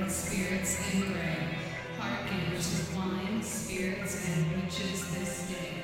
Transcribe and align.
with 0.00 0.12
spirits 0.12 0.78
and 0.92 1.06
gray. 1.06 1.58
Hearken 1.98 2.60
to 2.60 2.96
wine, 2.96 3.42
spirits, 3.42 4.28
and 4.28 4.62
witches 4.62 5.14
this 5.14 5.48
day. 5.48 5.82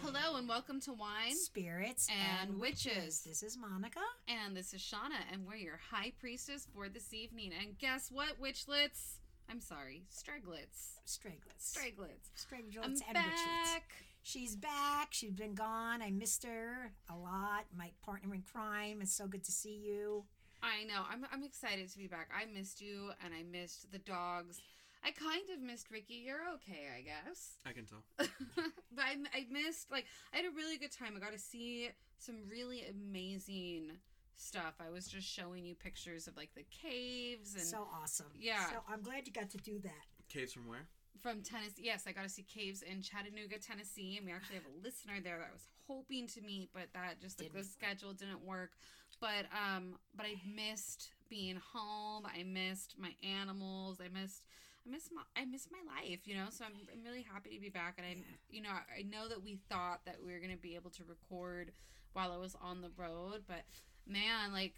Hello 0.00 0.36
and 0.36 0.48
welcome 0.48 0.80
to 0.82 0.92
Wine 0.92 1.34
Spirits 1.34 2.08
and 2.08 2.60
Witches. 2.60 3.20
This 3.20 3.42
is 3.42 3.56
Monica. 3.56 4.00
And 4.28 4.56
this 4.56 4.74
is 4.74 4.80
Shauna, 4.80 5.24
and 5.32 5.46
we're 5.46 5.56
your 5.56 5.80
high 5.90 6.12
priestess 6.20 6.68
for 6.72 6.88
this 6.88 7.12
evening. 7.12 7.52
And 7.58 7.76
guess 7.78 8.10
what, 8.12 8.40
witchlets? 8.40 9.18
I'm 9.50 9.60
sorry, 9.60 10.04
streglets. 10.12 11.00
Straglets. 11.06 11.76
Streglets. 11.76 12.30
Straglets 12.36 12.84
I'm 12.84 12.92
and 12.92 13.00
witchlets. 13.00 13.12
back. 13.14 13.90
She's 14.22 14.56
back. 14.56 15.08
She's 15.10 15.32
been 15.32 15.54
gone. 15.54 16.00
I 16.00 16.10
missed 16.10 16.44
her 16.44 16.92
a 17.10 17.16
lot. 17.16 17.64
My 17.76 17.90
partner 18.04 18.34
in 18.34 18.42
crime. 18.42 19.00
It's 19.02 19.14
so 19.14 19.26
good 19.26 19.44
to 19.44 19.52
see 19.52 19.82
you. 19.84 20.24
I 20.64 20.84
know. 20.84 21.02
I'm, 21.10 21.26
I'm 21.32 21.44
excited 21.44 21.90
to 21.90 21.98
be 21.98 22.06
back. 22.06 22.30
I 22.34 22.46
missed 22.46 22.80
you, 22.80 23.10
and 23.24 23.34
I 23.34 23.42
missed 23.42 23.92
the 23.92 23.98
dogs. 23.98 24.60
I 25.04 25.10
kind 25.10 25.44
of 25.54 25.60
missed 25.60 25.90
Ricky. 25.90 26.22
You're 26.24 26.48
okay, 26.54 26.88
I 26.96 27.02
guess. 27.02 27.58
I 27.66 27.72
can 27.72 27.84
tell. 27.84 28.02
but 28.16 29.04
I, 29.04 29.16
I 29.34 29.46
missed, 29.50 29.90
like, 29.90 30.06
I 30.32 30.38
had 30.38 30.46
a 30.46 30.56
really 30.56 30.78
good 30.78 30.92
time. 30.92 31.12
I 31.16 31.20
got 31.20 31.32
to 31.32 31.38
see 31.38 31.90
some 32.18 32.36
really 32.50 32.84
amazing 32.88 33.90
stuff. 34.34 34.74
I 34.80 34.90
was 34.90 35.06
just 35.06 35.28
showing 35.28 35.66
you 35.66 35.74
pictures 35.74 36.26
of, 36.26 36.36
like, 36.36 36.54
the 36.54 36.64
caves 36.70 37.54
and 37.54 37.62
So 37.62 37.86
awesome. 38.02 38.32
Yeah. 38.34 38.70
So 38.70 38.76
I'm 38.88 39.02
glad 39.02 39.26
you 39.26 39.32
got 39.32 39.50
to 39.50 39.58
do 39.58 39.78
that. 39.80 40.06
Caves 40.30 40.54
from 40.54 40.66
where? 40.66 40.88
from 41.24 41.40
Tennessee. 41.40 41.82
Yes, 41.82 42.04
I 42.06 42.12
got 42.12 42.24
to 42.24 42.28
see 42.28 42.42
caves 42.42 42.82
in 42.82 43.00
Chattanooga, 43.00 43.58
Tennessee, 43.58 44.16
and 44.18 44.26
we 44.26 44.32
actually 44.32 44.56
have 44.56 44.68
a 44.68 44.76
listener 44.84 45.24
there 45.24 45.38
that 45.38 45.48
I 45.48 45.52
was 45.52 45.66
hoping 45.88 46.26
to 46.28 46.42
meet, 46.42 46.70
but 46.74 46.92
that 46.92 47.20
just 47.20 47.40
like 47.40 47.52
the 47.52 47.60
Didn't 47.60 47.72
schedule 47.72 48.12
didn't 48.12 48.44
work. 48.44 48.72
But 49.20 49.46
um, 49.52 49.96
but 50.16 50.26
I 50.26 50.34
missed 50.46 51.10
being 51.28 51.60
home. 51.72 52.24
I 52.26 52.42
missed 52.42 52.96
my 52.98 53.14
animals. 53.22 54.00
I 54.00 54.08
missed. 54.08 54.44
I 54.86 54.90
miss 54.90 55.08
my 55.12 55.22
I 55.36 55.44
miss 55.46 55.68
my 55.70 55.78
life, 55.94 56.20
you 56.24 56.34
know. 56.34 56.46
So 56.50 56.64
I'm, 56.64 56.72
I'm 56.92 57.02
really 57.04 57.22
happy 57.22 57.54
to 57.54 57.60
be 57.60 57.70
back, 57.70 57.94
and 57.98 58.06
I'm 58.06 58.18
Yeah. 58.18 58.36
you 58.50 58.62
know 58.62 58.70
I 58.70 59.02
know 59.02 59.28
that 59.28 59.42
we 59.42 59.58
thought 59.68 60.00
that 60.06 60.16
we 60.24 60.32
were 60.32 60.40
gonna 60.40 60.56
be 60.56 60.74
able 60.74 60.90
to 60.90 61.04
record 61.04 61.72
while 62.12 62.32
I 62.32 62.36
was 62.36 62.56
on 62.62 62.80
the 62.80 62.90
road, 62.96 63.42
but 63.48 63.64
man, 64.06 64.52
like 64.52 64.74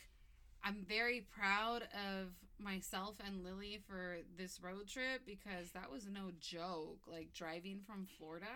I'm 0.64 0.84
very 0.88 1.20
proud 1.20 1.82
of 1.94 2.32
myself 2.58 3.16
and 3.24 3.44
Lily 3.44 3.78
for 3.86 4.18
this 4.36 4.60
road 4.62 4.88
trip 4.88 5.22
because 5.26 5.70
that 5.72 5.90
was 5.90 6.06
no 6.08 6.30
joke. 6.40 7.00
Like 7.06 7.32
driving 7.32 7.80
from 7.86 8.06
Florida. 8.18 8.46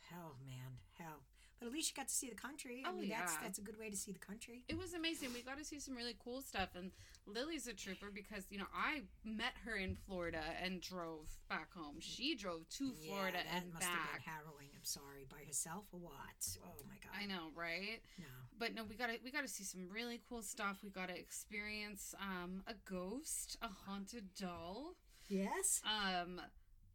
Hell, 0.00 0.36
man. 0.46 0.78
Hell. 0.98 1.22
But 1.60 1.66
at 1.68 1.72
least 1.72 1.90
you 1.90 1.96
got 1.96 2.08
to 2.08 2.14
see 2.14 2.28
the 2.28 2.34
country. 2.34 2.82
I 2.84 2.90
Oh, 2.90 2.92
mean, 2.92 3.08
that's 3.08 3.32
yeah. 3.34 3.38
that's 3.42 3.58
a 3.58 3.62
good 3.62 3.78
way 3.78 3.88
to 3.90 3.96
see 3.96 4.12
the 4.12 4.18
country. 4.18 4.64
It 4.68 4.76
was 4.78 4.92
amazing. 4.94 5.30
We 5.32 5.42
got 5.42 5.58
to 5.58 5.64
see 5.64 5.78
some 5.80 5.94
really 5.96 6.16
cool 6.22 6.42
stuff. 6.42 6.70
And 6.74 6.90
Lily's 7.26 7.66
a 7.68 7.72
trooper 7.72 8.10
because, 8.12 8.44
you 8.50 8.58
know, 8.58 8.66
I 8.74 9.02
met 9.24 9.54
her 9.64 9.76
in 9.76 9.94
Florida 10.06 10.42
and 10.62 10.80
drove 10.80 11.28
back 11.48 11.72
home. 11.74 11.96
She 12.00 12.34
drove 12.34 12.68
to 12.70 12.92
Florida 13.06 13.38
yeah, 13.44 13.56
and 13.58 13.72
must 13.72 13.84
have 13.84 13.92
back. 13.98 14.12
been 14.24 14.32
harrowing. 14.32 14.68
I'm 14.74 14.84
sorry. 14.84 15.26
By 15.30 15.44
herself 15.46 15.84
or 15.92 16.00
what? 16.00 16.58
Oh 16.64 16.82
my 16.88 16.96
god. 17.02 17.12
I 17.18 17.26
know, 17.26 17.48
right? 17.56 18.00
No. 18.18 18.24
But 18.58 18.74
no, 18.74 18.84
we 18.84 18.94
gotta 18.96 19.14
we 19.24 19.30
gotta 19.30 19.48
see 19.48 19.64
some 19.64 19.88
really 19.90 20.20
cool 20.28 20.42
stuff. 20.42 20.78
We 20.82 20.90
gotta 20.90 21.16
experience 21.18 22.14
um, 22.20 22.62
a 22.66 22.74
ghost, 22.88 23.56
a 23.62 23.68
haunted 23.68 24.34
doll. 24.38 24.94
Yes. 25.28 25.80
Um, 25.84 26.40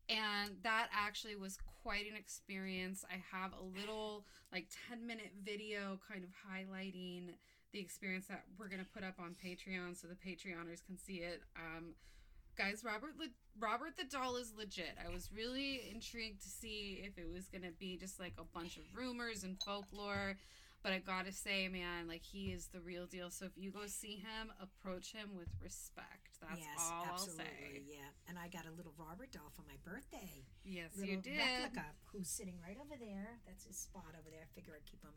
and 0.08 0.52
that 0.64 0.88
actually 0.94 1.36
was 1.36 1.58
quite 1.84 2.10
an 2.10 2.16
experience. 2.18 3.06
I 3.10 3.22
have 3.36 3.52
a 3.54 3.80
little 3.80 4.26
like 4.52 4.68
10 4.90 5.06
minute 5.06 5.32
video 5.44 6.00
kind 6.12 6.24
of 6.24 6.30
highlighting 6.32 7.36
the 7.72 7.80
experience 7.80 8.26
that 8.28 8.44
we're 8.58 8.68
going 8.68 8.84
to 8.84 8.92
put 8.94 9.04
up 9.04 9.16
on 9.20 9.36
Patreon 9.44 10.00
so 10.00 10.08
the 10.08 10.16
Patreoners 10.16 10.84
can 10.86 10.98
see 10.98 11.18
it. 11.18 11.42
Um, 11.56 11.94
guys, 12.58 12.84
Robert 12.84 13.14
Le- 13.20 13.28
Robert 13.60 13.96
the 13.98 14.06
doll 14.06 14.38
is 14.38 14.54
legit. 14.58 14.98
I 15.04 15.14
was 15.14 15.30
really 15.36 15.90
intrigued 15.94 16.42
to 16.44 16.50
see 16.50 17.04
if 17.06 17.18
it 17.18 17.30
was 17.32 17.48
going 17.48 17.64
to 17.64 17.72
be 17.80 17.98
just 17.98 18.20
like 18.20 18.34
a 18.38 18.44
bunch 18.44 18.78
of 18.78 18.84
rumors 18.96 19.44
and 19.44 19.58
folklore. 19.64 20.38
But 20.82 20.94
I 20.94 21.00
gotta 21.00 21.34
say, 21.34 21.68
man, 21.68 22.08
like 22.08 22.24
he 22.24 22.52
is 22.52 22.68
the 22.68 22.80
real 22.80 23.06
deal. 23.06 23.30
So 23.30 23.46
if 23.46 23.52
you 23.58 23.70
go 23.70 23.86
see 23.88 24.16
him, 24.16 24.52
approach 24.62 25.12
him 25.12 25.32
with 25.38 25.50
respect. 25.62 26.29
That's 26.42 26.60
yes, 26.60 26.80
all 26.80 27.06
absolutely. 27.12 27.44
I'll 27.46 27.76
say. 27.76 27.82
Yeah. 27.88 28.10
And 28.28 28.38
I 28.40 28.48
got 28.48 28.66
a 28.66 28.74
little 28.76 28.94
Robert 28.98 29.32
doll 29.32 29.52
for 29.56 29.64
my 29.68 29.76
birthday. 29.84 30.46
Yes, 30.64 30.92
little 30.96 31.16
you 31.16 31.22
did. 31.22 31.40
replica 31.40 31.86
who's 32.14 32.30
sitting 32.30 32.56
right 32.64 32.78
over 32.80 32.96
there. 33.00 33.40
That's 33.46 33.66
his 33.66 33.78
spot 33.78 34.16
over 34.16 34.30
there. 34.30 34.42
I 34.44 34.50
figure 34.56 34.74
I'd 34.76 34.86
keep 34.86 35.04
him 35.04 35.14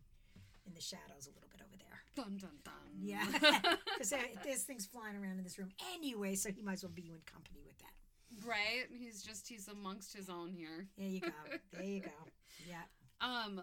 in 0.66 0.75
the 0.75 0.81
shadows 0.81 1.27
a 1.27 1.34
little 1.34 1.50
bit 1.50 1.60
over 1.62 1.77
there. 1.78 1.99
Dun 2.15 2.37
dun 2.38 2.59
dun. 2.65 2.88
Yeah, 3.00 3.25
because 3.99 4.12
there's 4.44 4.62
things 4.62 4.87
flying 4.87 5.16
around 5.16 5.38
in 5.38 5.44
this 5.44 5.59
room 5.59 5.71
anyway, 5.94 6.34
so 6.34 6.50
he 6.50 6.62
might 6.62 6.75
as 6.75 6.83
well 6.83 6.93
be 6.94 7.03
you 7.03 7.15
in 7.15 7.21
company 7.27 7.60
with 7.66 7.78
that. 7.78 7.94
right. 8.47 8.87
He's 8.91 9.22
just 9.22 9.49
he's 9.49 9.69
amongst 9.69 10.15
his 10.15 10.28
own 10.28 10.50
here. 10.53 10.87
There 10.99 11.06
you 11.09 11.21
go. 11.21 11.28
There 11.72 11.83
you 11.84 12.00
go. 12.00 12.10
Yeah. 12.69 12.83
Um. 13.21 13.62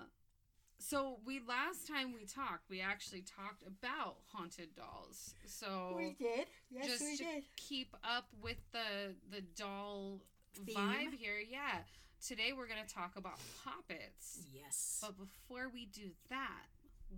So 0.80 1.18
we 1.26 1.42
last 1.48 1.88
time 1.88 2.14
we 2.14 2.26
talked, 2.26 2.70
we 2.70 2.80
actually 2.82 3.22
talked 3.22 3.64
about 3.68 4.16
haunted 4.32 4.70
dolls. 4.76 5.36
So 5.46 5.94
we 5.96 6.16
did. 6.18 6.48
Yes, 6.72 6.88
just 6.88 7.20
to 7.20 7.42
keep 7.58 7.94
up 8.04 8.28
with 8.42 8.58
the 8.72 9.14
the 9.30 9.42
doll 9.42 10.22
Theme. 10.66 10.76
vibe 10.76 11.14
here, 11.14 11.38
yeah. 11.38 11.80
Today 12.26 12.54
we're 12.58 12.68
gonna 12.68 12.88
talk 12.88 13.18
about 13.18 13.40
poppets. 13.64 14.40
Yes. 14.54 15.00
But 15.02 15.18
before 15.18 15.70
we 15.72 15.86
do 15.86 16.12
that, 16.30 16.68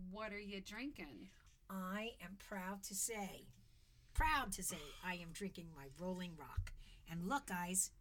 what 0.09 0.33
are 0.33 0.39
you 0.39 0.59
drinking? 0.61 1.27
I 1.69 2.11
am 2.23 2.37
proud 2.49 2.83
to 2.85 2.95
say, 2.95 3.45
proud 4.13 4.51
to 4.53 4.63
say, 4.63 4.81
I 5.05 5.13
am 5.13 5.29
drinking 5.33 5.67
my 5.75 5.85
Rolling 5.99 6.31
Rock. 6.37 6.73
And 7.09 7.29
look, 7.29 7.47
guys, 7.47 7.91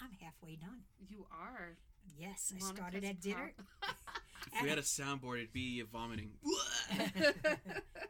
I'm 0.00 0.12
halfway 0.22 0.56
done. 0.56 0.82
You 1.08 1.26
are. 1.32 1.76
Yes, 2.16 2.52
I 2.54 2.60
Monica's 2.60 2.76
started 2.78 3.04
at 3.04 3.20
dinner. 3.20 3.52
pop- 4.40 4.54
If 4.56 4.62
we 4.62 4.68
had 4.68 4.78
a 4.78 4.82
soundboard, 4.82 5.36
it'd 5.38 5.52
be 5.52 5.60
you 5.60 5.86
vomiting. 5.86 6.32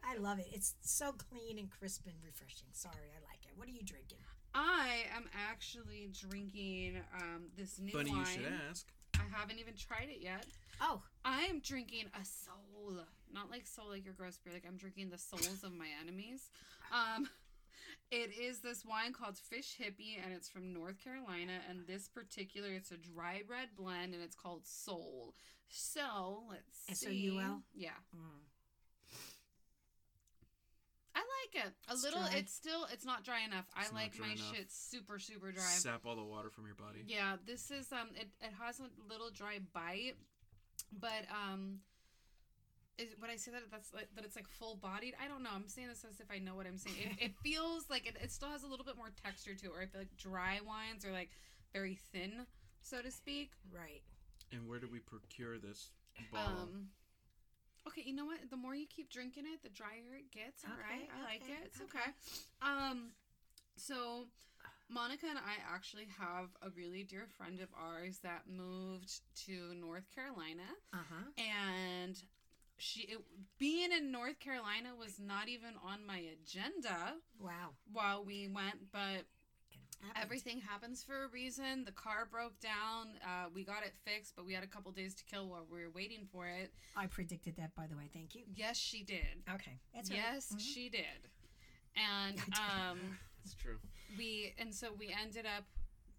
I 0.05 0.17
love 0.19 0.39
it. 0.39 0.47
It's 0.53 0.75
so 0.81 1.13
clean 1.13 1.59
and 1.59 1.71
crisp 1.71 2.07
and 2.07 2.15
refreshing. 2.25 2.69
Sorry, 2.73 2.95
I 3.15 3.21
like 3.31 3.45
it. 3.45 3.53
What 3.57 3.69
are 3.69 3.73
you 3.73 3.83
drinking? 3.85 4.19
I 4.55 5.05
am 5.17 5.29
actually 5.51 6.11
drinking 6.29 6.97
um, 7.17 7.45
this 7.57 7.79
new 7.79 7.93
Funny 7.93 8.11
wine. 8.11 8.21
you 8.21 8.25
should 8.27 8.53
ask. 8.69 8.87
I 9.17 9.23
haven't 9.39 9.59
even 9.61 9.75
tried 9.77 10.09
it 10.09 10.19
yet. 10.21 10.47
Oh, 10.81 11.03
I 11.25 11.43
am 11.43 11.61
drinking 11.61 12.07
a 12.21 12.25
soul, 12.25 12.95
not 13.33 13.51
like 13.51 13.67
soul 13.67 13.87
like 13.91 14.05
your 14.05 14.15
gross 14.15 14.39
beer. 14.39 14.53
Like 14.53 14.65
I'm 14.67 14.77
drinking 14.77 15.11
the 15.11 15.19
souls 15.19 15.63
of 15.63 15.73
my 15.73 15.87
enemies. 16.03 16.49
Um, 16.93 17.29
it 18.11 18.31
is 18.39 18.61
this 18.61 18.85
wine 18.85 19.13
called 19.13 19.37
Fish 19.39 19.77
Hippie, 19.81 20.23
and 20.23 20.33
it's 20.33 20.49
from 20.49 20.73
North 20.73 21.03
Carolina. 21.03 21.53
And 21.69 21.87
this 21.87 22.09
particular, 22.09 22.69
it's 22.71 22.91
a 22.91 22.97
dry 22.97 23.43
red 23.49 23.69
blend, 23.77 24.15
and 24.15 24.23
it's 24.23 24.35
called 24.37 24.67
Soul. 24.67 25.35
So 25.69 26.45
let's 26.51 26.99
see. 27.01 27.07
S-O-U-L? 27.07 27.63
Yeah, 27.75 27.91
mm. 28.17 28.41
I 31.15 31.19
like 31.21 31.67
it 31.67 31.73
a 31.89 31.93
It's 31.93 32.03
little. 32.05 32.21
dry. 32.21 32.35
It's 32.37 32.53
still, 32.55 32.87
it's 32.93 33.05
not 33.05 33.25
dry 33.25 33.41
enough. 33.45 33.67
I 33.77 33.83
It's 33.83 33.93
not 33.93 34.01
like 34.01 34.15
dry 34.15 34.27
my 34.29 34.33
enough. 34.35 34.55
shit 34.55 34.71
super 34.73 35.19
super 35.19 35.53
dry. 35.53 35.63
Sap 35.63 36.07
all 36.07 36.17
the 36.17 36.25
water 36.25 36.51
from 36.51 36.67
your 36.67 36.75
body. 36.77 37.05
Yeah, 37.07 37.37
this 37.47 37.71
is 37.71 37.91
um 37.93 38.09
it, 38.15 38.29
it 38.41 38.53
has 38.61 38.81
a 38.81 38.85
little 39.09 39.31
dry 39.31 39.59
bite, 39.73 40.15
but 40.93 41.27
um 41.31 41.79
is 43.01 43.09
when 43.19 43.31
I 43.31 43.37
say 43.37 43.51
that 43.53 43.63
that's 43.71 43.93
like 43.95 44.09
that 44.15 44.25
it's 44.25 44.37
like 44.37 44.49
full 44.49 44.77
bodied. 44.77 45.15
I 45.23 45.27
don't 45.29 45.43
know. 45.43 45.51
I'm 45.55 45.69
saying 45.69 45.89
this 45.89 46.05
as 46.09 46.21
if 46.21 46.27
I 46.31 46.39
know 46.39 46.55
what 46.55 46.67
I'm 46.67 46.79
saying. 46.79 47.17
It, 47.19 47.25
it 47.27 47.33
feels 47.43 47.89
like 47.89 48.07
it, 48.07 48.17
it 48.23 48.31
still 48.31 48.51
has 48.51 48.63
a 48.63 48.67
little 48.67 48.85
bit 48.85 48.97
more 48.97 49.11
texture 49.25 49.55
to 49.55 49.67
it. 49.67 49.73
Or 49.75 49.81
I 49.83 49.87
feel 49.87 50.01
like 50.01 50.17
dry 50.17 50.61
wines 50.67 51.05
are 51.05 51.13
like 51.13 51.31
very 51.73 51.99
thin, 52.13 52.47
so 52.83 53.01
to 53.03 53.11
speak. 53.11 53.53
right. 53.73 54.03
And 54.53 54.69
where 54.69 54.79
do 54.81 54.89
we 54.91 54.99
procure 54.99 55.59
this 55.59 55.91
bottle? 56.33 56.69
Um. 56.75 56.89
Okay, 57.89 58.03
you 58.05 58.15
know 58.15 58.27
what? 58.27 58.39
The 58.51 58.57
more 58.59 58.75
you 58.75 58.87
keep 58.87 59.09
drinking 59.11 59.45
it, 59.47 59.63
the 59.63 59.71
drier 59.71 60.13
it 60.19 60.31
gets. 60.31 60.65
All 60.65 60.77
right, 60.77 61.09
Okay, 61.09 61.11
I 61.19 61.25
like 61.25 61.43
it. 61.49 61.65
It's 61.65 61.81
okay. 61.81 61.99
okay. 61.99 62.11
Um, 62.61 63.13
so 63.77 64.27
Monica 64.91 65.27
and 65.31 65.39
I 65.39 65.57
actually 65.73 66.07
have 66.19 66.51
a 66.61 66.69
really 66.77 67.05
dear 67.05 67.27
friend 67.39 67.59
of 67.61 67.69
ours 67.81 68.19
that 68.23 68.43
moved 68.47 69.21
to 69.47 69.73
North 69.81 70.05
Carolina, 70.15 70.69
Uh 70.93 70.99
huh. 71.09 71.25
and 71.39 72.21
she 72.81 73.03
it, 73.03 73.19
being 73.59 73.93
in 73.93 74.11
North 74.11 74.39
Carolina 74.41 74.91
was 74.99 75.19
not 75.21 75.49
even 75.49 75.71
on 75.85 76.05
my 76.07 76.19
agenda 76.41 77.15
Wow. 77.39 77.71
while 77.93 78.25
we 78.25 78.49
went, 78.49 78.91
but 78.93 79.25
Happened. 80.03 80.23
Everything 80.25 80.61
happens 80.61 81.03
for 81.03 81.25
a 81.25 81.29
reason. 81.29 81.85
The 81.85 81.93
car 81.93 82.25
broke 82.31 82.59
down. 82.59 83.09
Uh, 83.23 83.51
we 83.55 83.65
got 83.65 83.85
it 83.85 83.93
fixed, 84.03 84.35
but 84.35 84.47
we 84.47 84.55
had 84.55 84.65
a 84.65 84.67
couple 84.67 84.91
days 84.93 85.15
to 85.17 85.25
kill 85.25 85.47
while 85.47 85.67
we 85.71 85.83
were 85.83 85.91
waiting 85.91 86.27
for 86.33 86.47
it. 86.47 86.73
I 86.97 87.07
predicted 87.07 87.57
that, 87.57 87.75
by 87.75 87.87
the 87.87 87.97
way. 87.97 88.09
Thank 88.11 88.35
you. 88.35 88.45
Yes, 88.55 88.79
she 88.79 89.03
did. 89.03 89.43
Okay. 89.53 89.79
That's 89.95 90.09
right. 90.11 90.17
yes, 90.19 90.55
Mhm. 90.57 90.61
she 90.61 90.89
did. 90.89 91.29
And 91.97 92.39
um, 92.57 93.19
It's 93.45 93.53
true. 93.55 93.79
we 94.17 94.55
and 94.57 94.75
so 94.75 94.91
we 94.99 95.13
ended 95.23 95.45
up 95.45 95.65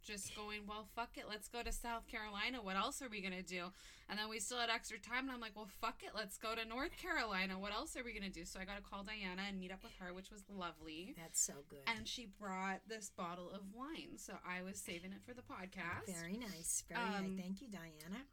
just 0.01 0.35
going, 0.35 0.61
well, 0.67 0.87
fuck 0.95 1.11
it, 1.17 1.25
let's 1.29 1.47
go 1.47 1.61
to 1.63 1.71
South 1.71 2.07
Carolina. 2.07 2.61
What 2.61 2.75
else 2.75 3.01
are 3.01 3.09
we 3.09 3.21
gonna 3.21 3.41
do? 3.43 3.65
And 4.09 4.19
then 4.19 4.27
we 4.29 4.39
still 4.39 4.57
had 4.59 4.69
extra 4.69 4.99
time, 4.99 5.23
and 5.25 5.31
I'm 5.31 5.39
like, 5.39 5.55
well, 5.55 5.69
fuck 5.79 6.01
it, 6.03 6.11
let's 6.15 6.37
go 6.37 6.53
to 6.55 6.65
North 6.67 6.97
Carolina. 6.97 7.57
What 7.57 7.71
else 7.73 7.95
are 7.95 8.03
we 8.03 8.13
gonna 8.13 8.29
do? 8.29 8.43
So 8.45 8.59
I 8.59 8.65
got 8.65 8.75
to 8.77 8.81
call 8.83 9.03
Diana 9.03 9.43
and 9.47 9.59
meet 9.59 9.71
up 9.71 9.83
with 9.83 9.93
her, 9.99 10.13
which 10.13 10.29
was 10.31 10.43
lovely. 10.49 11.13
That's 11.17 11.39
so 11.41 11.53
good. 11.69 11.79
And 11.87 12.07
she 12.07 12.27
brought 12.39 12.81
this 12.87 13.09
bottle 13.15 13.49
of 13.51 13.61
wine, 13.73 14.17
so 14.17 14.33
I 14.47 14.63
was 14.63 14.77
saving 14.77 15.11
it 15.13 15.21
for 15.25 15.33
the 15.33 15.41
podcast. 15.43 16.13
Very 16.19 16.37
nice. 16.37 16.83
Very 16.89 16.99
Um, 17.01 17.35
nice. 17.35 17.41
Thank 17.45 17.61
you, 17.61 17.67
Diana. 17.69 18.25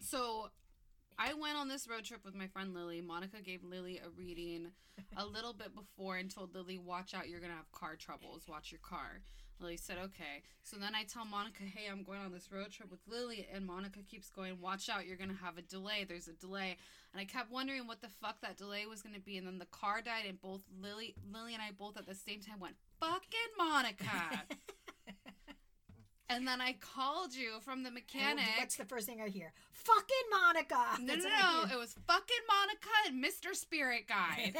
So 0.00 0.50
I 1.18 1.32
went 1.32 1.56
on 1.56 1.68
this 1.68 1.88
road 1.88 2.04
trip 2.04 2.24
with 2.24 2.34
my 2.34 2.46
friend 2.48 2.74
Lily. 2.74 3.00
Monica 3.00 3.40
gave 3.42 3.64
Lily 3.64 3.98
a 4.04 4.10
reading 4.10 4.68
a 5.16 5.24
little 5.24 5.54
bit 5.54 5.74
before 5.74 6.16
and 6.16 6.30
told 6.30 6.54
Lily, 6.54 6.76
Watch 6.78 7.14
out, 7.14 7.28
you're 7.28 7.40
going 7.40 7.52
to 7.52 7.56
have 7.56 7.72
car 7.72 7.96
troubles. 7.96 8.42
Watch 8.48 8.70
your 8.70 8.80
car. 8.82 9.22
Lily 9.60 9.76
said, 9.76 9.98
Okay. 9.98 10.42
So 10.62 10.76
then 10.76 10.94
I 10.94 11.04
tell 11.04 11.24
Monica, 11.24 11.62
Hey, 11.62 11.90
I'm 11.90 12.02
going 12.02 12.20
on 12.20 12.32
this 12.32 12.50
road 12.52 12.70
trip 12.70 12.90
with 12.90 13.00
Lily. 13.06 13.46
And 13.52 13.66
Monica 13.66 14.00
keeps 14.08 14.30
going, 14.30 14.60
Watch 14.60 14.88
out, 14.88 15.06
you're 15.06 15.16
going 15.16 15.30
to 15.30 15.44
have 15.44 15.58
a 15.58 15.62
delay. 15.62 16.04
There's 16.08 16.28
a 16.28 16.32
delay. 16.32 16.76
And 17.12 17.20
I 17.20 17.24
kept 17.24 17.50
wondering 17.50 17.86
what 17.86 18.02
the 18.02 18.08
fuck 18.20 18.40
that 18.42 18.56
delay 18.56 18.86
was 18.86 19.02
going 19.02 19.14
to 19.14 19.20
be. 19.20 19.36
And 19.36 19.46
then 19.46 19.58
the 19.58 19.66
car 19.66 20.02
died, 20.02 20.24
and 20.28 20.40
both 20.40 20.62
Lily, 20.80 21.14
Lily 21.32 21.54
and 21.54 21.62
I 21.62 21.70
both 21.76 21.96
at 21.96 22.06
the 22.06 22.14
same 22.14 22.40
time 22.40 22.60
went, 22.60 22.76
Fucking 23.00 23.52
Monica. 23.56 24.44
and 26.28 26.46
then 26.46 26.60
I 26.60 26.74
called 26.80 27.34
you 27.34 27.60
from 27.60 27.82
the 27.82 27.88
And 27.88 27.94
mechanic. 27.94 28.44
What's 28.58 28.76
the 28.76 28.84
first 28.84 29.06
thing 29.06 29.20
I 29.20 29.28
hear? 29.28 29.52
Fucking 29.72 30.26
Monica. 30.30 31.00
No, 31.00 31.06
That's 31.06 31.24
no, 31.24 31.30
no. 31.30 31.74
It 31.74 31.78
was 31.78 31.94
fucking 32.06 32.36
Monica 32.48 32.88
and 33.06 33.22
Mr. 33.24 33.54
Spirit 33.54 34.06
Guide. 34.08 34.54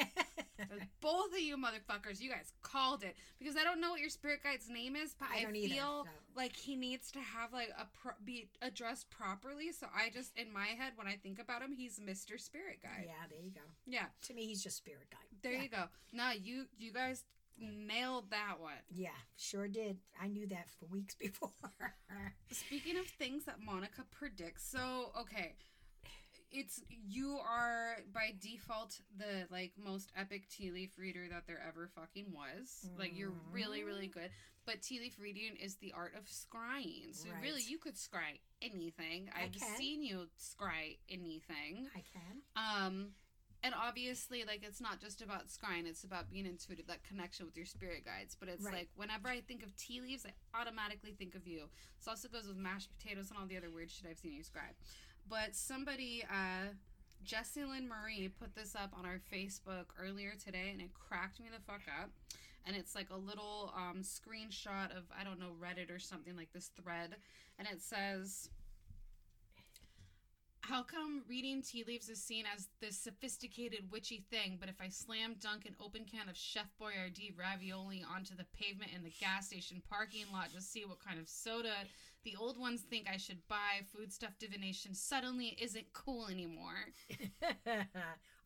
Both 1.01 1.33
of 1.33 1.41
you 1.41 1.57
motherfuckers, 1.57 2.21
you 2.21 2.31
guys 2.31 2.53
called 2.63 3.03
it 3.03 3.17
because 3.39 3.57
I 3.57 3.65
don't 3.65 3.81
know 3.81 3.91
what 3.91 4.01
your 4.01 4.09
spirit 4.11 4.43
guide's 4.43 4.69
name 4.71 4.97
is, 4.97 5.15
but 5.19 5.29
I 5.31 5.45
I, 5.47 5.53
either, 5.53 5.75
feel 5.75 6.05
so. 6.05 6.11
like 6.37 6.55
he 6.57 6.77
needs 6.77 7.11
to 7.13 7.19
have 7.21 7.53
like 7.53 7.71
a 7.79 7.87
pro- 8.01 8.13
be 8.25 8.49
addressed 8.63 9.11
properly. 9.11 9.73
So 9.73 9.87
I 9.95 10.11
just 10.11 10.37
in 10.37 10.53
my 10.53 10.67
head 10.67 10.93
when 10.97 11.07
I 11.07 11.17
think 11.17 11.39
about 11.41 11.63
him, 11.63 11.73
he's 11.73 11.99
Mr. 11.99 12.41
Spirit 12.41 12.79
Guide. 12.83 13.05
yeah, 13.07 13.13
there 13.29 13.41
you 13.43 13.51
go. 13.51 13.61
Yeah, 13.87 14.07
To 14.23 14.35
me, 14.35 14.47
he's 14.47 14.63
just 14.63 14.77
spirit 14.79 15.09
guide. 15.11 15.21
there 15.43 15.53
yeah. 15.53 15.63
you 15.63 15.69
go. 15.69 15.85
Nah, 16.13 16.31
you 16.33 16.65
you 16.79 16.93
guys 16.93 17.25
nailed 17.59 18.31
that 18.31 18.57
one. 18.61 18.73
Yeah, 18.91 19.09
sure 19.37 19.69
did. 19.69 19.99
I 20.21 20.29
knew 20.29 20.47
that 20.49 20.67
for 20.79 20.87
weeks 20.87 21.15
before. 21.21 21.51
Speaking 22.51 22.99
of 22.99 23.07
things 23.07 23.45
that 23.45 23.57
Monica 23.65 24.05
predicts, 24.11 24.69
so 24.69 25.13
okay, 25.21 25.55
it's 26.51 26.83
you 26.89 27.39
are 27.39 27.97
by 28.15 28.35
default 28.41 29.01
the 29.19 29.47
like 29.51 29.73
most 29.83 30.11
epic 30.17 30.49
tea 30.49 30.71
leaf 30.71 30.91
reader 30.97 31.27
that 31.31 31.47
there 31.47 31.61
ever 31.67 31.91
fucking 31.95 32.27
was. 32.33 32.89
Like 32.99 33.13
you're 33.17 33.35
really 33.53 33.85
really 33.85 34.09
good. 34.09 34.31
But 34.65 34.83
tea 34.83 34.99
leaf 34.99 35.17
reading 35.21 35.57
is 35.63 35.77
the 35.77 35.93
art 35.97 36.15
of 36.19 36.25
scrying. 36.25 37.13
So 37.15 37.29
really, 37.41 37.63
you 37.63 37.79
could 37.79 37.95
scry 37.95 38.41
anything. 38.61 39.31
I've 39.33 39.55
seen 39.79 40.03
you 40.03 40.27
scry 40.41 40.99
anything. 41.09 41.87
I 41.95 42.03
can. 42.13 42.43
Um, 42.57 43.09
and 43.67 43.75
obviously, 43.75 44.45
like 44.47 44.63
it's 44.63 44.81
not 44.81 45.01
just 45.01 45.21
about 45.23 45.49
scrying; 45.49 45.87
it's 45.87 46.05
about 46.05 46.31
being 46.31 46.47
intuitive, 46.47 46.87
that 46.87 47.03
connection 47.03 47.47
with 47.47 47.57
your 47.57 47.67
spirit 47.67 48.05
guides. 48.05 48.37
But 48.39 48.49
it's 48.49 48.63
Right. 48.63 48.75
like 48.75 48.89
whenever 48.95 49.27
I 49.29 49.41
think 49.41 49.65
of 49.65 49.75
tea 49.77 50.01
leaves, 50.01 50.25
I 50.25 50.33
automatically 50.61 51.13
think 51.19 51.35
of 51.35 51.49
you. 51.49 51.69
This 51.99 52.07
also 52.07 52.29
goes 52.29 52.47
with 52.47 52.57
mashed 52.57 52.91
potatoes 52.97 53.31
and 53.31 53.39
all 53.41 53.47
the 53.47 53.57
other 53.57 53.71
weird 53.71 53.91
shit 53.91 54.07
I've 54.09 54.19
seen 54.19 54.33
you 54.33 54.45
scribe. 54.45 54.77
But 55.29 55.57
somebody, 55.57 56.23
uh, 56.31 56.75
Jessie 57.25 57.65
Lynn 57.65 57.89
Marie, 57.89 58.29
put 58.29 58.55
this 58.55 58.77
up 58.77 58.93
on 58.97 59.05
our 59.05 59.19
Facebook 59.33 59.87
earlier 59.99 60.35
today, 60.37 60.71
and 60.71 60.81
it 60.81 60.95
cracked 60.95 61.41
me 61.41 61.49
the 61.53 61.61
fuck 61.61 61.83
up. 62.01 62.11
And 62.65 62.77
it's 62.77 62.95
like 62.95 63.11
a 63.11 63.17
little 63.17 63.73
um, 63.77 64.03
screenshot 64.03 64.97
of 64.97 65.05
I 65.19 65.25
don't 65.25 65.41
know 65.41 65.57
Reddit 65.61 65.91
or 65.91 65.99
something 65.99 66.37
like 66.37 66.53
this 66.53 66.71
thread, 66.81 67.17
and 67.59 67.67
it 67.67 67.83
says. 67.83 68.49
How 70.69 70.83
come 70.83 71.23
reading 71.29 71.63
tea 71.63 71.85
leaves 71.87 72.09
is 72.09 72.21
seen 72.21 72.45
as 72.53 72.67
this 72.81 72.99
sophisticated 72.99 73.91
witchy 73.93 74.25
thing, 74.31 74.57
but 74.59 74.69
if 74.69 74.81
I 74.81 74.89
slam 74.89 75.37
dunk 75.41 75.65
an 75.65 75.77
open 75.81 76.05
can 76.05 76.29
of 76.29 76.37
Chef 76.37 76.67
Boyardee 76.81 77.39
ravioli 77.39 78.05
onto 78.13 78.35
the 78.35 78.47
pavement 78.53 78.91
in 78.93 79.05
the 79.05 79.13
gas 79.21 79.47
station 79.47 79.81
parking 79.89 80.25
lot 80.33 80.53
to 80.55 80.61
see 80.61 80.85
what 80.85 80.99
kind 80.99 81.21
of 81.21 81.29
soda 81.29 81.87
the 82.27 82.35
old 82.41 82.59
ones 82.59 82.81
think 82.81 83.07
I 83.09 83.19
should 83.19 83.47
buy, 83.47 83.83
foodstuff 83.93 84.37
divination 84.41 84.95
suddenly 84.95 85.57
isn't 85.61 85.93
cool 85.93 86.27
anymore. 86.27 86.89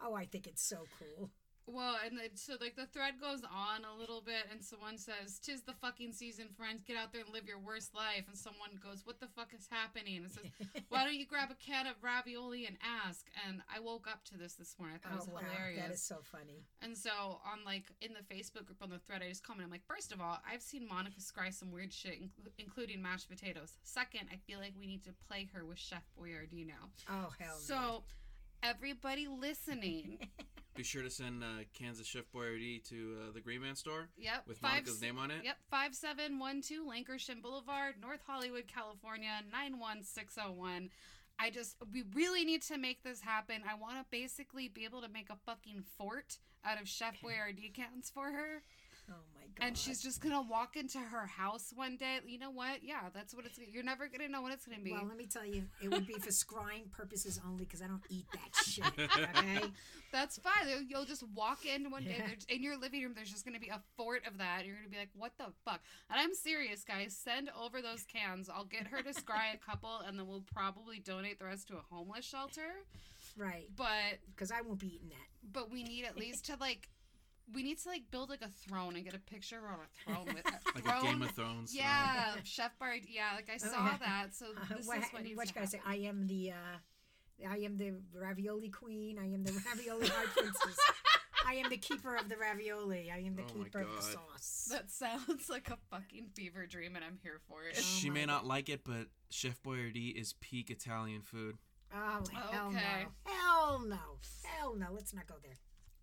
oh, 0.03 0.15
I 0.15 0.27
think 0.27 0.47
it's 0.47 0.63
so 0.63 0.85
cool. 0.99 1.31
Well, 1.73 1.97
and 2.05 2.19
then, 2.19 2.35
so 2.35 2.55
like 2.61 2.75
the 2.75 2.87
thread 2.87 3.21
goes 3.21 3.43
on 3.45 3.85
a 3.85 3.99
little 3.99 4.21
bit, 4.21 4.51
and 4.51 4.63
someone 4.63 4.99
says, 4.99 5.39
"Tis 5.39 5.63
the 5.63 5.75
fucking 5.75 6.13
season, 6.13 6.49
friends. 6.57 6.83
Get 6.85 6.97
out 6.97 7.13
there 7.13 7.23
and 7.23 7.33
live 7.33 7.47
your 7.47 7.59
worst 7.59 7.95
life." 7.95 8.25
And 8.27 8.37
someone 8.37 8.71
goes, 8.83 9.07
"What 9.07 9.21
the 9.21 9.29
fuck 9.29 9.55
is 9.55 9.69
happening?" 9.71 10.25
And 10.25 10.33
says, 10.33 10.45
"Why 10.89 11.05
don't 11.05 11.15
you 11.15 11.27
grab 11.27 11.51
a 11.51 11.55
can 11.55 11.87
of 11.87 11.95
ravioli 12.03 12.67
and 12.67 12.77
ask?" 12.83 13.27
And 13.47 13.63
I 13.75 13.79
woke 13.81 14.09
up 14.11 14.25
to 14.27 14.39
this 14.39 14.55
this 14.55 14.75
morning. 14.79 14.99
I 14.99 14.99
thought 14.99 15.15
it 15.15 15.23
oh, 15.23 15.31
was 15.31 15.31
oh, 15.31 15.35
wow. 15.35 15.51
hilarious. 15.51 15.83
That 15.83 15.95
is 15.95 16.03
so 16.03 16.19
funny. 16.23 16.65
And 16.83 16.97
so 16.97 17.41
on 17.47 17.65
like 17.65 17.85
in 18.01 18.11
the 18.15 18.35
Facebook 18.35 18.67
group 18.67 18.83
on 18.83 18.91
the 18.91 18.99
thread, 18.99 19.23
I 19.23 19.29
just 19.29 19.45
commented, 19.45 19.67
I'm 19.67 19.71
like, 19.71 19.87
first 19.87 20.13
of 20.13 20.21
all, 20.21 20.39
I've 20.49 20.63
seen 20.63 20.89
Monica 20.89 21.21
scry 21.21 21.53
some 21.53 21.71
weird 21.71 21.93
shit, 21.93 22.21
inclu- 22.21 22.53
including 22.59 23.01
mashed 23.01 23.29
potatoes. 23.29 23.77
Second, 23.83 24.29
I 24.33 24.37
feel 24.47 24.59
like 24.59 24.73
we 24.79 24.87
need 24.87 25.05
to 25.05 25.11
play 25.29 25.49
her 25.55 25.65
with 25.65 25.79
Chef 25.79 26.03
Boyardee 26.19 26.67
now. 26.67 26.91
Oh, 27.09 27.33
hell 27.39 27.57
So 27.59 28.03
everybody 28.63 29.29
listening, 29.29 30.19
Be 30.75 30.85
sure 30.85 31.03
to 31.03 31.11
send 31.11 31.43
uh, 31.43 31.65
Kansas 31.75 32.07
Chef 32.07 32.25
Boyardee 32.35 32.83
to 32.89 33.17
uh, 33.19 33.33
the 33.33 33.41
Green 33.41 33.61
Man 33.61 33.75
store 33.75 34.09
yep, 34.17 34.45
with 34.47 34.59
five 34.59 34.71
Monica's 34.71 35.03
name 35.03 35.19
on 35.19 35.31
it. 35.31 35.43
Yep, 35.45 35.57
five 35.71 35.95
seven 35.95 36.39
one 36.39 36.63
two 36.63 36.85
Lankershim 36.85 37.43
Boulevard, 37.43 37.97
North 38.01 38.21
Hollywood, 38.27 38.65
California 38.67 39.43
nine 39.53 39.79
one 39.79 40.03
six 40.03 40.35
zero 40.35 40.53
one. 40.53 40.91
I 41.39 41.51
just 41.51 41.77
we 41.93 42.05
really 42.15 42.45
need 42.45 42.63
to 42.63 42.79
make 42.79 43.03
this 43.03 43.21
happen. 43.21 43.63
I 43.69 43.75
want 43.75 43.99
to 43.99 44.05
basically 44.11 44.69
be 44.69 44.85
able 44.85 45.03
to 45.03 45.09
make 45.09 45.29
a 45.29 45.37
fucking 45.45 45.85
fort 45.99 46.39
out 46.65 46.81
of 46.81 46.89
Chef 46.89 47.17
Boyardee 47.21 47.75
cans 47.75 48.11
for 48.15 48.27
her. 48.27 48.63
My 49.59 49.65
God. 49.65 49.69
and 49.69 49.79
she's 49.79 50.03
just 50.03 50.21
gonna 50.21 50.43
walk 50.43 50.77
into 50.77 50.99
her 50.99 51.27
house 51.27 51.73
one 51.75 51.97
day. 51.97 52.19
You 52.27 52.39
know 52.39 52.51
what? 52.51 52.83
Yeah, 52.83 53.09
that's 53.13 53.35
what 53.35 53.47
it's. 53.47 53.59
You're 53.73 53.83
never 53.85 54.09
gonna 54.09 54.29
know 54.29 54.43
what 54.43 54.53
it's 54.53 54.67
gonna 54.67 54.81
be. 54.83 54.93
Well, 54.93 55.05
let 55.07 55.17
me 55.17 55.27
tell 55.27 55.45
you, 55.45 55.65
it 55.83 55.91
would 55.91 56.07
be 56.07 56.15
for 56.15 56.31
scrying 56.31 56.91
purposes 56.91 57.41
only 57.47 57.65
because 57.65 57.83
I 57.83 57.87
don't 57.87 58.03
eat 58.11 58.27
that 58.33 58.65
shit. 58.65 58.85
Okay? 59.41 59.67
that's 60.13 60.39
fine. 60.39 60.69
You'll- 60.69 60.83
You'll 60.83 61.05
just 61.05 61.23
walk 61.35 61.65
in 61.67 61.91
one 61.91 62.05
day 62.05 62.17
Yeah. 62.19 62.55
in 62.55 62.63
your 62.63 62.77
living 62.77 63.03
room. 63.03 63.13
There's 63.15 63.31
just 63.31 63.45
gonna 63.45 63.61
be 63.61 63.69
a 63.69 63.81
fort 63.97 64.27
of 64.27 64.39
that. 64.39 64.67
You're 64.67 64.77
gonna 64.77 64.89
be 64.89 64.97
like, 64.99 65.11
"What 65.15 65.33
the 65.39 65.47
fuck?" 65.65 65.81
And 66.11 66.21
I'm 66.21 66.35
serious, 66.35 66.83
guys. 66.85 67.17
Send 67.17 67.51
over 67.59 67.81
those 67.81 68.03
cans. 68.05 68.49
I'll 68.49 68.65
get 68.65 68.87
her 68.89 69.03
to 69.03 69.11
scry 69.11 69.55
a 69.55 69.59
couple, 69.59 69.99
and 70.01 70.19
then 70.19 70.27
we'll 70.27 70.45
probably 70.53 70.99
donate 70.99 71.39
the 71.39 71.45
rest 71.45 71.69
to 71.69 71.77
a 71.77 71.83
homeless 71.91 72.25
shelter. 72.25 72.85
Right. 73.37 73.69
But 73.77 74.19
Because 74.35 74.51
I 74.51 74.61
won't 74.63 74.81
be 74.81 74.95
eating 74.97 75.11
that. 75.11 75.53
but 75.53 75.71
we 75.71 75.83
need 75.85 76.05
at 76.05 76.17
least 76.17 76.45
to 76.47 76.57
like. 76.57 76.89
We 77.53 77.63
need 77.63 77.79
to 77.79 77.89
like 77.89 78.03
build 78.11 78.31
like 78.31 78.43
a 78.43 78.49
throne 78.49 78.95
and 78.97 79.05
get 79.05 79.15
a 79.15 79.19
picture 79.19 79.59
on 79.67 79.79
a 79.81 79.89
throne 80.15 80.27
with 80.35 80.45
a 80.47 80.59
Like 80.75 80.85
throne. 80.85 80.99
a 80.99 81.03
Game 81.03 81.23
of 81.23 81.31
Thrones. 81.33 81.73
throne. 81.73 81.83
Yeah, 81.85 82.35
Chef 82.45 82.79
Bard. 82.79 83.01
Yeah, 83.09 83.33
like 83.37 83.51
I 83.53 83.57
saw 83.57 83.85
yeah. 83.87 83.97
that. 83.99 84.35
So 84.35 84.47
Uh, 84.57 84.77
this 84.77 84.87
what, 84.87 84.99
is 84.99 85.05
what 85.13 85.23
needs 85.25 85.37
what 85.37 85.49
to 85.49 85.55
can 85.55 85.63
I 85.63 85.67
say? 85.67 85.81
I 85.87 85.97
am 85.97 86.27
the, 86.27 86.53
uh, 86.53 87.49
I 87.49 87.57
am 87.59 87.77
the 87.77 87.95
ravioli 88.15 88.69
queen. 88.69 89.19
I 89.19 89.25
am 89.33 89.43
the 89.45 89.53
ravioli 89.67 90.07
high 90.09 90.27
princess. 90.37 90.77
I 91.47 91.55
am 91.55 91.71
the 91.71 91.79
keeper 91.79 92.15
of 92.17 92.29
the 92.29 92.37
ravioli. 92.37 93.11
I 93.11 93.19
am 93.21 93.35
the 93.35 93.43
Oh 93.43 93.47
keeper 93.65 93.81
of 93.81 93.89
the 93.97 94.03
sauce. 94.03 94.69
That 94.71 94.91
sounds 94.91 95.49
like 95.49 95.71
a 95.71 95.79
fucking 95.91 96.27
fever 96.35 96.67
dream, 96.67 96.95
and 96.97 97.05
I'm 97.05 97.19
here 97.23 97.41
for 97.49 97.65
it. 97.65 97.77
She 97.77 98.11
Oh 98.11 98.13
may 98.13 98.27
my 98.27 98.33
not 98.35 98.47
like 98.47 98.69
it, 98.69 98.83
but 98.85 99.07
Chef 99.31 99.61
Boyardee 99.63 100.15
is 100.15 100.35
peak 100.41 100.71
Italian 100.71 101.23
food. 101.23 101.57
Oh, 101.93 102.23
hell 102.33 102.69
Okay. 102.69 103.07
no. 103.27 103.33
Hell 103.33 103.81
no. 103.89 103.97
Hell 104.45 104.77
no. 104.77 104.87
Let's 104.93 105.13
not 105.15 105.27
go 105.27 105.35
there. 105.43 105.57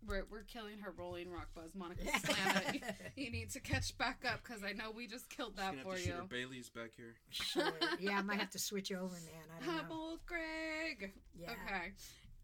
We're, 0.06 0.24
we're 0.30 0.42
killing 0.44 0.78
her 0.80 0.92
rolling 0.96 1.30
rock 1.30 1.48
buzz, 1.54 1.74
Monica. 1.74 2.02
Slam 2.20 2.62
it. 2.74 2.82
You, 3.16 3.24
you 3.24 3.30
need 3.30 3.50
to 3.50 3.60
catch 3.60 3.96
back 3.98 4.24
up 4.26 4.40
because 4.42 4.62
I 4.64 4.72
know 4.72 4.90
we 4.90 5.06
just 5.06 5.28
killed 5.28 5.56
that 5.56 5.74
She's 5.74 5.82
for 5.82 5.88
have 5.90 5.96
to 5.98 6.02
shoot 6.04 6.12
her 6.14 6.22
you. 6.22 6.28
Bailey's 6.28 6.70
back 6.70 6.90
here. 6.96 7.14
Sure. 7.30 7.72
Yeah, 8.00 8.18
I 8.18 8.22
might 8.22 8.38
have 8.38 8.50
to 8.50 8.58
switch 8.58 8.92
over, 8.92 9.14
man. 9.14 9.44
I 9.60 9.64
don't 9.64 9.74
know. 9.74 9.80
Humble 9.82 10.18
Greg. 10.26 11.12
Yeah. 11.38 11.50
Okay. 11.50 11.92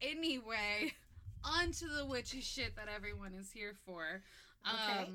Anyway, 0.03 0.93
on 1.45 1.71
to 1.73 1.87
the 1.89 2.05
witchy 2.07 2.41
shit 2.41 2.77
that 2.77 2.89
everyone 2.95 3.35
is 3.35 3.51
here 3.53 3.75
for. 3.87 4.23
Um, 4.65 4.75
Okay. 4.91 5.11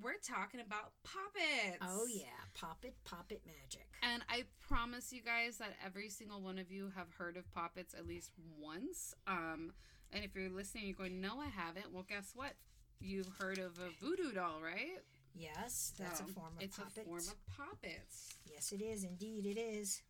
We're 0.00 0.20
talking 0.26 0.60
about 0.60 0.92
puppets. 1.02 1.82
Oh 1.82 2.06
yeah, 2.06 2.26
pop 2.54 2.78
it, 2.84 2.94
pop 3.04 3.26
it, 3.30 3.42
magic. 3.44 3.88
And 4.02 4.22
I 4.30 4.44
promise 4.66 5.12
you 5.12 5.20
guys 5.20 5.58
that 5.58 5.74
every 5.84 6.08
single 6.08 6.40
one 6.40 6.58
of 6.58 6.70
you 6.70 6.92
have 6.96 7.08
heard 7.18 7.36
of 7.36 7.50
Poppets 7.52 7.92
at 7.92 8.06
least 8.06 8.30
once. 8.58 9.14
Um, 9.26 9.72
and 10.12 10.24
if 10.24 10.34
you're 10.34 10.50
listening, 10.50 10.84
you're 10.86 10.94
going, 10.96 11.20
no, 11.20 11.40
I 11.40 11.46
haven't. 11.48 11.92
Well, 11.92 12.04
guess 12.08 12.32
what? 12.34 12.52
You've 13.00 13.28
heard 13.40 13.58
of 13.58 13.78
a 13.78 13.90
voodoo 14.04 14.32
doll, 14.32 14.60
right? 14.62 15.00
Yes, 15.34 15.92
that's 15.98 16.18
So, 16.18 16.24
a 16.28 16.32
form 16.32 16.52
of 16.56 16.62
It's 16.62 16.76
puppet. 16.76 17.02
a 17.02 17.04
form 17.04 17.18
of 17.18 17.56
Poppets. 17.56 18.34
Yes, 18.52 18.72
it 18.72 18.82
is. 18.82 19.04
Indeed, 19.04 19.46
it 19.46 19.58
is. 19.58 20.02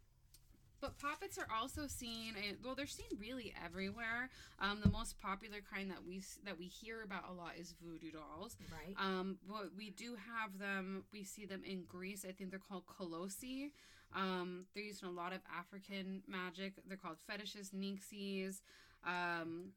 But 0.80 0.98
poppets 0.98 1.36
are 1.36 1.46
also 1.54 1.86
seen, 1.86 2.34
well, 2.64 2.74
they're 2.74 2.86
seen 2.86 3.06
really 3.18 3.52
everywhere. 3.62 4.30
Um, 4.60 4.80
the 4.82 4.88
most 4.90 5.20
popular 5.20 5.58
kind 5.72 5.90
that 5.90 6.02
we 6.08 6.22
that 6.46 6.58
we 6.58 6.64
hear 6.68 7.02
about 7.02 7.28
a 7.28 7.34
lot 7.34 7.52
is 7.58 7.74
voodoo 7.84 8.10
dolls. 8.10 8.56
Right. 8.72 8.94
Um, 8.98 9.36
but 9.46 9.72
we 9.76 9.90
do 9.90 10.16
have 10.16 10.58
them. 10.58 11.04
We 11.12 11.22
see 11.22 11.44
them 11.44 11.62
in 11.66 11.84
Greece. 11.86 12.24
I 12.26 12.32
think 12.32 12.48
they're 12.48 12.58
called 12.58 12.84
colossi. 12.86 13.72
Um, 14.16 14.64
they're 14.74 14.82
used 14.84 15.02
in 15.02 15.10
a 15.10 15.12
lot 15.12 15.34
of 15.34 15.40
African 15.54 16.22
magic. 16.26 16.72
They're 16.88 16.96
called 16.96 17.18
fetishes, 17.26 17.72
nixies. 17.76 18.62
Um, 19.04 19.72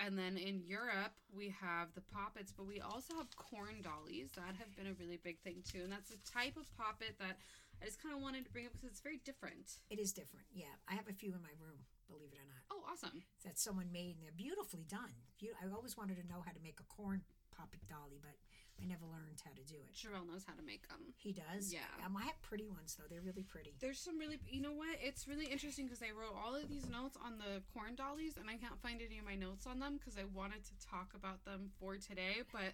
and 0.00 0.16
then 0.18 0.36
in 0.36 0.62
Europe, 0.66 1.12
we 1.30 1.52
have 1.60 1.92
the 1.94 2.00
poppets, 2.00 2.52
but 2.56 2.66
we 2.66 2.80
also 2.80 3.14
have 3.14 3.28
corn 3.36 3.82
dollies. 3.84 4.32
That 4.34 4.56
have 4.58 4.74
been 4.76 4.88
a 4.88 4.96
really 4.98 5.20
big 5.22 5.38
thing 5.40 5.62
too. 5.62 5.84
And 5.84 5.92
that's 5.92 6.10
a 6.10 6.18
type 6.24 6.56
of 6.56 6.64
poppet 6.76 7.14
that 7.20 7.36
I 7.80 7.84
just 7.84 8.02
kind 8.02 8.14
of 8.14 8.20
wanted 8.20 8.44
to 8.44 8.50
bring 8.50 8.66
up 8.66 8.72
because 8.72 8.88
it's 8.88 9.00
very 9.00 9.20
different. 9.24 9.78
it 9.90 9.98
is 9.98 10.12
different. 10.12 10.46
Yeah, 10.52 10.72
I 10.88 10.94
have 10.94 11.08
a 11.08 11.12
few 11.12 11.32
in 11.32 11.42
my 11.42 11.54
room. 11.60 11.84
Believe 12.08 12.32
it 12.34 12.42
or 12.42 12.48
not, 12.50 12.64
Oh, 12.74 12.82
awesome. 12.90 13.22
that 13.46 13.54
someone 13.56 13.86
made, 13.92 14.18
and 14.18 14.24
they're 14.24 14.34
beautifully 14.34 14.82
done. 14.88 15.14
I 15.40 15.70
always 15.72 15.96
wanted 15.96 16.18
to 16.18 16.26
know 16.26 16.42
how 16.44 16.50
to 16.50 16.58
make 16.60 16.80
a 16.80 16.88
corn 16.90 17.22
poppet 17.54 17.86
dolly, 17.88 18.18
but 18.20 18.34
I 18.82 18.86
never 18.88 19.04
learned 19.04 19.40
how 19.44 19.52
to 19.52 19.64
do 19.68 19.76
it. 19.76 19.92
Sherelle 19.92 20.26
knows 20.26 20.44
how 20.46 20.54
to 20.54 20.62
make 20.64 20.88
them. 20.88 21.12
He 21.16 21.32
does. 21.32 21.72
Yeah. 21.72 21.84
Um, 22.04 22.16
I 22.16 22.24
have 22.24 22.40
pretty 22.42 22.66
ones 22.66 22.96
though. 22.96 23.04
They're 23.08 23.20
really 23.20 23.42
pretty. 23.42 23.74
There's 23.80 24.00
some 24.00 24.18
really, 24.18 24.40
you 24.48 24.60
know 24.60 24.72
what? 24.72 24.96
It's 25.02 25.28
really 25.28 25.46
interesting 25.46 25.86
because 25.86 26.02
I 26.02 26.16
wrote 26.16 26.32
all 26.32 26.56
of 26.56 26.68
these 26.68 26.88
notes 26.88 27.16
on 27.20 27.38
the 27.38 27.60
corn 27.74 27.94
dollies, 27.94 28.36
and 28.40 28.48
I 28.48 28.56
can't 28.56 28.80
find 28.80 29.00
any 29.04 29.18
of 29.18 29.24
my 29.24 29.34
notes 29.36 29.66
on 29.66 29.78
them 29.78 29.98
because 29.98 30.16
I 30.16 30.24
wanted 30.34 30.64
to 30.64 30.74
talk 30.80 31.12
about 31.14 31.44
them 31.44 31.70
for 31.78 31.96
today. 31.96 32.40
But 32.52 32.72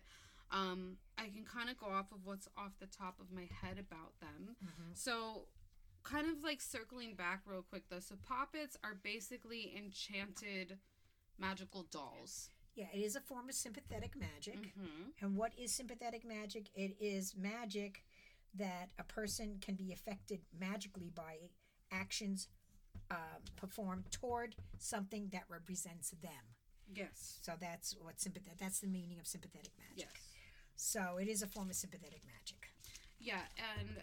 um, 0.51 0.97
I 1.19 1.27
can 1.27 1.45
kind 1.45 1.71
of 1.71 1.77
go 1.79 1.87
off 1.87 2.13
of 2.13 2.23
what's 2.25 2.49
off 2.57 2.79
the 2.79 2.87
top 2.87 3.19
of 3.21 3.33
my 3.35 3.49
head 3.63 3.79
about 3.79 4.15
them. 4.21 4.55
So, 4.95 5.49
kind 6.05 6.31
of 6.31 6.45
like 6.45 6.63
circling 6.63 7.15
back 7.15 7.43
real 7.47 7.63
quick 7.69 7.85
though. 7.91 7.99
So, 7.99 8.15
poppets 8.27 8.77
are 8.85 8.95
basically 9.03 9.75
enchanted 9.77 10.79
magical 11.39 11.83
dolls. 11.91 12.51
Yeah, 12.77 12.87
it 12.93 12.99
is 12.99 13.17
a 13.17 13.21
form 13.21 13.49
of 13.49 13.55
sympathetic 13.55 14.15
magic. 14.17 14.73
hmm 14.77 15.11
And 15.21 15.37
what 15.37 15.53
is 15.59 15.73
sympathetic 15.73 16.25
magic? 16.25 16.69
It 16.75 16.97
is 17.01 17.35
magic 17.37 18.05
that 18.55 18.91
a 18.99 19.05
person 19.05 19.59
can 19.61 19.75
be 19.75 19.93
affected 19.93 20.41
magically 20.59 21.11
by 21.15 21.51
actions 21.91 22.49
um, 23.11 23.43
performed 23.57 24.11
toward 24.11 24.57
something 24.79 25.29
that 25.33 25.45
represents 25.49 26.11
them. 26.23 26.55
Yes. 26.95 27.39
So 27.43 27.53
that's 27.59 27.97
what 28.01 28.21
sympathetic. 28.21 28.59
That's 28.59 28.81
the 28.81 28.87
meaning 28.89 29.19
of 29.19 29.27
sympathetic 29.27 29.73
magic. 29.79 30.11
Yes. 30.15 30.23
So 30.77 31.19
it 31.21 31.29
is 31.29 31.43
a 31.43 31.47
form 31.47 31.71
of 31.71 31.77
sympathetic 31.77 32.23
magic. 32.27 32.69
Yeah, 33.19 33.41
and 33.79 34.03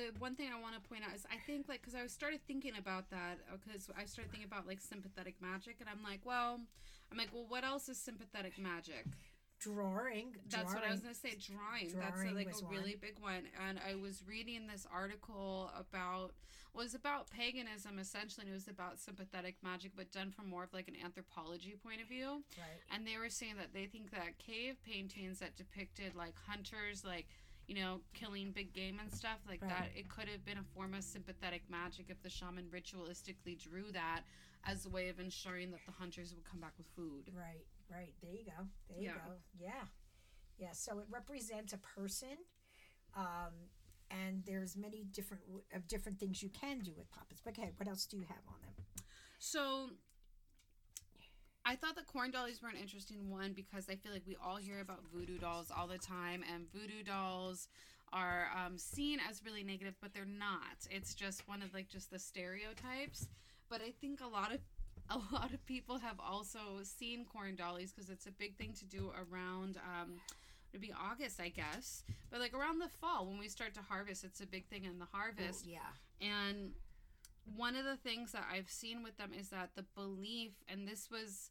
the 0.00 0.18
one 0.18 0.34
thing 0.34 0.48
I 0.48 0.60
want 0.60 0.74
to 0.80 0.88
point 0.88 1.02
out 1.06 1.14
is 1.14 1.26
I 1.30 1.36
think 1.46 1.68
like 1.68 1.80
because 1.82 1.94
I 1.94 2.06
started 2.06 2.40
thinking 2.46 2.72
about 2.78 3.10
that 3.10 3.38
uh, 3.52 3.56
because 3.60 3.90
I 3.92 4.04
started 4.04 4.30
thinking 4.32 4.48
about 4.48 4.66
like 4.66 4.80
sympathetic 4.80 5.34
magic, 5.40 5.76
and 5.80 5.88
I'm 5.88 6.02
like, 6.02 6.20
well, 6.24 6.58
I'm 7.12 7.18
like, 7.18 7.28
well, 7.32 7.44
what 7.48 7.64
else 7.64 7.88
is 7.88 7.98
sympathetic 7.98 8.58
magic? 8.58 9.04
Drawing. 9.60 10.36
That's 10.48 10.72
what 10.72 10.84
I 10.84 10.90
was 10.90 11.00
gonna 11.00 11.14
say. 11.14 11.36
Drawing. 11.36 11.92
That's 12.00 12.24
uh, 12.24 12.32
a, 12.32 12.34
like 12.34 12.48
a 12.48 12.64
really 12.72 12.96
big 12.96 13.20
one. 13.20 13.44
And 13.68 13.78
I 13.86 13.94
was 13.94 14.24
reading 14.26 14.66
this 14.66 14.86
article 14.90 15.70
about 15.78 16.32
was 16.72 16.94
about 16.94 17.28
paganism 17.28 17.98
essentially, 17.98 18.46
and 18.46 18.54
it 18.54 18.56
was 18.56 18.68
about 18.68 18.98
sympathetic 18.98 19.56
magic, 19.62 19.92
but 19.96 20.12
done 20.12 20.30
from 20.30 20.48
more 20.48 20.64
of 20.64 20.72
like 20.72 20.88
an 20.88 20.94
anthropology 21.04 21.76
point 21.82 22.00
of 22.00 22.08
view. 22.08 22.42
Right. 22.56 22.80
And 22.94 23.06
they 23.06 23.18
were 23.18 23.28
saying 23.28 23.54
that 23.58 23.74
they 23.74 23.84
think 23.86 24.12
that 24.12 24.38
cave 24.38 24.76
paintings 24.86 25.40
that 25.40 25.56
depicted 25.56 26.14
like 26.14 26.34
hunters, 26.48 27.04
like 27.04 27.26
you 27.70 27.76
know, 27.80 28.00
killing 28.14 28.50
big 28.50 28.72
game 28.72 28.98
and 29.00 29.12
stuff 29.14 29.38
like 29.48 29.62
Right. 29.62 29.70
that, 29.70 29.90
it 29.94 30.08
could 30.08 30.28
have 30.28 30.44
been 30.44 30.58
a 30.58 30.64
form 30.74 30.92
of 30.92 31.04
sympathetic 31.04 31.62
magic 31.70 32.06
if 32.08 32.20
the 32.20 32.28
shaman 32.28 32.68
ritualistically 32.68 33.56
drew 33.56 33.92
that 33.92 34.22
as 34.64 34.86
a 34.86 34.88
way 34.88 35.08
of 35.08 35.20
ensuring 35.20 35.70
that 35.70 35.78
the 35.86 35.92
hunters 35.92 36.34
would 36.34 36.44
come 36.44 36.58
back 36.58 36.72
with 36.76 36.88
food. 36.96 37.30
Right, 37.32 37.64
right. 37.88 38.12
There 38.20 38.32
you 38.32 38.44
go. 38.44 38.66
There 38.88 38.98
you 38.98 39.04
Yeah. 39.04 39.14
go. 39.24 39.34
Yeah. 39.56 39.86
Yeah. 40.58 40.72
So 40.72 40.98
it 40.98 41.06
represents 41.08 41.72
a 41.72 41.78
person. 41.78 42.36
Um, 43.14 43.52
and 44.10 44.44
there's 44.44 44.76
many 44.76 45.04
different 45.04 45.44
of 45.72 45.86
different 45.86 46.18
things 46.18 46.42
you 46.42 46.48
can 46.48 46.80
do 46.80 46.92
with 46.96 47.08
puppets. 47.12 47.40
But 47.40 47.56
okay, 47.56 47.70
what 47.76 47.88
else 47.88 48.04
do 48.04 48.16
you 48.16 48.24
have 48.24 48.42
on 48.48 48.60
them? 48.62 48.74
So 49.38 49.90
I 51.64 51.76
thought 51.76 51.94
the 51.94 52.02
corn 52.02 52.30
dollies 52.30 52.62
were 52.62 52.68
an 52.68 52.76
interesting 52.76 53.30
one 53.30 53.52
because 53.52 53.88
I 53.88 53.94
feel 53.94 54.12
like 54.12 54.22
we 54.26 54.36
all 54.44 54.56
hear 54.56 54.80
about 54.80 55.00
voodoo 55.12 55.38
dolls 55.38 55.70
all 55.76 55.86
the 55.86 55.98
time, 55.98 56.42
and 56.52 56.64
voodoo 56.72 57.02
dolls 57.04 57.68
are 58.12 58.48
um, 58.56 58.76
seen 58.76 59.18
as 59.28 59.44
really 59.44 59.62
negative, 59.62 59.94
but 60.00 60.12
they're 60.12 60.24
not. 60.24 60.86
It's 60.90 61.14
just 61.14 61.46
one 61.46 61.62
of 61.62 61.72
like 61.72 61.88
just 61.88 62.10
the 62.10 62.18
stereotypes. 62.18 63.28
But 63.68 63.82
I 63.82 63.92
think 64.00 64.20
a 64.20 64.26
lot 64.26 64.52
of 64.52 64.60
a 65.10 65.34
lot 65.34 65.52
of 65.52 65.64
people 65.66 65.98
have 65.98 66.18
also 66.18 66.58
seen 66.82 67.24
corn 67.24 67.56
dollies 67.56 67.92
because 67.92 68.10
it's 68.10 68.26
a 68.26 68.32
big 68.32 68.56
thing 68.56 68.72
to 68.78 68.84
do 68.84 69.12
around. 69.16 69.76
Um, 69.76 70.20
It'd 70.72 70.80
be 70.80 70.92
August, 70.92 71.40
I 71.40 71.48
guess, 71.48 72.04
but 72.30 72.38
like 72.38 72.54
around 72.54 72.78
the 72.78 72.88
fall 72.88 73.26
when 73.26 73.38
we 73.38 73.48
start 73.48 73.74
to 73.74 73.80
harvest, 73.82 74.22
it's 74.22 74.40
a 74.40 74.46
big 74.46 74.66
thing 74.66 74.84
in 74.84 75.00
the 75.00 75.06
harvest. 75.10 75.66
Oh, 75.66 75.70
yeah. 75.70 76.26
And 76.28 76.70
one 77.56 77.76
of 77.76 77.84
the 77.84 77.96
things 77.96 78.32
that 78.32 78.44
I've 78.52 78.70
seen 78.70 79.02
with 79.02 79.16
them 79.16 79.30
is 79.38 79.48
that 79.50 79.70
the 79.74 79.84
belief, 79.94 80.52
and 80.68 80.86
this 80.86 81.08
was 81.10 81.50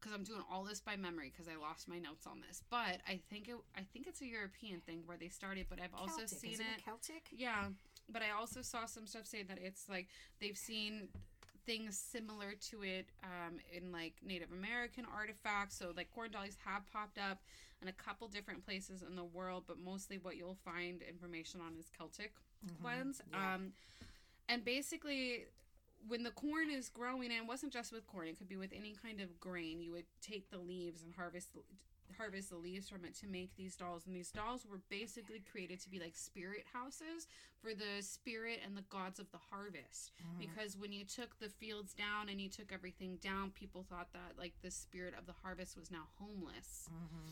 because 0.00 0.14
I'm 0.14 0.24
doing 0.24 0.40
all 0.50 0.64
this 0.64 0.80
by 0.80 0.96
memory 0.96 1.30
because 1.30 1.46
I 1.46 1.60
lost 1.60 1.86
my 1.86 1.98
notes 1.98 2.26
on 2.26 2.40
this, 2.46 2.62
but 2.70 3.00
I 3.06 3.20
think 3.28 3.48
it, 3.48 3.56
I 3.76 3.82
think 3.92 4.06
it's 4.06 4.22
a 4.22 4.26
European 4.26 4.80
thing 4.80 5.02
where 5.04 5.18
they 5.18 5.28
started, 5.28 5.66
but 5.68 5.78
I've 5.78 5.94
also 5.94 6.24
Celtic. 6.24 6.38
seen 6.38 6.54
it. 6.54 6.78
it 6.78 6.84
Celtic? 6.84 7.28
Yeah, 7.30 7.66
but 8.08 8.22
I 8.22 8.30
also 8.38 8.62
saw 8.62 8.86
some 8.86 9.06
stuff 9.06 9.26
saying 9.26 9.46
that 9.48 9.58
it's 9.60 9.88
like 9.88 10.08
they've 10.40 10.56
seen 10.56 11.08
things 11.66 11.98
similar 11.98 12.54
to 12.70 12.82
it 12.82 13.10
um, 13.22 13.58
in 13.70 13.92
like 13.92 14.14
Native 14.26 14.50
American 14.52 15.04
artifacts. 15.14 15.76
So 15.78 15.92
like 15.94 16.10
corn 16.14 16.30
dollies 16.30 16.56
have 16.64 16.90
popped 16.90 17.18
up 17.18 17.42
in 17.82 17.88
a 17.88 17.92
couple 17.92 18.26
different 18.28 18.64
places 18.64 19.02
in 19.06 19.16
the 19.16 19.24
world, 19.24 19.64
but 19.66 19.78
mostly 19.78 20.18
what 20.18 20.36
you'll 20.36 20.58
find 20.64 21.02
information 21.02 21.60
on 21.60 21.74
is 21.78 21.90
Celtic 21.96 22.32
ones. 22.82 23.20
yeah. 23.30 23.54
Um, 23.54 23.72
and 24.50 24.64
basically, 24.64 25.44
when 26.08 26.22
the 26.22 26.30
corn 26.30 26.70
is 26.70 26.88
growing, 26.88 27.30
and 27.30 27.42
it 27.42 27.46
wasn't 27.46 27.72
just 27.72 27.92
with 27.92 28.06
corn; 28.06 28.28
it 28.28 28.36
could 28.36 28.48
be 28.48 28.56
with 28.56 28.72
any 28.76 28.94
kind 29.02 29.20
of 29.20 29.38
grain. 29.38 29.80
You 29.80 29.92
would 29.92 30.06
take 30.20 30.50
the 30.50 30.58
leaves 30.58 31.02
and 31.02 31.14
harvest 31.14 31.48
harvest 32.18 32.50
the 32.50 32.56
leaves 32.56 32.88
from 32.88 33.04
it 33.04 33.14
to 33.14 33.26
make 33.28 33.54
these 33.56 33.76
dolls 33.76 34.04
and 34.04 34.14
these 34.16 34.32
dolls 34.32 34.66
were 34.68 34.80
basically 34.90 35.40
created 35.50 35.80
to 35.80 35.88
be 35.88 36.00
like 36.00 36.16
spirit 36.16 36.64
houses 36.72 37.28
for 37.62 37.72
the 37.72 38.02
spirit 38.02 38.58
and 38.66 38.76
the 38.76 38.82
gods 38.90 39.20
of 39.20 39.30
the 39.30 39.38
harvest 39.50 40.10
because 40.38 40.76
when 40.76 40.92
you 40.92 41.04
took 41.04 41.38
the 41.38 41.48
fields 41.48 41.94
down 41.94 42.28
and 42.28 42.40
you 42.40 42.48
took 42.48 42.72
everything 42.72 43.16
down 43.22 43.50
people 43.50 43.84
thought 43.88 44.08
that 44.12 44.32
like 44.36 44.52
the 44.60 44.70
spirit 44.70 45.14
of 45.16 45.24
the 45.26 45.32
harvest 45.42 45.78
was 45.78 45.90
now 45.90 46.08
homeless 46.18 46.88
Mm-hmm. 46.90 47.30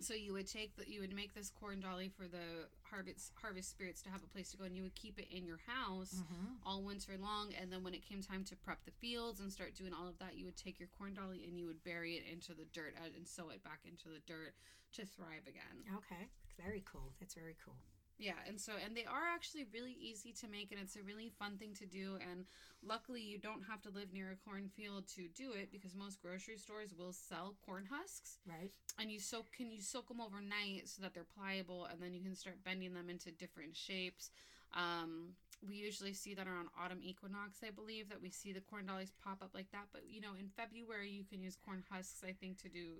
So 0.00 0.12
you 0.14 0.32
would 0.32 0.46
take 0.46 0.76
that 0.76 0.88
you 0.88 1.00
would 1.00 1.14
make 1.14 1.34
this 1.34 1.50
corn 1.50 1.80
dolly 1.80 2.08
for 2.08 2.26
the 2.26 2.66
harvest 2.82 3.32
harvest 3.40 3.70
spirits 3.70 4.02
to 4.02 4.10
have 4.10 4.22
a 4.22 4.26
place 4.26 4.50
to 4.50 4.56
go 4.56 4.64
and 4.64 4.76
you 4.76 4.82
would 4.82 4.94
keep 4.94 5.18
it 5.18 5.28
in 5.30 5.44
your 5.46 5.60
house 5.66 6.14
Mm-hmm. 6.14 6.66
all 6.66 6.82
winter 6.82 7.12
long 7.20 7.52
and 7.60 7.70
then 7.72 7.82
when 7.84 7.94
it 7.94 8.06
came 8.08 8.20
time 8.22 8.44
to 8.44 8.56
prep 8.56 8.84
the 8.84 8.90
fields 8.92 9.40
and 9.40 9.50
start 9.52 9.74
doing 9.74 9.92
all 9.92 10.08
of 10.08 10.18
that 10.18 10.36
you 10.36 10.44
would 10.46 10.56
take 10.56 10.78
your 10.78 10.88
corn 10.98 11.14
dolly 11.14 11.44
and 11.46 11.58
you 11.58 11.66
would 11.66 11.82
bury 11.84 12.14
it 12.14 12.24
into 12.30 12.52
the 12.54 12.64
dirt 12.72 12.94
uh, 13.00 13.08
and 13.16 13.26
sow 13.26 13.48
it 13.50 13.62
back 13.64 13.80
into 13.84 14.08
the 14.08 14.20
dirt 14.26 14.54
to 14.92 15.04
thrive 15.06 15.46
again 15.46 15.82
Okay. 15.96 16.28
Very 16.62 16.82
cool. 16.90 17.12
That's 17.18 17.34
very 17.34 17.56
cool. 17.64 17.74
Yeah 18.18 18.34
and 18.46 18.60
so 18.60 18.72
and 18.84 18.96
they 18.96 19.04
are 19.04 19.26
actually 19.34 19.64
really 19.72 19.96
easy 20.00 20.32
to 20.32 20.46
make 20.48 20.70
and 20.70 20.80
it's 20.80 20.96
a 20.96 21.02
really 21.02 21.28
fun 21.38 21.56
thing 21.58 21.74
to 21.74 21.86
do 21.86 22.16
and 22.30 22.44
luckily 22.82 23.20
you 23.20 23.38
don't 23.38 23.62
have 23.68 23.80
to 23.82 23.90
live 23.90 24.12
near 24.12 24.30
a 24.30 24.48
cornfield 24.48 25.06
to 25.08 25.26
do 25.34 25.52
it 25.52 25.70
because 25.72 25.94
most 25.94 26.20
grocery 26.22 26.56
stores 26.56 26.94
will 26.96 27.12
sell 27.12 27.56
corn 27.64 27.86
husks 27.90 28.38
Right. 28.46 28.70
and 28.98 29.10
you 29.10 29.18
soak 29.18 29.50
can 29.52 29.70
you 29.70 29.80
soak 29.82 30.08
them 30.08 30.20
overnight 30.20 30.88
so 30.88 31.02
that 31.02 31.12
they're 31.14 31.26
pliable 31.36 31.86
and 31.86 32.00
then 32.00 32.14
you 32.14 32.22
can 32.22 32.34
start 32.34 32.62
bending 32.64 32.94
them 32.94 33.10
into 33.10 33.30
different 33.32 33.76
shapes 33.76 34.30
um, 34.76 35.34
we 35.66 35.76
usually 35.76 36.12
see 36.12 36.34
that 36.34 36.46
around 36.46 36.68
autumn 36.80 37.00
equinox 37.02 37.58
i 37.66 37.70
believe 37.70 38.08
that 38.08 38.20
we 38.20 38.30
see 38.30 38.52
the 38.52 38.60
corn 38.60 38.86
dollies 38.86 39.12
pop 39.22 39.42
up 39.42 39.50
like 39.54 39.70
that 39.72 39.86
but 39.92 40.02
you 40.08 40.20
know 40.20 40.34
in 40.38 40.48
february 40.56 41.10
you 41.10 41.24
can 41.24 41.40
use 41.40 41.56
corn 41.64 41.82
husks 41.90 42.22
i 42.26 42.32
think 42.32 42.58
to 42.62 42.68
do 42.68 42.98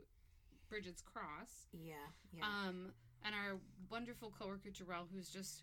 bridget's 0.68 1.02
cross 1.02 1.66
Yeah. 1.73 1.94
Yeah. 2.33 2.44
um, 2.44 2.92
and 3.24 3.34
our 3.34 3.56
wonderful 3.90 4.32
coworker 4.38 4.70
Jarrell, 4.70 5.06
who's 5.12 5.28
just 5.28 5.62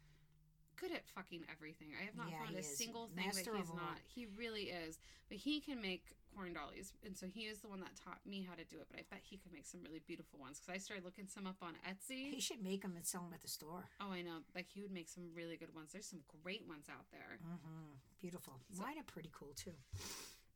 good 0.78 0.92
at 0.92 1.06
fucking 1.14 1.44
everything. 1.52 1.90
I 2.00 2.06
have 2.06 2.16
not 2.16 2.30
Yeah, 2.32 2.44
found 2.44 2.56
a 2.56 2.60
is. 2.60 2.78
single 2.78 3.08
thing 3.08 3.26
Master 3.26 3.52
that 3.52 3.58
he's 3.60 3.70
not. 3.74 4.00
He 4.08 4.26
really 4.36 4.70
is. 4.74 4.98
But 5.30 5.38
he 5.38 5.62
can 5.62 5.80
make 5.82 6.16
corn 6.36 6.54
dollies, 6.54 6.94
and 7.06 7.16
so 7.16 7.28
he 7.28 7.42
is 7.42 7.60
the 7.60 7.68
one 7.68 7.82
that 7.82 7.92
taught 8.04 8.20
me 8.26 8.42
how 8.48 8.56
to 8.56 8.64
do 8.64 8.78
it. 8.80 8.88
But 8.90 9.00
I 9.00 9.04
bet 9.12 9.20
he 9.24 9.38
could 9.38 9.52
make 9.54 9.66
some 9.66 9.82
really 9.84 10.00
beautiful 10.08 10.40
ones 10.40 10.60
because 10.60 10.74
I 10.74 10.78
started 10.80 11.04
looking 11.06 11.28
some 11.28 11.46
up 11.46 11.58
on 11.62 11.74
Etsy. 11.88 12.32
he 12.32 12.40
should 12.40 12.64
make 12.64 12.82
them 12.82 12.96
and 12.96 13.06
sell 13.06 13.22
them 13.22 13.34
at 13.34 13.42
the 13.42 13.48
store. 13.50 13.84
oh, 14.00 14.12
I 14.12 14.22
know. 14.24 14.40
Like 14.56 14.68
he 14.74 14.82
would 14.82 14.92
make 14.92 15.08
some 15.10 15.24
really 15.36 15.56
good 15.58 15.74
ones. 15.76 15.92
There's 15.92 16.08
some 16.08 16.24
great 16.44 16.64
ones 16.68 16.88
out 16.90 17.06
there. 17.12 17.38
Mm-hmm. 17.44 17.92
Beautiful. 18.22 18.54
So- 18.74 18.82
Mine 18.82 18.98
are 18.98 19.04
pretty 19.12 19.30
cool 19.34 19.54
too. 19.56 19.76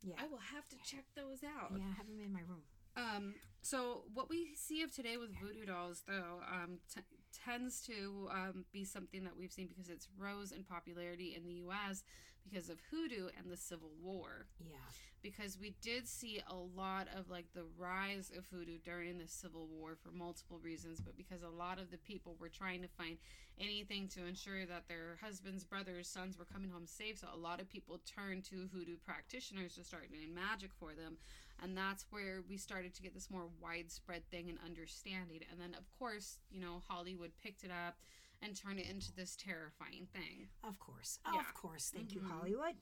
Yeah. 0.02 0.16
I 0.22 0.28
will 0.28 0.42
have 0.54 0.68
to 0.70 0.78
check 0.86 1.04
those 1.16 1.44
out. 1.44 1.72
Yeah, 1.76 1.84
I 1.84 1.98
have 1.98 2.08
them 2.08 2.20
in 2.24 2.32
my 2.32 2.42
room. 2.48 2.62
Um, 2.96 3.36
so 3.62 4.04
what 4.14 4.30
we 4.30 4.54
see 4.56 4.84
of 4.84 4.94
today 4.94 5.18
with 5.18 5.32
voodoo 5.40 5.66
dolls, 5.66 6.04
though, 6.08 6.42
um, 6.52 6.78
t- 6.94 7.02
tends 7.46 7.82
to 7.88 8.30
um, 8.32 8.66
be 8.72 8.84
something 8.86 9.24
that 9.24 9.36
we've 9.38 9.52
seen 9.52 9.68
because 9.68 9.90
it's 9.90 10.08
rose 10.18 10.52
in 10.52 10.64
popularity 10.64 11.34
in 11.36 11.44
the 11.44 11.54
U.S. 11.66 12.04
because 12.44 12.70
of 12.70 12.78
hoodoo 12.92 13.30
and 13.38 13.52
the 13.52 13.58
Civil 13.58 13.92
War. 14.02 14.46
Yeah. 14.60 14.78
Because 15.24 15.58
we 15.60 15.74
did 15.82 16.08
see 16.08 16.40
a 16.48 16.56
lot 16.56 17.08
of 17.18 17.32
like 17.32 17.48
the 17.56 17.66
rise 17.76 18.32
of 18.38 18.46
hoodoo 18.46 18.78
during 18.84 19.18
the 19.18 19.28
Civil 19.28 19.68
War 19.68 19.96
for 19.96 20.12
multiple 20.12 20.60
reasons, 20.62 21.02
but 21.02 21.18
because 21.18 21.42
a 21.42 21.50
lot 21.50 21.80
of 21.80 21.90
the 21.90 21.98
people 21.98 22.36
were 22.40 22.50
trying 22.50 22.84
to 22.84 22.88
find 22.88 23.18
anything 23.60 24.08
to 24.10 24.26
ensure 24.28 24.68
that 24.68 24.88
their 24.88 25.18
husbands, 25.24 25.64
brothers, 25.64 26.08
sons 26.08 26.38
were 26.38 26.46
coming 26.46 26.70
home 26.70 26.86
safe. 26.86 27.18
So 27.18 27.28
a 27.34 27.38
lot 27.38 27.60
of 27.60 27.68
people 27.68 28.00
turned 28.06 28.44
to 28.46 28.70
hoodoo 28.72 28.98
practitioners 29.04 29.74
to 29.76 29.84
start 29.84 30.12
doing 30.12 30.34
magic 30.34 30.70
for 30.80 30.94
them. 30.94 31.18
And 31.64 31.76
that's 31.78 32.06
where 32.10 32.42
we 32.48 32.58
started 32.58 32.94
to 32.96 33.02
get 33.02 33.14
this 33.14 33.30
more 33.32 33.48
widespread 33.62 34.30
thing 34.30 34.50
and 34.50 34.60
understanding. 34.66 35.40
And 35.50 35.60
then, 35.60 35.74
of 35.78 35.90
course, 35.98 36.38
you 36.52 36.60
know, 36.60 36.82
Hollywood 36.88 37.32
picked 37.42 37.64
it 37.64 37.72
up 37.72 37.96
and 38.42 38.56
turned 38.56 38.80
it 38.80 38.90
into 38.90 39.14
this 39.16 39.36
terrifying 39.38 40.08
thing. 40.14 40.50
Of 40.64 40.78
course. 40.80 41.20
Yeah. 41.34 41.40
Of 41.40 41.54
course. 41.54 41.90
Thank 41.96 42.14
you, 42.14 42.20
Mhm. 42.22 42.30
Hollywood. 42.30 42.76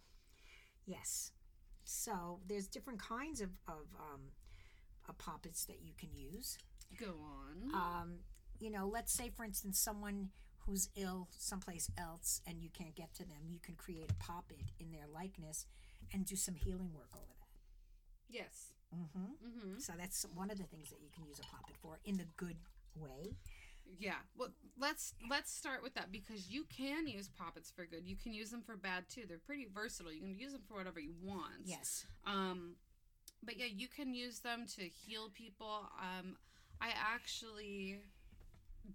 Yes. 0.86 1.32
So 1.84 2.40
there's 2.48 2.68
different 2.68 3.00
kinds 3.00 3.42
of, 3.42 3.52
of 3.68 3.86
um, 4.00 4.32
uh, 5.08 5.14
puppets 5.14 5.66
that 5.66 5.82
you 5.82 5.94
can 5.94 6.14
use. 6.14 6.58
Go 6.98 7.20
on. 7.22 7.72
Um, 7.74 8.20
you 8.60 8.70
know, 8.72 8.88
let's 8.88 9.14
say, 9.14 9.30
for 9.30 9.44
instance, 9.44 9.80
someone 9.80 10.32
who's 10.66 10.90
ill 10.96 11.28
someplace 11.38 11.90
else 11.98 12.42
and 12.48 12.62
you 12.64 12.70
can't 12.70 12.96
get 12.96 13.14
to 13.16 13.26
them, 13.26 13.50
you 13.50 13.60
can 13.60 13.76
create 13.76 14.10
a 14.10 14.14
puppet 14.16 14.72
in 14.80 14.92
their 14.92 15.08
likeness 15.08 15.66
and 16.14 16.26
do 16.26 16.36
some 16.36 16.56
healing 16.56 16.94
work 16.94 17.10
over 17.16 17.34
that. 17.40 17.43
Yes. 18.34 18.74
Mm-hmm. 18.94 19.48
Mm-hmm. 19.48 19.80
So 19.80 19.94
that's 19.98 20.26
one 20.36 20.52
of 20.52 20.58
the 20.58 20.66
things 20.66 20.90
that 20.90 21.00
you 21.02 21.10
can 21.16 21.26
use 21.26 21.40
a 21.40 21.48
puppet 21.56 21.76
for 21.82 22.00
in 22.06 22.18
the 22.18 22.26
good 22.38 22.58
way. 22.96 23.38
Yeah. 24.00 24.22
Well, 24.38 24.50
let's 24.80 25.14
let's 25.30 25.52
start 25.52 25.84
with 25.84 25.94
that 25.96 26.12
because 26.12 26.50
you 26.50 26.66
can 26.76 27.08
use 27.08 27.30
puppets 27.38 27.72
for 27.72 27.86
good. 27.86 28.06
You 28.06 28.16
can 28.16 28.34
use 28.34 28.50
them 28.50 28.62
for 28.62 28.76
bad 28.76 29.06
too. 29.10 29.24
They're 29.28 29.38
pretty 29.38 29.68
versatile. 29.74 30.12
You 30.12 30.22
can 30.22 30.38
use 30.38 30.54
them 30.54 30.62
for 30.68 30.78
whatever 30.78 31.00
you 31.00 31.14
want. 31.22 31.66
Yes. 31.66 32.06
Um, 32.26 32.76
but 33.44 33.58
yeah, 33.58 33.66
you 33.66 33.88
can 33.88 34.14
use 34.14 34.40
them 34.40 34.66
to 34.78 34.84
heal 34.84 35.30
people. 35.34 35.90
Um, 36.00 36.38
I 36.82 36.90
actually 36.96 38.00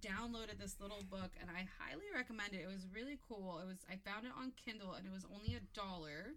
downloaded 0.01 0.59
this 0.61 0.77
little 0.81 1.03
book 1.11 1.33
and 1.41 1.49
I 1.51 1.67
highly 1.79 2.05
recommend 2.15 2.53
it. 2.53 2.61
It 2.63 2.69
was 2.69 2.87
really 2.95 3.19
cool. 3.29 3.61
It 3.63 3.67
was 3.67 3.79
I 3.89 3.97
found 4.09 4.27
it 4.27 4.33
on 4.39 4.53
Kindle 4.65 4.93
and 4.93 5.07
it 5.07 5.13
was 5.13 5.25
only 5.33 5.57
a 5.57 5.65
dollar, 5.75 6.37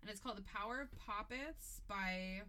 and 0.00 0.10
it's 0.10 0.20
called 0.20 0.36
The 0.38 0.42
Power 0.42 0.80
of 0.80 0.88
Poppets 0.98 1.80
by 1.88 2.42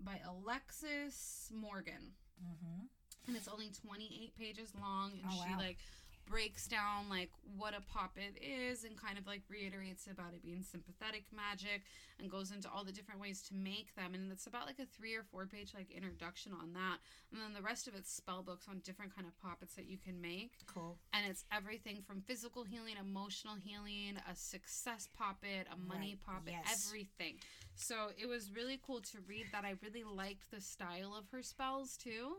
by 0.00 0.18
Alexis 0.26 1.50
Morgan 1.54 2.12
Mm-hmm. 2.42 2.86
and 3.28 3.36
it's 3.36 3.46
only 3.46 3.70
28 3.86 4.34
pages 4.36 4.72
long 4.80 5.12
and 5.12 5.22
Oh, 5.30 5.42
she 5.44 5.52
wow. 5.52 5.58
like 5.58 5.78
breaks 6.26 6.66
down 6.66 7.08
like 7.10 7.30
what 7.58 7.74
a 7.74 7.80
poppet 7.82 8.38
is 8.40 8.84
and 8.84 8.96
kind 8.96 9.18
of 9.18 9.26
like 9.26 9.42
reiterates 9.48 10.06
about 10.06 10.32
it 10.34 10.42
being 10.42 10.62
sympathetic 10.62 11.24
magic 11.34 11.82
and 12.18 12.30
goes 12.30 12.50
into 12.52 12.68
all 12.70 12.84
the 12.84 12.92
different 12.92 13.20
ways 13.20 13.42
to 13.42 13.54
make 13.54 13.94
them. 13.96 14.14
And 14.14 14.30
it's 14.32 14.46
about 14.46 14.66
like 14.66 14.78
a 14.78 14.86
three 14.86 15.14
or 15.14 15.22
four 15.24 15.46
page 15.46 15.72
like 15.74 15.90
introduction 15.90 16.52
on 16.52 16.72
that. 16.74 16.98
And 17.32 17.40
then 17.40 17.52
the 17.54 17.62
rest 17.62 17.88
of 17.88 17.94
it's 17.94 18.12
spell 18.12 18.42
books 18.42 18.66
on 18.68 18.78
different 18.84 19.14
kind 19.14 19.26
of 19.26 19.36
poppets 19.40 19.74
that 19.74 19.86
you 19.86 19.98
can 19.98 20.20
make. 20.20 20.52
Cool. 20.66 20.96
and 21.12 21.26
it's 21.28 21.44
everything 21.52 22.02
from 22.06 22.20
physical 22.22 22.64
healing 22.64 22.94
emotional 23.00 23.54
healing 23.62 24.16
a 24.30 24.34
success 24.34 25.08
poppet 25.16 25.66
a 25.72 25.76
money 25.76 26.16
Right, 26.26 26.34
poppet 26.34 26.54
yes. 26.64 26.86
everything. 26.86 27.36
So 27.74 28.08
it 28.18 28.26
was 28.28 28.50
really 28.54 28.80
cool 28.86 29.00
to 29.00 29.18
read 29.26 29.46
that. 29.52 29.64
I 29.64 29.74
really 29.82 30.04
liked 30.04 30.50
the 30.50 30.60
style 30.60 31.14
of 31.18 31.28
her 31.32 31.42
spells 31.42 31.96
too 31.96 32.36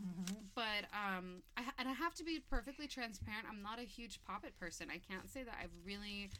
Mm-hmm. 0.00 0.34
but 0.54 0.86
um 0.94 1.42
I, 1.56 1.62
and 1.78 1.88
i 1.88 1.92
have 1.92 2.14
to 2.14 2.24
be 2.24 2.38
perfectly 2.48 2.86
transparent 2.86 3.46
i'm 3.50 3.62
not 3.62 3.80
a 3.80 3.82
huge 3.82 4.20
poppet 4.24 4.54
person 4.58 4.86
i 4.94 4.98
can't 4.98 5.28
say 5.28 5.42
that 5.42 5.54
i've 5.60 5.74
really 5.84 6.30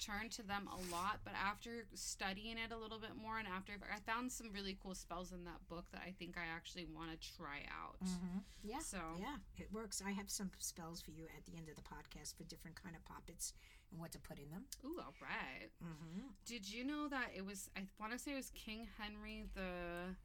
turned 0.00 0.32
to 0.32 0.42
them 0.42 0.66
a 0.66 0.76
lot 0.92 1.20
but 1.22 1.32
after 1.38 1.86
studying 1.94 2.58
it 2.58 2.72
a 2.72 2.76
little 2.76 2.98
bit 2.98 3.14
more 3.14 3.38
and 3.38 3.46
after 3.46 3.72
i 3.94 4.00
found 4.10 4.32
some 4.32 4.50
really 4.52 4.76
cool 4.82 4.96
spells 4.96 5.30
in 5.30 5.44
that 5.44 5.62
book 5.68 5.84
that 5.92 6.02
i 6.04 6.10
think 6.18 6.34
i 6.36 6.42
actually 6.52 6.84
want 6.92 7.08
to 7.12 7.16
try 7.38 7.62
out 7.70 7.94
Mm-hmm. 8.04 8.38
Yeah. 8.64 8.80
so 8.80 8.98
Yeah, 9.20 9.36
it 9.58 9.68
works. 9.72 10.02
I 10.04 10.10
have 10.10 10.28
some 10.28 10.50
spells 10.58 11.00
for 11.00 11.12
you 11.12 11.24
at 11.38 11.44
the 11.46 11.56
end 11.56 11.68
of 11.68 11.76
the 11.76 11.82
podcast 11.82 12.36
for 12.36 12.42
different 12.44 12.74
kind 12.82 12.96
of 12.96 13.04
poppets 13.04 13.52
and 13.92 14.00
what 14.00 14.10
to 14.12 14.18
put 14.18 14.38
in 14.38 14.50
them. 14.50 14.64
ooh 14.84 14.98
all 14.98 15.14
right 15.22 15.70
Mm-hmm. 15.82 16.26
did 16.44 16.68
you 16.68 16.84
know 16.84 17.06
that 17.08 17.28
it 17.36 17.46
was 17.46 17.70
i 17.76 17.82
want 18.00 18.12
to 18.12 18.18
say 18.18 18.32
it 18.32 18.36
was 18.42 18.50
king 18.54 18.88
henry 18.98 19.44
the 19.54 20.16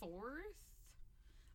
fourth 0.00 0.73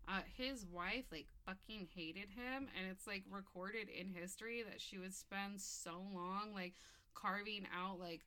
uh, 0.09 0.21
his 0.35 0.65
wife 0.65 1.05
like 1.11 1.27
fucking 1.45 1.87
hated 1.95 2.29
him 2.29 2.67
and 2.75 2.87
it's 2.91 3.05
like 3.05 3.23
recorded 3.29 3.87
in 3.89 4.07
history 4.07 4.63
that 4.67 4.81
she 4.81 4.97
would 4.97 5.13
spend 5.13 5.61
so 5.61 6.01
long 6.13 6.51
like 6.53 6.73
carving 7.13 7.65
out 7.77 7.99
like 7.99 8.21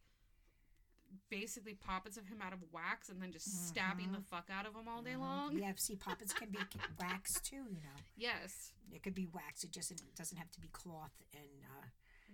basically 1.28 1.74
poppets 1.74 2.16
of 2.16 2.26
him 2.26 2.38
out 2.40 2.52
of 2.52 2.60
wax 2.72 3.08
and 3.08 3.20
then 3.20 3.32
just 3.32 3.68
stabbing 3.68 4.12
the 4.12 4.20
fuck 4.20 4.48
out 4.50 4.64
of 4.66 4.74
him 4.74 4.86
all 4.88 5.02
day 5.02 5.16
long 5.16 5.58
Yeah, 5.58 5.72
see, 5.76 5.96
poppets 5.96 6.32
can 6.32 6.50
be 6.50 6.58
wax 7.00 7.40
too. 7.40 7.56
You 7.68 7.80
know, 7.82 7.98
yes 8.16 8.72
it 8.94 9.02
could 9.02 9.14
be 9.14 9.26
wax. 9.32 9.64
It 9.64 9.72
just 9.72 9.90
it 9.90 10.00
doesn't 10.16 10.36
have 10.38 10.50
to 10.52 10.60
be 10.60 10.68
cloth 10.68 11.12
and. 11.34 11.42
Uh, 11.62 11.86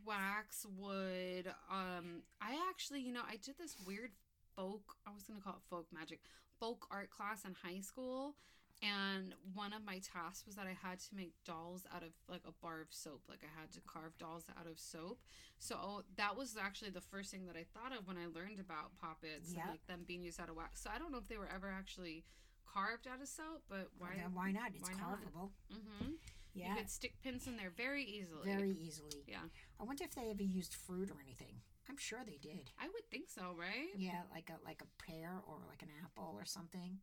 wax 0.07 0.65
wood 0.79 1.53
um 1.71 2.23
i 2.41 2.57
actually 2.71 3.01
you 3.01 3.13
know 3.13 3.21
i 3.29 3.37
did 3.45 3.59
this 3.59 3.77
weird 3.87 4.11
folk 4.57 4.95
i 5.07 5.11
was 5.13 5.25
gonna 5.25 5.41
call 5.41 5.53
it 5.55 5.63
folk 5.69 5.87
magic 5.93 6.21
folk 6.59 6.87
art 6.91 7.11
class 7.11 7.45
in 7.45 7.55
high 7.63 7.81
school 7.81 8.35
and 8.83 9.35
one 9.55 9.73
of 9.73 9.85
my 9.85 9.99
tasks 9.99 10.47
was 10.47 10.55
that 10.55 10.67
i 10.67 10.77
had 10.87 10.99
to 11.01 11.15
make 11.15 11.33
dolls 11.45 11.85
out 11.95 12.03
of 12.03 12.11
like 12.29 12.43
a 12.47 12.53
bar 12.63 12.81
of 12.81 12.87
soap 12.91 13.23
like 13.29 13.41
i 13.43 13.61
had 13.61 13.71
to 13.73 13.81
carve 13.87 14.17
dolls 14.19 14.45
out 14.59 14.67
of 14.71 14.79
soap 14.79 15.19
so 15.59 16.05
that 16.17 16.37
was 16.37 16.57
actually 16.61 16.91
the 16.91 17.01
first 17.01 17.31
thing 17.31 17.47
that 17.47 17.57
i 17.57 17.65
thought 17.75 17.91
of 17.97 18.07
when 18.07 18.17
i 18.17 18.27
learned 18.27 18.61
about 18.61 18.95
poppets 19.01 19.51
Yeah. 19.53 19.63
and 19.63 19.71
like 19.71 19.87
them 19.87 20.05
being 20.07 20.23
used 20.23 20.41
out 20.41 20.49
of 20.49 20.57
wax 20.57 20.81
so 20.83 20.91
i 20.95 20.99
don't 20.99 21.11
know 21.11 21.19
if 21.19 21.27
they 21.29 21.39
were 21.39 21.49
ever 21.53 21.69
actually 21.69 22.25
carved 22.73 23.07
out 23.09 23.21
of 23.21 23.29
soap 23.29 23.63
but 23.69 23.89
why 23.99 24.11
then 24.17 24.33
why 24.35 24.53
not? 24.53 24.71
It's 24.75 24.89
why 24.89 24.95
not? 24.95 25.19
carvable. 25.19 25.51
mm-hmm. 25.73 26.13
Yeah, 26.55 26.71
you 26.71 26.77
could 26.77 26.91
stick 26.91 27.15
pins 27.23 27.47
in 27.47 27.57
there 27.57 27.71
very 27.77 28.05
easily 28.05 28.45
very 28.45 28.77
easily. 28.79 29.25
yeah 29.27 29.43
I 29.81 29.85
wonder 29.85 30.05
if 30.05 30.15
they 30.15 30.31
ever 30.31 30.43
used 30.43 30.75
fruit 30.75 31.11
or 31.11 31.17
anything. 31.23 31.55
I'm 31.89 31.97
sure 31.97 32.19
they 32.27 32.37
did. 32.41 32.71
i 32.79 32.87
would 32.87 33.09
think 33.11 33.29
so 33.31 33.55
right 33.59 33.89
Yeah, 33.97 34.23
like 34.33 34.51
a 34.51 34.59
like 34.65 34.83
a 34.83 35.03
pear 35.03 35.41
or 35.49 35.57
like 35.69 35.83
an 35.83 35.89
apple 36.05 36.35
or 36.39 36.45
something. 36.45 36.99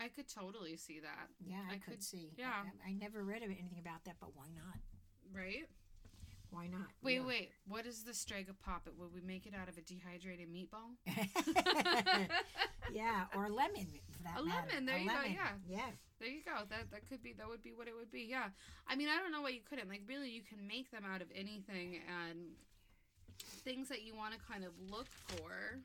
I 0.00 0.08
could 0.08 0.28
totally 0.28 0.76
see 0.76 1.00
that, 1.00 1.28
Yeah, 1.44 1.56
I, 1.68 1.74
I 1.74 1.78
could, 1.78 1.94
could- 1.94 2.02
see. 2.02 2.30
yeah. 2.36 2.52
I, 2.86 2.90
I 2.90 2.92
never 2.92 3.24
read 3.24 3.42
of 3.42 3.50
anything 3.50 3.78
about 3.80 4.04
that, 4.04 4.16
but 4.20 4.30
why 4.36 4.46
not? 4.54 4.78
right? 5.34 5.66
Why 6.50 6.66
not? 6.66 6.86
Wait, 7.02 7.16
Yeah. 7.16 7.26
wait. 7.26 7.50
What 7.66 7.84
is 7.84 8.04
the 8.04 8.14
Strega 8.14 8.54
Poppet? 8.54 8.94
Would 8.98 9.12
we 9.12 9.20
make 9.20 9.44
it 9.46 9.52
out 9.54 9.68
of 9.68 9.76
a 9.76 9.82
dehydrated 9.82 10.48
meatball? 10.48 10.96
yeah, 12.92 13.24
or 13.36 13.48
lemon. 13.50 13.86
For 14.16 14.22
that 14.24 14.40
A 14.40 14.44
matter. 14.44 14.66
lemon, 14.70 14.86
there 14.86 14.98
you 14.98 15.08
go, 15.08 15.14
yeah. 15.26 15.48
yeah. 15.68 15.90
There 16.18 16.28
you 16.28 16.40
go. 16.44 16.64
That 16.70 16.90
that 16.90 17.08
could 17.08 17.22
be. 17.22 17.32
That 17.36 17.48
would 17.48 17.62
be 17.62 17.72
what 17.72 17.86
it 17.86 17.94
would 17.94 18.10
be. 18.10 18.22
Yeah. 18.28 18.46
I 18.88 18.96
mean, 18.96 19.08
I 19.08 19.20
don't 19.22 19.30
know 19.30 19.42
why 19.42 19.50
you 19.50 19.60
couldn't. 19.68 19.88
Like, 19.88 20.02
really, 20.08 20.30
you 20.30 20.40
can 20.42 20.66
make 20.66 20.90
them 20.90 21.04
out 21.04 21.20
of 21.20 21.28
anything 21.36 22.00
and 22.08 22.38
things 23.62 23.88
that 23.88 24.02
you 24.02 24.16
want 24.16 24.32
to 24.34 24.40
kind 24.40 24.64
of 24.64 24.72
look 24.90 25.06
for. 25.28 25.78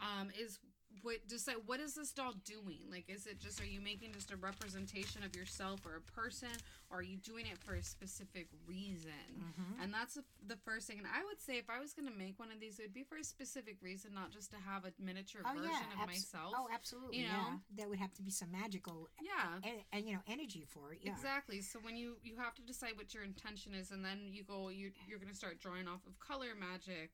Um, 0.00 0.28
is 0.38 0.58
what 1.02 1.26
just 1.28 1.46
like 1.46 1.56
what 1.66 1.80
is 1.80 1.94
this 1.94 2.12
doll 2.12 2.34
doing? 2.44 2.80
Like, 2.90 3.04
is 3.08 3.26
it 3.26 3.38
just 3.40 3.60
are 3.60 3.66
you 3.66 3.80
making 3.80 4.12
just 4.12 4.30
a 4.30 4.36
representation 4.36 5.22
of 5.24 5.34
yourself 5.34 5.86
or 5.86 5.96
a 5.96 6.00
person, 6.00 6.48
or 6.90 6.98
are 6.98 7.02
you 7.02 7.16
doing 7.16 7.46
it 7.46 7.58
for 7.58 7.74
a 7.74 7.82
specific 7.82 8.48
reason? 8.66 9.10
Mhm. 9.38 9.82
And 9.82 9.94
that's 9.94 10.14
the- 10.46 10.56
first 10.64 10.86
thing. 10.86 10.98
And 10.98 11.06
I 11.06 11.24
would 11.24 11.40
say 11.40 11.56
if 11.58 11.70
I 11.70 11.80
was 11.80 11.94
going 11.94 12.06
to 12.06 12.14
make 12.14 12.38
one 12.38 12.50
of 12.52 12.60
these, 12.60 12.78
it 12.78 12.82
would 12.82 12.92
be 12.92 13.02
for 13.02 13.16
a 13.16 13.24
specific 13.24 13.80
reason, 13.80 14.12
not 14.12 14.30
just 14.30 14.50
to 14.50 14.58
have 14.58 14.84
a 14.84 14.92
miniature 14.98 15.42
Oh 15.44 15.54
version 15.54 15.70
yeah, 15.70 16.02
of 16.02 16.06
myself. 16.06 16.54
Oh, 16.56 16.68
absolutely. 16.72 17.18
you 17.18 17.24
yeah, 17.24 17.56
there 17.74 17.88
would 17.88 17.98
have 17.98 18.12
to 18.14 18.22
be 18.22 18.30
some 18.30 18.50
magical, 18.52 19.08
yeah. 19.22 19.58
and, 19.64 19.82
and 19.92 20.06
you 20.06 20.14
know, 20.14 20.22
energy 20.26 20.64
for 20.68 20.92
it. 20.92 21.00
Yeah. 21.02 21.12
Exactly. 21.12 21.62
So 21.62 21.78
when 21.80 21.96
you 21.96 22.18
you 22.22 22.36
have 22.36 22.54
to 22.56 22.62
decide 22.62 22.96
what 22.96 23.14
your 23.14 23.24
intention 23.24 23.74
is, 23.74 23.90
and 23.90 24.04
then 24.04 24.32
you 24.32 24.42
go 24.44 24.68
you 24.68 24.92
you're 25.08 25.18
gonna 25.18 25.34
start 25.34 25.58
drawing 25.60 25.88
off 25.88 26.06
of 26.06 26.18
color 26.18 26.54
magic. 26.54 27.12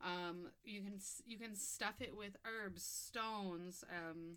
Um, 0.00 0.48
you 0.64 0.80
can 0.82 0.98
you 1.26 1.38
can 1.38 1.54
stuff 1.56 1.94
it 2.00 2.16
with 2.16 2.36
herbs, 2.44 2.82
stones, 2.84 3.84
um, 3.90 4.36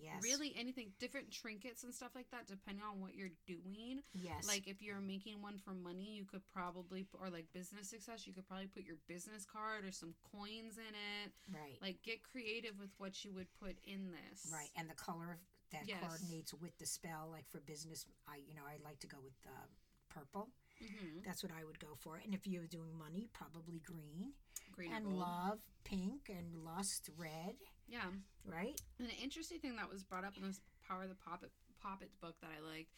Yes. 0.00 0.22
really 0.22 0.54
anything, 0.56 0.92
different 1.00 1.32
trinkets 1.32 1.82
and 1.82 1.92
stuff 1.92 2.12
like 2.14 2.30
that, 2.30 2.46
depending 2.46 2.84
on 2.84 3.00
what 3.00 3.16
you're 3.16 3.34
doing. 3.48 4.00
Yes. 4.14 4.46
Like 4.46 4.68
if 4.68 4.80
you're 4.80 5.00
making 5.00 5.42
one 5.42 5.58
for 5.58 5.74
money, 5.74 6.14
you 6.14 6.24
could 6.24 6.42
probably 6.54 7.04
or 7.20 7.30
like 7.30 7.46
business 7.52 7.90
success, 7.90 8.24
you 8.24 8.32
could 8.32 8.46
probably 8.46 8.68
put 8.68 8.84
your 8.84 8.98
business 9.08 9.44
card 9.44 9.84
or 9.84 9.90
some 9.90 10.14
coins 10.32 10.78
in 10.78 10.94
it. 10.94 11.32
right. 11.52 11.78
Like 11.82 12.00
get 12.04 12.22
creative 12.22 12.78
with 12.78 12.90
what 12.98 13.24
you 13.24 13.32
would 13.34 13.48
put 13.60 13.76
in 13.86 14.12
this. 14.12 14.52
Right, 14.52 14.70
and 14.76 14.88
the 14.88 14.94
color 14.94 15.32
of 15.32 15.38
that 15.72 15.82
Yes. 15.88 15.98
coordinates 16.00 16.54
with 16.54 16.78
the 16.78 16.86
spell. 16.86 17.28
Like 17.32 17.48
for 17.50 17.58
business, 17.58 18.06
I 18.28 18.36
you 18.46 18.54
know 18.54 18.62
I 18.68 18.78
like 18.84 19.00
to 19.00 19.08
go 19.08 19.18
with 19.20 19.34
uh, 19.46 19.66
purple. 20.08 20.48
Mm-hmm. 20.80 21.22
That's 21.26 21.42
what 21.42 21.50
I 21.50 21.64
would 21.64 21.80
go 21.80 21.96
for. 21.98 22.20
And 22.24 22.32
if 22.34 22.46
you're 22.46 22.68
doing 22.68 22.96
money, 22.96 23.26
probably 23.32 23.80
green. 23.84 24.30
Green 24.72 24.92
and 24.92 25.18
love, 25.18 25.58
pink, 25.84 26.28
and 26.28 26.64
lust, 26.64 27.10
red. 27.16 27.56
Yeah. 27.88 28.10
Right. 28.44 28.80
And 28.98 29.08
an 29.08 29.14
interesting 29.22 29.58
thing 29.58 29.76
that 29.76 29.90
was 29.90 30.04
brought 30.04 30.24
up 30.24 30.36
in 30.36 30.42
this 30.46 30.60
Power 30.86 31.02
of 31.02 31.08
the 31.08 31.16
Poppet 31.16 31.50
Poppet 31.82 32.10
book 32.20 32.34
that 32.40 32.50
I 32.50 32.64
liked 32.64 32.92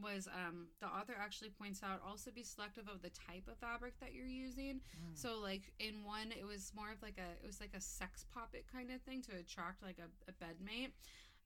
was 0.00 0.26
um 0.26 0.66
the 0.80 0.86
author 0.86 1.14
actually 1.18 1.50
points 1.50 1.82
out 1.82 2.02
also 2.04 2.30
be 2.34 2.42
selective 2.42 2.88
of 2.88 3.00
the 3.02 3.10
type 3.10 3.46
of 3.46 3.56
fabric 3.58 3.94
that 4.00 4.12
you're 4.12 4.26
using. 4.26 4.80
Mm. 4.96 5.14
So 5.14 5.38
like 5.40 5.72
in 5.78 6.02
one 6.04 6.32
it 6.32 6.44
was 6.44 6.72
more 6.74 6.90
of 6.90 7.00
like 7.02 7.18
a 7.18 7.30
it 7.42 7.46
was 7.46 7.60
like 7.60 7.74
a 7.76 7.80
sex 7.80 8.24
poppet 8.34 8.64
kind 8.72 8.90
of 8.90 9.00
thing 9.02 9.22
to 9.22 9.36
attract 9.38 9.82
like 9.82 9.98
a, 9.98 10.10
a 10.28 10.34
bedmate. 10.34 10.90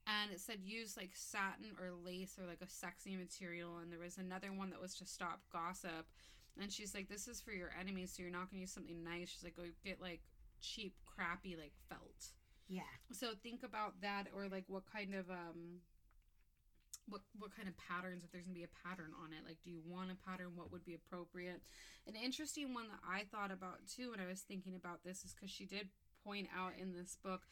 And 0.07 0.33
it 0.33 0.41
said 0.41 0.61
use 0.63 0.97
like 0.97 1.11
satin 1.13 1.77
or 1.79 1.93
lace 1.93 2.39
or 2.41 2.47
like 2.47 2.63
a 2.63 2.71
sexy 2.71 3.17
material. 3.17 3.79
And 3.83 3.93
there 3.93 4.01
was 4.01 4.17
another 4.17 4.49
one 4.49 4.71
that 4.71 4.81
was 4.81 4.95
to 4.97 5.07
stop 5.07 5.41
gossip. 5.53 6.09
And 6.61 6.73
she's 6.73 6.95
like, 6.95 7.09
this 7.09 7.29
is 7.29 7.41
for 7.41 7.53
your 7.53 7.71
enemies, 7.79 8.13
so 8.17 8.23
you're 8.23 8.33
not 8.33 8.51
gonna 8.51 8.61
use 8.61 8.73
something 8.73 9.03
nice. 9.05 9.29
She's 9.29 9.45
like, 9.45 9.57
go 9.57 9.63
get 9.85 10.01
like 10.01 10.21
cheap, 10.61 10.95
crappy 11.07 11.57
like 11.57 11.73
felt. 11.89 12.33
Yeah. 12.69 12.83
So 13.13 13.29
think 13.43 13.63
about 13.63 14.01
that, 14.03 14.27
or 14.35 14.49
like 14.49 14.65
what 14.69 14.83
kind 14.93 15.15
of 15.15 15.31
um, 15.31 15.81
what 17.09 17.23
what 17.39 17.55
kind 17.57 17.69
of 17.69 17.75
patterns? 17.79 18.23
If 18.25 18.31
there's 18.33 18.45
gonna 18.45 18.55
be 18.59 18.65
a 18.65 18.89
pattern 18.89 19.13
on 19.23 19.33
it, 19.33 19.47
like 19.47 19.59
do 19.65 19.71
you 19.71 19.81
want 19.87 20.11
a 20.11 20.17
pattern? 20.29 20.53
What 20.55 20.71
would 20.73 20.85
be 20.85 20.95
appropriate? 20.95 21.63
An 22.07 22.15
interesting 22.15 22.75
one 22.75 22.89
that 22.89 23.01
I 23.09 23.25
thought 23.31 23.51
about 23.51 23.87
too 23.87 24.11
when 24.11 24.21
I 24.21 24.27
was 24.27 24.41
thinking 24.41 24.75
about 24.75 25.05
this 25.05 25.25
is 25.25 25.33
because 25.35 25.51
she 25.51 25.65
did 25.67 25.89
point 26.25 26.49
out 26.57 26.73
in 26.81 26.93
this 26.93 27.17
book 27.23 27.43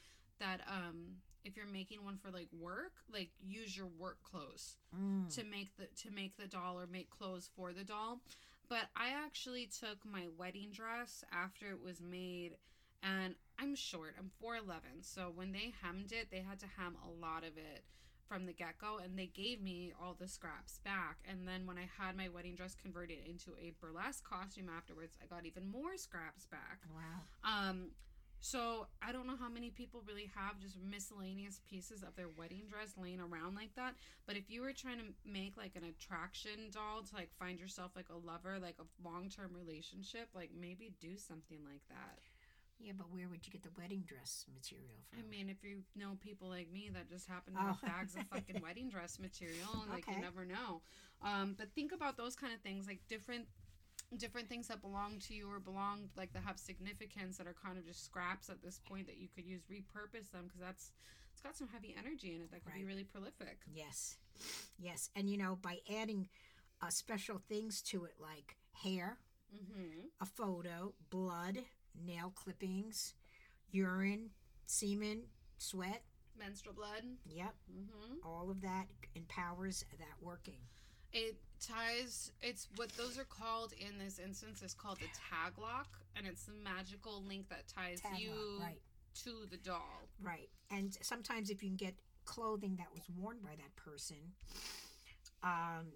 that 0.41 0.61
um, 0.69 1.17
if 1.45 1.57
you're 1.57 1.65
making 1.67 2.05
one 2.05 2.19
for 2.19 2.31
like 2.31 2.49
work, 2.53 2.93
like 3.11 3.31
use 3.41 3.77
your 3.77 3.87
work 3.99 4.19
clothes 4.23 4.77
Mm. 4.95 5.35
to 5.35 5.45
make 5.45 5.77
the 5.77 5.87
to 6.03 6.11
make 6.11 6.37
the 6.37 6.47
doll 6.47 6.79
or 6.81 6.87
make 6.87 7.09
clothes 7.11 7.49
for 7.57 7.73
the 7.73 7.85
doll. 7.85 8.21
But 8.69 8.89
I 8.97 9.11
actually 9.25 9.67
took 9.67 9.99
my 10.05 10.27
wedding 10.37 10.71
dress 10.73 11.25
after 11.33 11.71
it 11.71 11.83
was 11.83 12.01
made 12.01 12.57
and 13.03 13.35
I'm 13.59 13.75
short. 13.75 14.15
I'm 14.19 14.31
4'11. 14.43 15.03
So 15.03 15.33
when 15.35 15.53
they 15.53 15.73
hemmed 15.83 16.13
it, 16.13 16.29
they 16.31 16.41
had 16.41 16.59
to 16.61 16.67
hem 16.77 16.97
a 17.05 17.25
lot 17.25 17.45
of 17.45 17.57
it 17.57 17.85
from 18.29 18.47
the 18.47 18.53
get-go 18.53 18.99
and 19.03 19.17
they 19.17 19.27
gave 19.27 19.63
me 19.63 19.93
all 20.03 20.17
the 20.19 20.27
scraps 20.27 20.81
back. 20.85 21.19
And 21.29 21.47
then 21.47 21.67
when 21.67 21.79
I 21.79 21.89
had 21.99 22.17
my 22.17 22.29
wedding 22.29 22.57
dress 22.57 22.75
converted 22.75 23.19
into 23.29 23.53
a 23.53 23.73
burlesque 23.81 24.25
costume 24.25 24.69
afterwards, 24.75 25.17
I 25.23 25.27
got 25.27 25.47
even 25.47 25.71
more 25.71 25.97
scraps 25.97 26.47
back. 26.47 26.81
Wow. 26.93 27.23
Um, 27.45 27.91
so 28.41 28.87
I 29.03 29.13
don't 29.13 29.27
know 29.27 29.37
how 29.39 29.49
many 29.49 29.71
people 29.71 30.03
really 30.07 30.31
have 30.35 30.59
just 30.61 30.77
miscellaneous 30.81 31.61
pieces 31.69 32.03
of 32.03 32.15
their 32.17 32.29
wedding 32.29 32.65
dress 32.69 32.95
laying 32.97 33.21
around 33.21 33.55
like 33.55 33.75
that. 33.77 33.95
But 34.27 34.37
if 34.37 34.51
you 34.51 34.63
were 34.63 34.73
trying 34.73 34.99
to 34.99 35.05
make 35.25 35.57
like 35.57 35.75
an 35.77 35.85
attraction 35.85 36.71
doll 36.71 37.03
to 37.03 37.15
like 37.15 37.31
find 37.39 37.59
yourself 37.59 37.93
like 37.97 38.09
a 38.11 38.17
lover, 38.17 38.59
like 38.61 38.77
a 38.79 39.07
long 39.09 39.29
term 39.31 39.51
relationship, 39.55 40.29
like 40.35 40.51
maybe 40.59 40.93
do 41.01 41.17
something 41.17 41.59
like 41.65 41.83
that. 41.89 42.19
Yeah, 42.79 42.93
but 42.97 43.11
where 43.11 43.27
would 43.31 43.47
you 43.47 43.53
get 43.53 43.63
the 43.63 43.71
wedding 43.81 44.05
dress 44.07 44.45
material 44.53 45.01
from? 45.09 45.21
I 45.21 45.31
mean, 45.31 45.49
if 45.49 45.65
you 45.65 45.83
know 45.97 46.19
people 46.21 46.49
like 46.49 46.71
me 46.71 46.91
that 46.93 47.09
just 47.09 47.27
happen 47.27 47.55
to 47.55 47.61
have 47.61 47.81
Oh. 47.83 47.87
bags 47.87 48.15
of 48.17 48.23
fucking 48.31 48.61
wedding 48.63 48.91
dress 48.91 49.19
material, 49.19 49.87
like 49.91 50.05
Okay. 50.07 50.17
you 50.17 50.21
never 50.21 50.45
know. 50.45 50.83
Um, 51.25 51.55
but 51.57 51.73
think 51.75 51.93
about 51.93 52.19
those 52.19 52.37
kind 52.37 52.53
of 52.53 52.61
things, 52.61 52.87
like 52.87 53.01
different 53.09 53.47
different 54.17 54.49
things 54.49 54.69
that 54.69 54.81
belong 54.81 55.19
to 55.19 55.35
you 55.35 55.51
or 55.51 55.59
belong 55.59 56.09
like 56.17 56.33
that 56.33 56.43
have 56.43 56.59
significance 56.59 57.37
that 57.39 57.47
are 57.47 57.57
kind 57.65 57.77
of 57.77 57.85
just 57.85 58.05
scraps 58.05 58.49
at 58.49 58.63
this 58.63 58.81
point 58.89 59.07
that 59.07 59.19
you 59.19 59.29
could 59.35 59.45
use 59.45 59.63
repurpose 59.71 60.31
them 60.31 60.45
because 60.45 60.61
that's 60.61 60.93
it's 61.33 61.43
got 61.43 61.57
some 61.57 61.69
heavy 61.69 61.95
energy 61.99 62.35
in 62.35 62.41
it 62.41 62.51
that 62.51 62.65
could 62.65 62.75
be 62.75 62.85
really 62.85 63.05
prolific 63.05 63.59
yes, 63.75 64.17
yes, 64.79 65.11
and 65.17 65.29
you 65.29 65.37
know 65.37 65.59
by 65.61 65.79
adding 65.95 66.29
uh, 66.83 66.89
special 66.89 67.41
things 67.49 67.83
to 67.83 68.05
it 68.05 68.15
like 68.21 68.57
hair, 68.73 69.19
mm-hmm. 69.55 70.07
a 70.21 70.27
photo, 70.27 70.95
blood, 71.11 71.59
nail 72.05 72.33
clippings, 72.35 73.15
urine, 73.71 74.31
semen, 74.67 75.23
sweat. 75.59 76.03
menstrual 76.39 76.75
blood 76.75 77.03
Yep, 77.27 77.55
mm-hmm. 77.73 78.15
all 78.25 78.51
of 78.51 78.61
that 78.63 78.87
empowers 79.15 79.85
that 79.99 80.17
working. 80.21 80.59
It 81.13 81.37
ties 81.61 82.33
it's 82.43 82.69
what 82.77 82.91
those 82.97 83.19
are 83.19 83.25
called 83.25 83.73
in 83.81 83.99
this 83.99 84.19
instance 84.19 84.63
is 84.63 84.75
called 84.75 84.99
the 84.99 85.07
tag 85.31 85.53
lock 85.59 85.89
and 86.17 86.27
it's 86.27 86.45
the 86.45 86.53
magical 86.63 87.23
link 87.27 87.49
that 87.49 87.67
ties 87.67 88.01
Tag 88.01 88.19
you 88.19 88.31
lock, 88.59 88.69
right, 88.69 88.81
to 89.25 89.31
the 89.51 89.57
doll 89.57 90.09
right. 90.23 90.49
And 90.71 90.97
sometimes 91.01 91.51
if 91.51 91.63
you 91.63 91.69
can 91.71 91.77
get 91.77 91.95
clothing 92.25 92.77
that 92.77 92.89
was 92.93 93.05
worn 93.17 93.39
by 93.43 93.51
that 93.57 93.75
person, 93.77 94.17
um, 95.43 95.87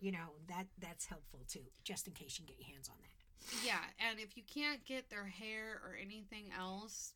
you 0.00 0.10
know 0.10 0.32
that 0.48 0.66
that's 0.80 1.06
helpful 1.06 1.40
too, 1.48 1.64
just 1.84 2.06
in 2.06 2.14
case 2.14 2.38
you 2.38 2.46
can 2.46 2.54
get 2.54 2.66
your 2.66 2.74
hands 2.74 2.88
on 2.88 2.96
that. 3.00 3.64
Yeah, 3.64 3.80
and 4.08 4.18
if 4.18 4.36
you 4.36 4.42
can't 4.42 4.84
get 4.84 5.10
their 5.10 5.26
hair 5.26 5.80
or 5.84 5.96
anything 6.00 6.46
else, 6.58 7.14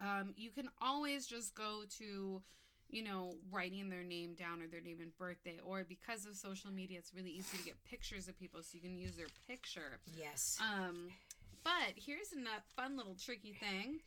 um, 0.00 0.32
you 0.36 0.50
can 0.50 0.68
always 0.80 1.26
just 1.26 1.54
go 1.54 1.82
to, 1.98 2.42
you 2.92 3.02
know, 3.02 3.34
writing 3.50 3.88
their 3.88 4.04
name 4.04 4.34
down 4.34 4.62
or 4.62 4.68
their 4.68 4.82
name 4.82 4.98
and 5.00 5.16
birthday. 5.16 5.58
Or 5.64 5.82
because 5.82 6.26
of 6.26 6.36
social 6.36 6.70
media, 6.70 6.98
it's 6.98 7.12
really 7.14 7.30
easy 7.30 7.56
to 7.56 7.64
get 7.64 7.74
pictures 7.84 8.28
of 8.28 8.38
people, 8.38 8.62
so 8.62 8.68
you 8.74 8.80
can 8.80 8.96
use 8.96 9.16
their 9.16 9.26
picture. 9.48 9.98
Yes. 10.16 10.58
Um, 10.60 11.08
but 11.64 11.94
here's 11.96 12.32
a 12.32 12.60
fun 12.76 12.96
little 12.96 13.16
tricky 13.16 13.54
thing: 13.58 14.00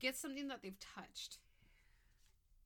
get 0.00 0.16
something 0.16 0.48
that 0.48 0.60
they've 0.62 0.78
touched. 0.78 1.38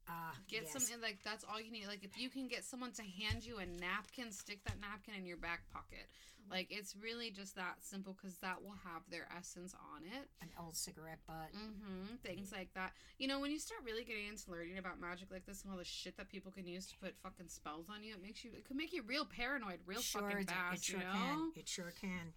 Uh, 0.08 0.12
Get 0.48 0.64
yes. 0.64 0.72
something 0.72 1.00
like 1.00 1.18
that's 1.24 1.44
all 1.44 1.60
you 1.60 1.72
need. 1.72 1.86
Like 1.86 2.04
if 2.04 2.18
you 2.18 2.28
can 2.28 2.46
get 2.46 2.64
someone 2.64 2.92
to 2.92 3.02
hand 3.02 3.44
you 3.44 3.58
a 3.58 3.66
napkin, 3.66 4.32
stick 4.32 4.62
that 4.64 4.80
napkin 4.80 5.14
in 5.14 5.26
your 5.26 5.38
back 5.38 5.62
pocket. 5.72 6.06
Like 6.50 6.68
it's 6.70 6.94
really 6.94 7.30
just 7.30 7.56
that 7.56 7.76
simple 7.80 8.12
because 8.12 8.36
that 8.38 8.62
will 8.62 8.76
have 8.84 9.02
their 9.10 9.26
essence 9.36 9.74
on 9.94 10.02
it. 10.04 10.28
an 10.42 10.48
old 10.62 10.76
cigarette 10.76 11.20
butt. 11.26 11.52
Mm-hmm. 11.56 12.16
Things 12.22 12.52
like 12.52 12.68
that. 12.74 12.92
You 13.18 13.28
know, 13.28 13.40
when 13.40 13.50
you 13.50 13.58
start 13.58 13.80
really 13.84 14.04
getting 14.04 14.28
into 14.28 14.50
learning 14.50 14.78
about 14.78 15.00
magic 15.00 15.28
like 15.30 15.46
this 15.46 15.62
and 15.62 15.72
all 15.72 15.78
the 15.78 15.84
shit 15.84 16.16
that 16.18 16.28
people 16.28 16.52
can 16.52 16.66
use 16.66 16.86
to 16.86 16.94
put 17.02 17.16
fucking 17.22 17.48
spells 17.48 17.86
on 17.88 18.02
you, 18.02 18.12
it 18.14 18.22
makes 18.22 18.44
you. 18.44 18.50
It 18.52 18.66
could 18.66 18.76
make 18.76 18.92
you 18.92 19.02
real 19.06 19.24
paranoid, 19.24 19.78
real 19.86 20.00
sure, 20.00 20.20
fucking 20.20 20.38
it, 20.38 20.50
fast. 20.50 20.76
it 20.80 20.84
sure 20.84 21.00
you 21.00 21.06
know. 21.06 21.12
can. 21.12 21.52
It 21.56 21.68
sure 21.68 21.92
can. 22.00 22.32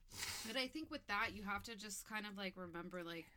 But 0.47 0.56
I 0.56 0.67
think 0.67 0.89
with 0.89 1.06
that, 1.08 1.30
you 1.34 1.43
have 1.43 1.63
to 1.63 1.75
just 1.75 2.08
kind 2.08 2.25
of 2.25 2.38
like 2.38 2.53
remember 2.56 3.03
like 3.03 3.27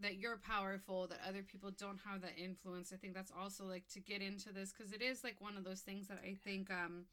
that 0.00 0.18
you're 0.18 0.38
powerful, 0.38 1.06
that 1.08 1.20
other 1.26 1.42
people 1.42 1.70
don't 1.70 2.00
have 2.04 2.22
that 2.22 2.38
influence. 2.38 2.92
I 2.92 2.96
think 2.96 3.14
that's 3.14 3.32
also 3.38 3.64
like 3.64 3.86
to 3.94 4.00
get 4.00 4.22
into 4.22 4.52
this 4.52 4.72
because 4.72 4.92
it 4.92 5.02
is 5.02 5.22
like 5.24 5.36
one 5.40 5.56
of 5.56 5.64
those 5.64 5.80
things 5.80 6.08
that 6.08 6.18
I 6.24 6.34
think 6.44 6.70
um 6.70 7.04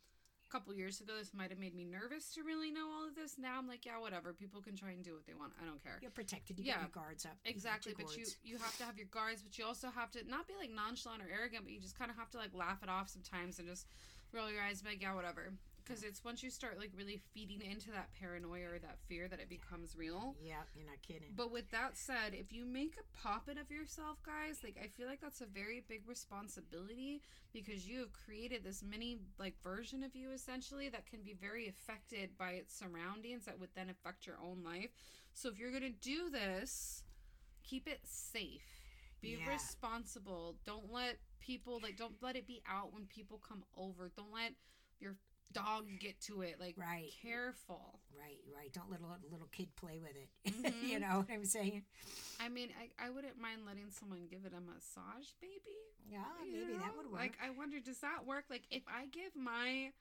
a 0.47 0.51
couple 0.51 0.73
years 0.73 1.01
ago 1.01 1.13
this 1.19 1.33
might 1.33 1.49
have 1.49 1.59
made 1.59 1.75
me 1.75 1.83
nervous 1.83 2.33
to 2.33 2.43
really 2.43 2.71
know 2.71 2.87
all 2.87 3.05
of 3.05 3.15
this. 3.15 3.35
Now 3.37 3.57
I'm 3.57 3.67
like, 3.67 3.85
yeah, 3.85 3.99
whatever. 3.99 4.31
People 4.31 4.61
can 4.61 4.75
try 4.75 4.91
and 4.91 5.03
do 5.03 5.13
what 5.13 5.25
they 5.25 5.33
want. 5.33 5.51
I 5.61 5.65
don't 5.65 5.83
care. 5.83 5.99
You're 6.01 6.11
protected. 6.11 6.57
You 6.57 6.65
Yeah, 6.65 6.79
your 6.79 6.89
guards 6.89 7.25
up. 7.25 7.35
Exactly, 7.45 7.93
your 7.97 8.07
but 8.07 8.17
you 8.17 8.25
you 8.43 8.57
have 8.57 8.77
to 8.77 8.83
have 8.85 8.97
your 8.97 9.11
guards, 9.11 9.41
but 9.41 9.57
you 9.57 9.65
also 9.65 9.89
have 9.89 10.11
to 10.11 10.23
not 10.27 10.47
be 10.47 10.53
like 10.59 10.71
nonchalant 10.71 11.21
or 11.21 11.27
arrogant, 11.27 11.63
but 11.65 11.73
you 11.73 11.79
just 11.79 11.97
kind 11.99 12.09
of 12.09 12.17
have 12.17 12.29
to 12.31 12.37
like 12.37 12.53
laugh 12.53 12.81
it 12.81 12.89
off 12.89 13.09
sometimes 13.09 13.59
and 13.59 13.67
just 13.67 13.87
roll 14.31 14.49
your 14.49 14.61
eyes 14.63 14.79
and 14.79 14.83
be 14.83 14.95
like, 14.95 15.01
yeah, 15.01 15.13
whatever. 15.13 15.51
Because 15.87 16.03
it's 16.03 16.23
once 16.23 16.43
you 16.43 16.49
start 16.49 16.77
like 16.77 16.91
really 16.97 17.21
feeding 17.33 17.61
into 17.61 17.91
that 17.91 18.09
paranoia 18.19 18.73
or 18.73 18.79
that 18.79 18.97
fear 19.07 19.27
that 19.29 19.39
it 19.39 19.47
becomes 19.47 19.95
real. 19.95 20.35
Yeah, 20.41 20.55
you're 20.75 20.85
not 20.85 21.01
kidding. 21.01 21.29
But 21.35 21.51
with 21.51 21.71
that 21.71 21.95
said, 21.97 22.33
if 22.33 22.51
you 22.51 22.65
make 22.65 22.95
a 22.99 23.17
puppet 23.17 23.57
of 23.57 23.71
yourself, 23.71 24.17
guys, 24.23 24.59
like 24.63 24.77
I 24.83 24.87
feel 24.87 25.07
like 25.07 25.21
that's 25.21 25.41
a 25.41 25.45
very 25.45 25.83
big 25.87 26.01
responsibility 26.07 27.21
because 27.53 27.87
you 27.87 27.99
have 27.99 28.11
created 28.11 28.63
this 28.63 28.83
mini 28.83 29.19
like 29.39 29.55
version 29.63 30.03
of 30.03 30.13
you 30.15 30.31
essentially 30.31 30.89
that 30.89 31.05
can 31.05 31.21
be 31.21 31.33
very 31.39 31.69
affected 31.69 32.37
by 32.37 32.51
its 32.51 32.77
surroundings 32.77 33.45
that 33.45 33.59
would 33.59 33.69
then 33.75 33.89
affect 33.89 34.27
your 34.27 34.37
own 34.43 34.63
life. 34.65 34.89
So 35.33 35.47
if 35.49 35.57
you're 35.57 35.71
gonna 35.71 35.89
do 35.89 36.29
this, 36.29 37.03
keep 37.63 37.87
it 37.87 38.01
safe. 38.03 38.83
Be 39.21 39.37
Yeah. 39.37 39.49
responsible. 39.53 40.57
Don't 40.65 40.91
let 40.91 41.19
people 41.39 41.79
like 41.81 41.95
don't 41.95 42.21
let 42.21 42.35
it 42.35 42.45
be 42.45 42.61
out 42.67 42.93
when 42.93 43.05
people 43.07 43.37
come 43.37 43.63
over. 43.75 44.09
Don't 44.09 44.31
let 44.33 44.53
your 44.99 45.15
dog 45.53 45.85
get 45.99 46.19
to 46.21 46.41
it. 46.41 46.57
Like 46.59 46.75
Right. 46.77 47.11
careful. 47.21 47.99
right, 48.17 48.39
right. 48.55 48.71
Don't 48.73 48.89
let 48.91 48.99
a 48.99 49.03
little, 49.31 49.47
kid 49.51 49.75
play 49.75 49.99
with 49.99 50.15
it. 50.15 50.29
Mhm. 50.63 50.87
you 50.87 50.99
know 50.99 51.19
what 51.19 51.31
I'm 51.31 51.45
saying? 51.45 51.83
I 52.39 52.49
mean, 52.49 52.69
I, 52.79 53.05
I 53.07 53.09
wouldn't 53.09 53.39
mind 53.39 53.61
letting 53.65 53.89
someone 53.91 54.27
give 54.29 54.45
it 54.45 54.53
a 54.53 54.59
massage, 54.61 55.31
baby. 55.41 55.77
Yeah, 56.09 56.23
maybe 56.41 56.73
that 56.77 56.95
would 56.97 57.11
work. 57.11 57.19
Like, 57.21 57.37
I 57.43 57.49
wonder, 57.51 57.79
does 57.79 57.99
that 57.99 58.25
work? 58.25 58.45
Like, 58.49 58.63
if 58.71 58.83
I 58.87 59.07
give 59.07 59.35
my 59.35 59.91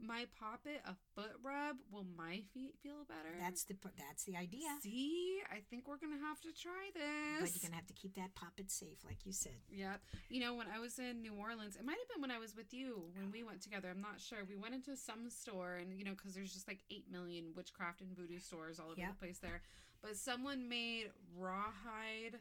my 0.00 0.26
poppet 0.38 0.82
a 0.86 0.94
foot 1.14 1.32
rub, 1.42 1.76
will 1.90 2.04
my 2.16 2.42
feet 2.52 2.74
feel 2.82 3.04
better? 3.08 3.34
that's 3.40 3.64
the 3.64 3.74
that's 3.96 4.24
the 4.24 4.36
idea. 4.36 4.66
See, 4.82 5.40
I 5.50 5.60
think 5.70 5.86
we're 5.88 5.98
gonna 5.98 6.18
have 6.20 6.40
to 6.42 6.52
try 6.52 6.90
this. 6.94 7.40
But 7.40 7.54
you're 7.54 7.68
gonna 7.70 7.76
have 7.80 7.86
to 7.86 7.94
keep 7.94 8.14
that 8.16 8.34
puppet 8.34 8.70
safe, 8.70 8.98
like 9.04 9.24
you 9.24 9.32
said. 9.32 9.56
Yep. 9.70 10.00
You 10.28 10.40
know, 10.40 10.54
when 10.54 10.66
I 10.74 10.78
was 10.80 10.98
in 10.98 11.22
New 11.22 11.34
Orleans, 11.34 11.76
it 11.76 11.84
might 11.84 11.96
have 11.98 12.08
been 12.12 12.20
when 12.20 12.30
I 12.30 12.38
was 12.38 12.54
with 12.56 12.74
you 12.74 13.04
when 13.14 13.30
we 13.30 13.42
went 13.44 13.62
together. 13.62 13.88
I'm 13.90 14.02
not 14.02 14.20
sure. 14.20 14.38
We 14.48 14.56
went 14.56 14.74
into 14.74 14.96
some 14.96 15.30
store, 15.30 15.76
and 15.76 15.96
you 15.98 16.04
know, 16.04 16.12
because 16.12 16.34
there's 16.34 16.52
just 16.52 16.68
like 16.68 16.80
eight 16.90 17.06
million 17.10 17.52
witchcraft 17.56 18.00
and 18.00 18.16
voodoo 18.16 18.38
stores 18.40 18.78
all 18.80 18.90
over 18.90 19.00
Yep. 19.00 19.10
the 19.10 19.18
place 19.18 19.38
there. 19.38 19.62
But 20.02 20.16
someone 20.16 20.68
made 20.68 21.10
rawhide 21.36 22.38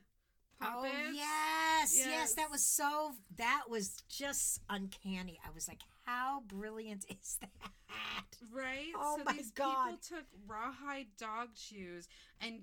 puppets. 0.60 0.94
Oh 0.96 1.12
yes, 1.14 1.94
yes, 1.98 2.06
Yes. 2.08 2.34
that 2.36 2.50
was 2.52 2.66
so. 2.66 3.14
That 3.38 3.64
was 3.70 4.02
just 4.10 4.60
uncanny. 4.70 5.40
I 5.46 5.50
was 5.54 5.68
like, 5.68 5.82
how 6.06 6.42
brilliant 6.48 7.06
is 7.10 7.38
that? 7.42 7.50
Right? 8.52 8.92
Oh 8.96 9.18
so 9.18 9.24
my 9.24 9.34
these 9.34 9.52
God. 9.52 9.86
people 9.86 9.98
took 10.18 10.26
rawhide 10.48 11.08
dog 11.18 11.50
shoes 11.56 12.08
and 12.42 12.62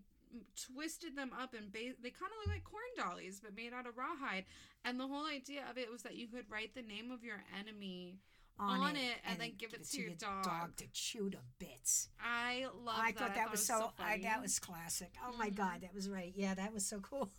twisted 0.56 1.16
them 1.16 1.30
up 1.40 1.54
and 1.54 1.72
ba- 1.72 1.94
they 2.02 2.10
kind 2.10 2.30
of 2.30 2.38
look 2.46 2.54
like 2.54 2.64
corn 2.64 2.82
dollies 2.96 3.40
but 3.42 3.54
made 3.56 3.72
out 3.72 3.86
of 3.86 3.96
rawhide 3.98 4.44
and 4.84 4.98
the 5.00 5.06
whole 5.08 5.26
idea 5.26 5.62
of 5.68 5.76
it 5.76 5.90
was 5.90 6.02
that 6.02 6.14
you 6.14 6.28
could 6.28 6.44
write 6.48 6.72
the 6.74 6.82
name 6.82 7.10
of 7.10 7.24
your 7.24 7.42
enemy 7.58 8.14
on, 8.58 8.96
it 8.96 9.16
and 9.26 9.40
then 9.40 9.52
give 9.56 9.72
it 9.72 9.88
to 9.90 10.00
your 10.00 10.10
dog. 10.10 10.76
to 10.76 10.84
chew 10.92 11.30
to 11.30 11.38
bits. 11.58 12.08
I 12.22 12.66
love 12.84 12.96
I 12.98 13.12
that. 13.12 13.18
thought 13.18 13.34
that 13.34 13.50
was 13.50 13.64
so. 13.64 13.92
I, 13.98 14.10
funny. 14.10 14.22
that 14.24 14.42
was 14.42 14.58
classic. 14.58 15.14
Oh 15.26 15.34
my 15.38 15.48
Mhm. 15.50 15.54
god, 15.56 15.80
that 15.82 15.94
was 15.94 16.08
right. 16.08 16.32
Yeah, 16.36 16.54
that 16.54 16.72
was 16.72 16.84
so 16.84 17.00
cool. 17.00 17.30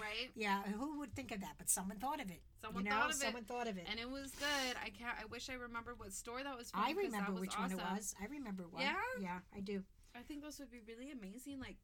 right. 0.00 0.30
yeah, 0.34 0.62
who 0.64 0.98
would 0.98 1.14
think 1.14 1.30
of 1.32 1.40
that? 1.42 1.54
But 1.58 1.68
someone 1.70 1.98
thought 1.98 2.20
of 2.20 2.30
it. 2.30 2.42
Someone 2.60 2.84
you 2.84 2.90
know, 2.90 2.96
thought 2.96 3.10
of 3.10 3.16
it. 3.16 3.18
someone 3.20 3.44
thought 3.44 3.68
of 3.68 3.76
it. 3.76 3.86
And 3.90 4.00
it 4.00 4.10
was 4.10 4.30
good. 4.32 4.76
I 4.84 4.88
can't. 4.90 5.16
I 5.20 5.26
wish 5.26 5.48
I 5.48 5.54
remembered 5.54 5.98
what 5.98 6.12
store 6.12 6.42
that 6.42 6.56
was 6.58 6.70
from. 6.70 6.80
I 6.80 6.90
remember 6.92 7.32
which 7.40 7.56
one 7.58 7.70
it 7.70 7.76
was. 7.78 8.14
I 8.20 8.26
remember 8.26 8.64
one. 8.70 8.82
Yeah? 8.82 8.94
yeah, 9.20 9.38
I 9.56 9.60
do. 9.60 9.82
I 10.16 10.22
think 10.22 10.42
those 10.42 10.58
would 10.58 10.70
be 10.70 10.80
really 10.86 11.10
amazing, 11.12 11.60
like 11.60 11.76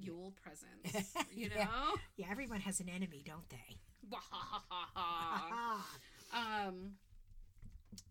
Yule 0.00 0.32
presents. 0.42 1.14
You 1.32 1.50
Yeah. 1.54 1.64
know. 1.64 1.94
Yeah, 2.16 2.26
everyone 2.30 2.60
has 2.60 2.80
an 2.80 2.88
enemy, 2.88 3.22
don't 3.24 3.48
they? 3.48 3.78
Um. 6.32 6.92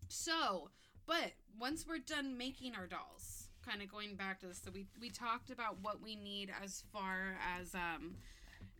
So, 0.08 0.70
but 1.06 1.32
once 1.58 1.86
we're 1.86 1.98
done 1.98 2.36
making 2.36 2.74
our 2.74 2.86
dolls, 2.86 3.48
kind 3.64 3.82
of 3.82 3.90
going 3.90 4.16
back 4.16 4.40
to 4.40 4.46
this, 4.46 4.60
so 4.64 4.70
we 4.72 4.86
we 5.00 5.10
talked 5.10 5.50
about 5.50 5.76
what 5.82 6.02
we 6.02 6.16
need 6.16 6.50
as 6.62 6.84
far 6.92 7.36
as 7.58 7.74
um. 7.74 8.16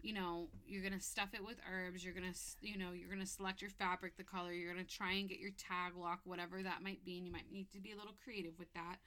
You 0.01 0.15
know, 0.15 0.47
you're 0.65 0.83
gonna 0.83 1.01
stuff 1.01 1.31
it 1.35 1.45
with 1.45 1.57
herbs. 1.69 2.05
You're 2.05 2.15
gonna, 2.15 2.33
you 2.63 2.79
know, 2.79 2.93
you're 2.93 3.11
gonna 3.11 3.27
select 3.27 3.61
your 3.61 3.71
fabric, 3.71 4.17
the 4.17 4.23
color. 4.23 4.53
You're 4.53 4.73
gonna 4.73 4.85
try 4.85 5.15
and 5.15 5.29
get 5.29 5.41
your 5.41 5.51
tag 5.59 5.97
lock, 5.97 6.21
whatever 6.23 6.63
that 6.63 6.85
might 6.85 7.05
be, 7.05 7.19
and 7.19 7.27
you 7.27 7.33
might 7.33 7.51
need 7.51 7.69
to 7.73 7.81
be 7.81 7.91
a 7.91 7.97
little 7.97 8.15
creative 8.23 8.57
with 8.61 8.73
that. 8.75 8.99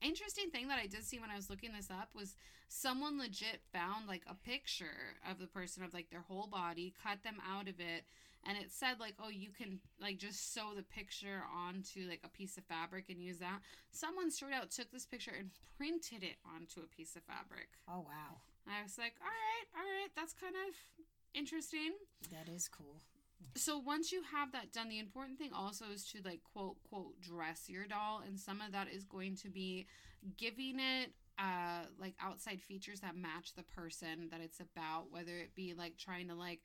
Interesting 0.00 0.50
thing 0.50 0.68
that 0.68 0.78
I 0.78 0.86
did 0.86 1.02
see 1.04 1.18
when 1.18 1.30
I 1.30 1.34
was 1.34 1.50
looking 1.50 1.72
this 1.72 1.90
up 1.90 2.10
was 2.14 2.36
someone 2.68 3.18
legit 3.18 3.62
found 3.72 4.06
like 4.06 4.22
a 4.28 4.34
picture 4.34 5.18
of 5.28 5.40
the 5.40 5.48
person 5.48 5.82
of 5.82 5.92
like 5.92 6.08
their 6.08 6.22
whole 6.28 6.46
body, 6.46 6.94
cut 7.02 7.24
them 7.24 7.38
out 7.44 7.66
of 7.68 7.80
it, 7.80 8.04
and 8.46 8.56
it 8.56 8.70
said 8.70 9.00
like, 9.00 9.14
oh, 9.18 9.28
you 9.30 9.50
can 9.50 9.80
like 10.00 10.18
just 10.18 10.54
sew 10.54 10.72
the 10.76 10.82
picture 10.82 11.42
onto 11.54 12.08
like 12.08 12.20
a 12.24 12.28
piece 12.28 12.56
of 12.56 12.64
fabric 12.64 13.06
and 13.08 13.22
use 13.22 13.38
that. 13.38 13.60
Someone 13.90 14.30
straight 14.30 14.54
out 14.54 14.70
took 14.70 14.90
this 14.90 15.06
picture 15.06 15.32
and 15.38 15.50
printed 15.76 16.22
it 16.22 16.36
onto 16.54 16.80
a 16.80 16.86
piece 16.86 17.16
of 17.16 17.22
fabric. 17.24 17.68
Oh 17.88 18.00
wow, 18.00 18.40
I 18.66 18.82
was 18.82 18.96
like, 18.98 19.14
all 19.20 19.26
right, 19.26 19.66
all 19.76 19.84
right, 19.84 20.10
that's 20.16 20.32
kind 20.32 20.54
of 20.54 20.74
interesting. 21.34 21.92
that 22.32 22.48
is 22.52 22.68
cool. 22.68 23.00
So 23.56 23.78
once 23.78 24.12
you 24.12 24.22
have 24.32 24.52
that 24.52 24.72
done, 24.72 24.88
the 24.88 24.98
important 24.98 25.38
thing 25.38 25.50
also 25.54 25.86
is 25.92 26.04
to 26.12 26.18
like 26.24 26.40
quote 26.52 26.76
quote 26.88 27.20
dress 27.20 27.68
your 27.68 27.86
doll, 27.86 28.22
and 28.26 28.38
some 28.38 28.60
of 28.60 28.72
that 28.72 28.88
is 28.92 29.04
going 29.04 29.36
to 29.36 29.48
be 29.48 29.86
giving 30.36 30.80
it 30.80 31.12
uh 31.38 31.84
like 32.00 32.14
outside 32.20 32.60
features 32.60 32.98
that 33.00 33.16
match 33.16 33.54
the 33.54 33.62
person 33.62 34.28
that 34.30 34.40
it's 34.40 34.60
about, 34.60 35.10
whether 35.10 35.36
it 35.36 35.54
be 35.54 35.74
like 35.74 35.96
trying 35.96 36.28
to 36.28 36.34
like 36.34 36.60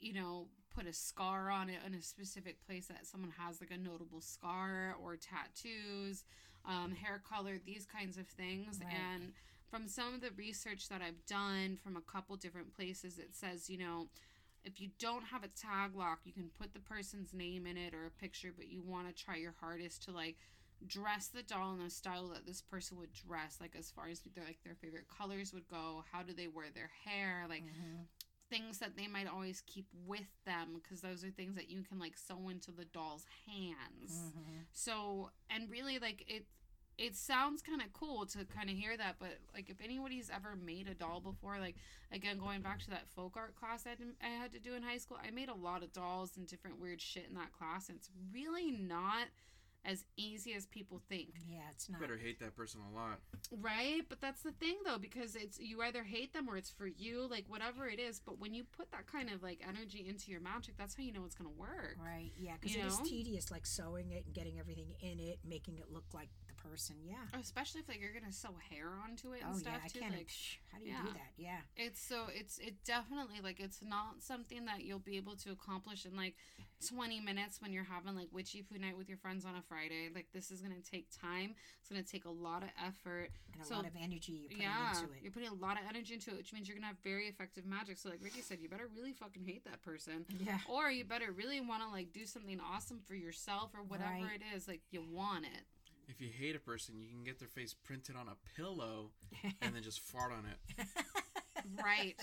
you 0.00 0.12
know 0.12 0.48
put 0.74 0.86
a 0.86 0.92
scar 0.92 1.50
on 1.50 1.68
it 1.68 1.80
in 1.86 1.94
a 1.94 2.02
specific 2.02 2.64
place 2.66 2.86
that 2.86 3.06
someone 3.06 3.32
has 3.38 3.60
like 3.60 3.70
a 3.70 3.76
notable 3.78 4.20
scar 4.20 4.96
or 5.02 5.16
tattoos, 5.16 6.24
um, 6.64 6.92
hair 6.92 7.20
color, 7.28 7.58
these 7.64 7.86
kinds 7.86 8.16
of 8.18 8.26
things, 8.28 8.80
Right. 8.80 8.88
and 8.90 9.32
from 9.70 9.88
some 9.88 10.14
of 10.14 10.20
the 10.20 10.30
research 10.36 10.88
that 10.88 11.02
I've 11.02 11.24
done 11.26 11.76
from 11.82 11.96
a 11.96 12.00
couple 12.02 12.36
different 12.36 12.74
places, 12.74 13.18
it 13.18 13.34
says, 13.34 13.68
you 13.70 13.78
know, 13.78 14.08
if 14.64 14.80
you 14.80 14.90
don't 14.98 15.24
have 15.24 15.42
a 15.44 15.48
tag 15.48 15.96
lock, 15.96 16.20
you 16.24 16.32
can 16.32 16.50
put 16.58 16.72
the 16.72 16.80
person's 16.80 17.32
name 17.34 17.66
in 17.66 17.76
it 17.76 17.94
or 17.94 18.06
a 18.06 18.10
picture, 18.10 18.52
but 18.56 18.68
you 18.68 18.82
want 18.82 19.08
to 19.08 19.14
try 19.24 19.36
your 19.36 19.54
hardest 19.60 20.04
to 20.04 20.12
like 20.12 20.36
dress 20.86 21.28
the 21.28 21.42
doll 21.42 21.74
in 21.74 21.80
a 21.80 21.90
style 21.90 22.28
that 22.28 22.46
this 22.46 22.60
person 22.62 22.98
would 22.98 23.12
dress, 23.12 23.58
like 23.60 23.74
as 23.76 23.90
far 23.90 24.08
as 24.08 24.20
their 24.20 24.44
like 24.44 24.58
their 24.64 24.74
favorite 24.76 25.08
colors 25.08 25.52
would 25.52 25.66
go, 25.68 26.04
how 26.12 26.22
do 26.22 26.32
they 26.32 26.48
wear 26.48 26.66
their 26.74 26.90
hair, 27.04 27.46
like 27.48 27.64
Mhm. 27.64 28.06
Things 28.52 28.78
that 28.78 28.96
they 28.96 29.06
might 29.06 29.26
always 29.26 29.62
keep 29.66 29.86
with 30.06 30.28
them 30.44 30.74
because 30.82 31.00
those 31.00 31.24
are 31.24 31.30
things 31.30 31.54
that 31.56 31.70
you 31.70 31.82
can 31.82 31.98
like 31.98 32.16
sew 32.16 32.48
into 32.50 32.70
the 32.70 32.84
doll's 32.84 33.24
hands. 33.46 34.12
Mhm. 34.30 34.66
So, 34.72 35.30
and 35.48 35.70
really, 35.70 35.98
like 35.98 36.24
it, 36.28 36.44
it 36.98 37.16
sounds 37.16 37.62
kind 37.62 37.80
of 37.80 37.90
cool 37.94 38.26
to 38.26 38.44
kind 38.44 38.68
of 38.68 38.76
hear 38.76 38.96
that. 38.96 39.16
But 39.18 39.38
like, 39.54 39.70
if 39.70 39.80
anybody's 39.80 40.28
ever 40.28 40.54
made 40.54 40.86
a 40.88 40.94
doll 40.94 41.20
before, 41.20 41.58
like 41.58 41.76
again, 42.12 42.38
going 42.38 42.60
back 42.60 42.80
to 42.80 42.90
that 42.90 43.08
folk 43.08 43.36
art 43.36 43.54
class 43.56 43.86
I 43.86 43.96
I 44.24 44.28
had 44.28 44.52
to 44.52 44.58
do 44.60 44.74
in 44.74 44.82
high 44.82 44.98
school, 44.98 45.18
I 45.26 45.30
made 45.30 45.48
a 45.48 45.54
lot 45.54 45.82
of 45.82 45.92
dolls 45.92 46.36
and 46.36 46.46
different 46.46 46.78
weird 46.78 47.00
shit 47.00 47.26
in 47.28 47.34
that 47.36 47.52
class. 47.52 47.88
And 47.88 47.96
it's 47.96 48.10
really 48.32 48.70
not 48.70 49.28
as 49.84 50.04
easy 50.16 50.54
as 50.54 50.64
people 50.66 51.00
think. 51.08 51.30
Yeah, 51.48 51.58
it's 51.72 51.88
You 51.88 51.92
not. 51.92 52.00
better 52.00 52.16
hate 52.16 52.38
that 52.40 52.54
person 52.56 52.80
a 52.88 52.94
lot. 52.94 53.18
Right, 53.60 54.02
but 54.08 54.20
that's 54.20 54.42
the 54.42 54.52
thing 54.52 54.76
though, 54.84 54.98
because 54.98 55.34
it's 55.34 55.58
you 55.58 55.82
either 55.82 56.04
hate 56.04 56.32
them 56.32 56.48
or 56.48 56.56
it's 56.56 56.70
for 56.70 56.86
you, 56.86 57.26
like 57.28 57.44
whatever 57.48 57.88
it 57.88 57.98
is. 57.98 58.20
But 58.24 58.38
when 58.38 58.54
you 58.54 58.64
put 58.64 58.90
that 58.92 59.06
kind 59.06 59.30
of 59.30 59.42
like 59.42 59.60
energy 59.68 60.06
into 60.08 60.30
your 60.30 60.40
magic, 60.40 60.76
that's 60.78 60.94
how 60.94 61.02
you 61.02 61.12
know 61.12 61.24
it's 61.24 61.34
gonna 61.34 61.50
work. 61.50 61.96
Right. 62.02 62.30
Yeah, 62.36 62.52
because 62.60 62.76
You 62.76 62.82
it 62.82 62.86
is 62.86 62.98
know? 62.98 63.04
tedious, 63.04 63.50
like 63.50 63.66
sewing 63.66 64.10
it 64.12 64.24
and 64.26 64.34
getting 64.34 64.58
everything 64.58 64.94
in 65.00 65.18
it, 65.18 65.40
making 65.44 65.78
it 65.78 65.86
look 65.92 66.04
like 66.14 66.28
the 66.46 66.51
person. 66.70 66.96
Yeah. 67.04 67.16
Especially 67.40 67.80
if 67.80 67.88
like 67.88 68.00
you're 68.00 68.12
gonna 68.12 68.32
sew 68.32 68.54
hair 68.70 68.88
onto 69.04 69.32
it 69.32 69.42
and 69.42 69.54
Oh 69.54 69.58
stuff 69.58 69.74
yeah, 69.78 69.84
I 69.84 69.88
too. 69.88 69.98
can't. 70.00 70.14
like 70.14 70.28
psh, 70.28 70.56
how 70.70 70.78
do 70.78 70.84
you 70.84 70.92
yeah. 70.92 71.02
do 71.02 71.12
that? 71.12 71.32
Yeah. 71.36 71.60
it's 71.76 72.00
so 72.00 72.26
it's 72.32 72.58
it 72.58 72.74
definitely 72.84 73.40
like 73.42 73.60
it's 73.60 73.80
not 73.82 74.22
something 74.22 74.64
that 74.66 74.84
you'll 74.84 74.98
be 74.98 75.16
able 75.16 75.36
to 75.36 75.50
accomplish 75.50 76.06
in 76.06 76.16
like 76.16 76.34
20 76.88 77.20
minutes 77.20 77.62
when 77.62 77.72
you're 77.72 77.84
having 77.84 78.16
like 78.16 78.26
witchy 78.32 78.62
poo 78.62 78.76
night 78.78 78.96
with 78.98 79.08
your 79.08 79.18
friends 79.18 79.44
on 79.44 79.54
a 79.54 79.62
Friday. 79.62 80.08
Like 80.14 80.26
this 80.32 80.50
is 80.50 80.60
gonna 80.60 80.80
take 80.88 81.06
time. 81.10 81.54
It's 81.80 81.88
gonna 81.88 82.02
take 82.02 82.24
a 82.24 82.30
lot 82.30 82.62
of 82.62 82.70
effort. 82.84 83.30
And 83.52 83.62
a 83.62 83.64
So, 83.66 83.76
lot 83.76 83.86
of 83.86 83.92
energy 84.00 84.32
you're 84.32 84.48
putting 84.48 84.62
yeah, 84.62 84.90
into 84.90 85.04
it. 85.12 85.22
you're 85.22 85.32
putting 85.32 85.48
a 85.50 85.54
lot 85.54 85.76
of 85.78 85.84
energy 85.88 86.14
into 86.14 86.30
it, 86.30 86.36
which 86.38 86.52
means 86.52 86.66
you're 86.68 86.76
gonna 86.76 86.86
have 86.88 86.98
very 87.04 87.26
effective 87.26 87.64
magic. 87.66 87.98
So 87.98 88.08
like 88.08 88.18
Ricky 88.22 88.40
said, 88.40 88.58
you 88.60 88.68
better 88.68 88.88
really 88.96 89.12
fucking 89.12 89.44
hate 89.44 89.64
that 89.64 89.82
person. 89.82 90.24
Yeah. 90.38 90.58
Or 90.68 90.90
you 90.90 91.04
better 91.04 91.30
really 91.32 91.60
want 91.60 91.82
to 91.82 91.88
like 91.88 92.12
do 92.12 92.26
something 92.26 92.58
awesome 92.60 93.00
for 93.06 93.14
yourself 93.14 93.70
or 93.74 93.82
whatever 93.82 94.10
Right. 94.24 94.40
it 94.40 94.56
is. 94.56 94.66
Like 94.66 94.80
you 94.90 95.02
want 95.08 95.44
it. 95.44 95.62
If 96.12 96.20
you 96.20 96.28
hate 96.28 96.54
a 96.54 96.58
person, 96.58 96.96
you 97.00 97.08
can 97.08 97.24
get 97.24 97.38
their 97.38 97.48
face 97.48 97.72
printed 97.72 98.16
on 98.16 98.26
a 98.28 98.36
pillow 98.54 99.12
and 99.62 99.74
then 99.74 99.82
just 99.82 100.00
fart 100.00 100.30
on 100.30 100.44
it. 100.46 100.86
Right. 101.82 102.20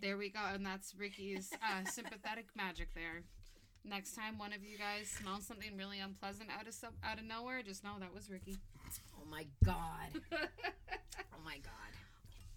there 0.00 0.16
we 0.16 0.30
go. 0.30 0.40
And 0.52 0.64
that's 0.64 0.94
Ricky's 0.98 1.52
uh, 1.62 1.88
sympathetic 1.88 2.46
magic 2.56 2.88
there. 2.94 3.22
Next 3.84 4.14
time 4.14 4.38
one 4.38 4.52
of 4.54 4.64
you 4.64 4.78
guys 4.78 5.08
smells 5.08 5.46
something 5.46 5.76
really 5.76 6.00
unpleasant 6.00 6.48
out 6.50 6.66
of 6.66 6.72
some, 6.74 6.94
out 7.04 7.18
of 7.18 7.24
nowhere, 7.24 7.62
just 7.62 7.84
know 7.84 7.90
that 8.00 8.12
was 8.12 8.30
Ricky. 8.30 8.56
oh 9.20 9.26
my 9.30 9.46
god. 9.64 10.20
Oh 11.32 11.44
my 11.44 11.58
god. 11.58 11.92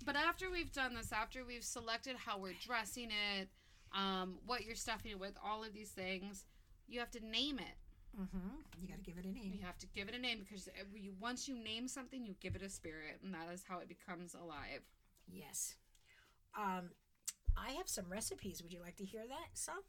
but 0.06 0.16
after 0.16 0.50
we've 0.50 0.72
done 0.72 0.96
this, 0.96 1.12
after 1.12 1.44
we've 1.46 1.64
selected 1.64 2.16
how 2.16 2.40
we're 2.40 2.56
dressing 2.66 3.10
it, 3.40 3.50
um, 3.94 4.36
what 4.46 4.64
you're 4.64 4.76
stuffing 4.76 5.12
it 5.12 5.20
with, 5.20 5.34
all 5.46 5.64
of 5.64 5.74
these 5.74 5.90
things, 5.90 6.46
you 6.88 7.00
have 7.00 7.12
to 7.12 7.20
name 7.26 7.60
it. 7.60 7.76
Mm-hmm. 8.20 8.82
You 8.82 8.88
got 8.88 8.98
to 8.98 9.04
give 9.04 9.18
it 9.18 9.26
a 9.26 9.32
name. 9.32 9.54
You 9.54 9.64
have 9.66 9.78
to 9.80 9.88
give 9.88 10.10
it 10.10 10.16
a 10.16 10.20
name 10.20 10.40
because 10.40 10.68
you, 10.96 11.14
once 11.20 11.48
you 11.48 11.56
name 11.62 11.88
something, 11.88 12.26
you 12.26 12.36
give 12.40 12.56
it 12.56 12.64
a 12.64 12.70
spirit, 12.70 13.20
and 13.24 13.34
that 13.34 13.48
is 13.54 13.64
how 13.68 13.80
it 13.80 13.88
becomes 13.88 14.34
alive. 14.34 14.82
Yes. 15.32 15.76
Um, 16.58 16.90
I 17.56 17.72
have 17.72 17.88
some 17.88 18.06
recipes. 18.10 18.62
Would 18.64 18.74
you 18.74 18.82
like 18.82 18.96
to 18.98 19.06
hear 19.06 19.22
that? 19.28 19.50
Some. 19.54 19.82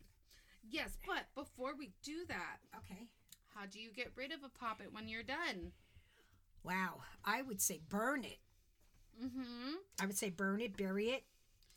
Yes, 0.68 0.98
but 1.06 1.26
before 1.34 1.72
we 1.78 1.92
do 2.02 2.24
that, 2.28 2.58
Okay. 2.76 3.06
how 3.54 3.64
do 3.66 3.80
you 3.80 3.90
get 3.92 4.12
rid 4.14 4.32
of 4.32 4.40
a 4.44 4.48
poppet 4.58 4.92
when 4.92 5.08
you're 5.08 5.22
done? 5.22 5.72
Wow. 6.62 7.00
I 7.24 7.42
would 7.42 7.60
say 7.62 7.80
burn 7.88 8.24
it. 8.24 8.38
Mm-hmm. 9.22 9.74
I 10.00 10.06
would 10.06 10.18
say 10.18 10.30
burn 10.30 10.60
it, 10.60 10.76
bury 10.76 11.06
it. 11.10 11.24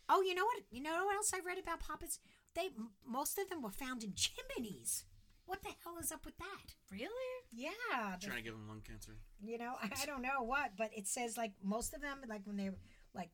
Oh, 0.09 0.21
you 0.21 0.35
know 0.35 0.45
what? 0.45 0.63
You 0.69 0.81
know 0.81 1.05
what 1.05 1.15
else 1.15 1.31
I 1.33 1.39
read 1.45 1.57
about 1.57 1.79
puppets? 1.79 2.19
They 2.55 2.69
most 3.07 3.37
of 3.39 3.49
them 3.49 3.61
were 3.61 3.71
found 3.71 4.03
in 4.03 4.13
chimneys. 4.15 5.05
What 5.51 5.63
the 5.63 5.75
hell 5.83 5.97
is 5.99 6.13
up 6.13 6.23
with 6.23 6.37
that? 6.37 6.75
Really? 6.89 7.09
Yeah, 7.51 8.15
the- 8.17 8.25
Trying 8.25 8.37
to 8.37 8.43
give 8.43 8.53
them 8.53 8.69
lung 8.69 8.79
cancer. 8.87 9.17
you 9.43 9.57
know, 9.57 9.73
I, 9.83 9.89
I 10.01 10.05
don't 10.05 10.21
know 10.21 10.43
what, 10.43 10.77
but 10.77 10.91
it 10.95 11.09
says 11.09 11.35
like 11.35 11.51
most 11.61 11.93
of 11.93 11.99
them, 11.99 12.19
like 12.29 12.43
when 12.45 12.55
they 12.55 12.69
like 13.13 13.31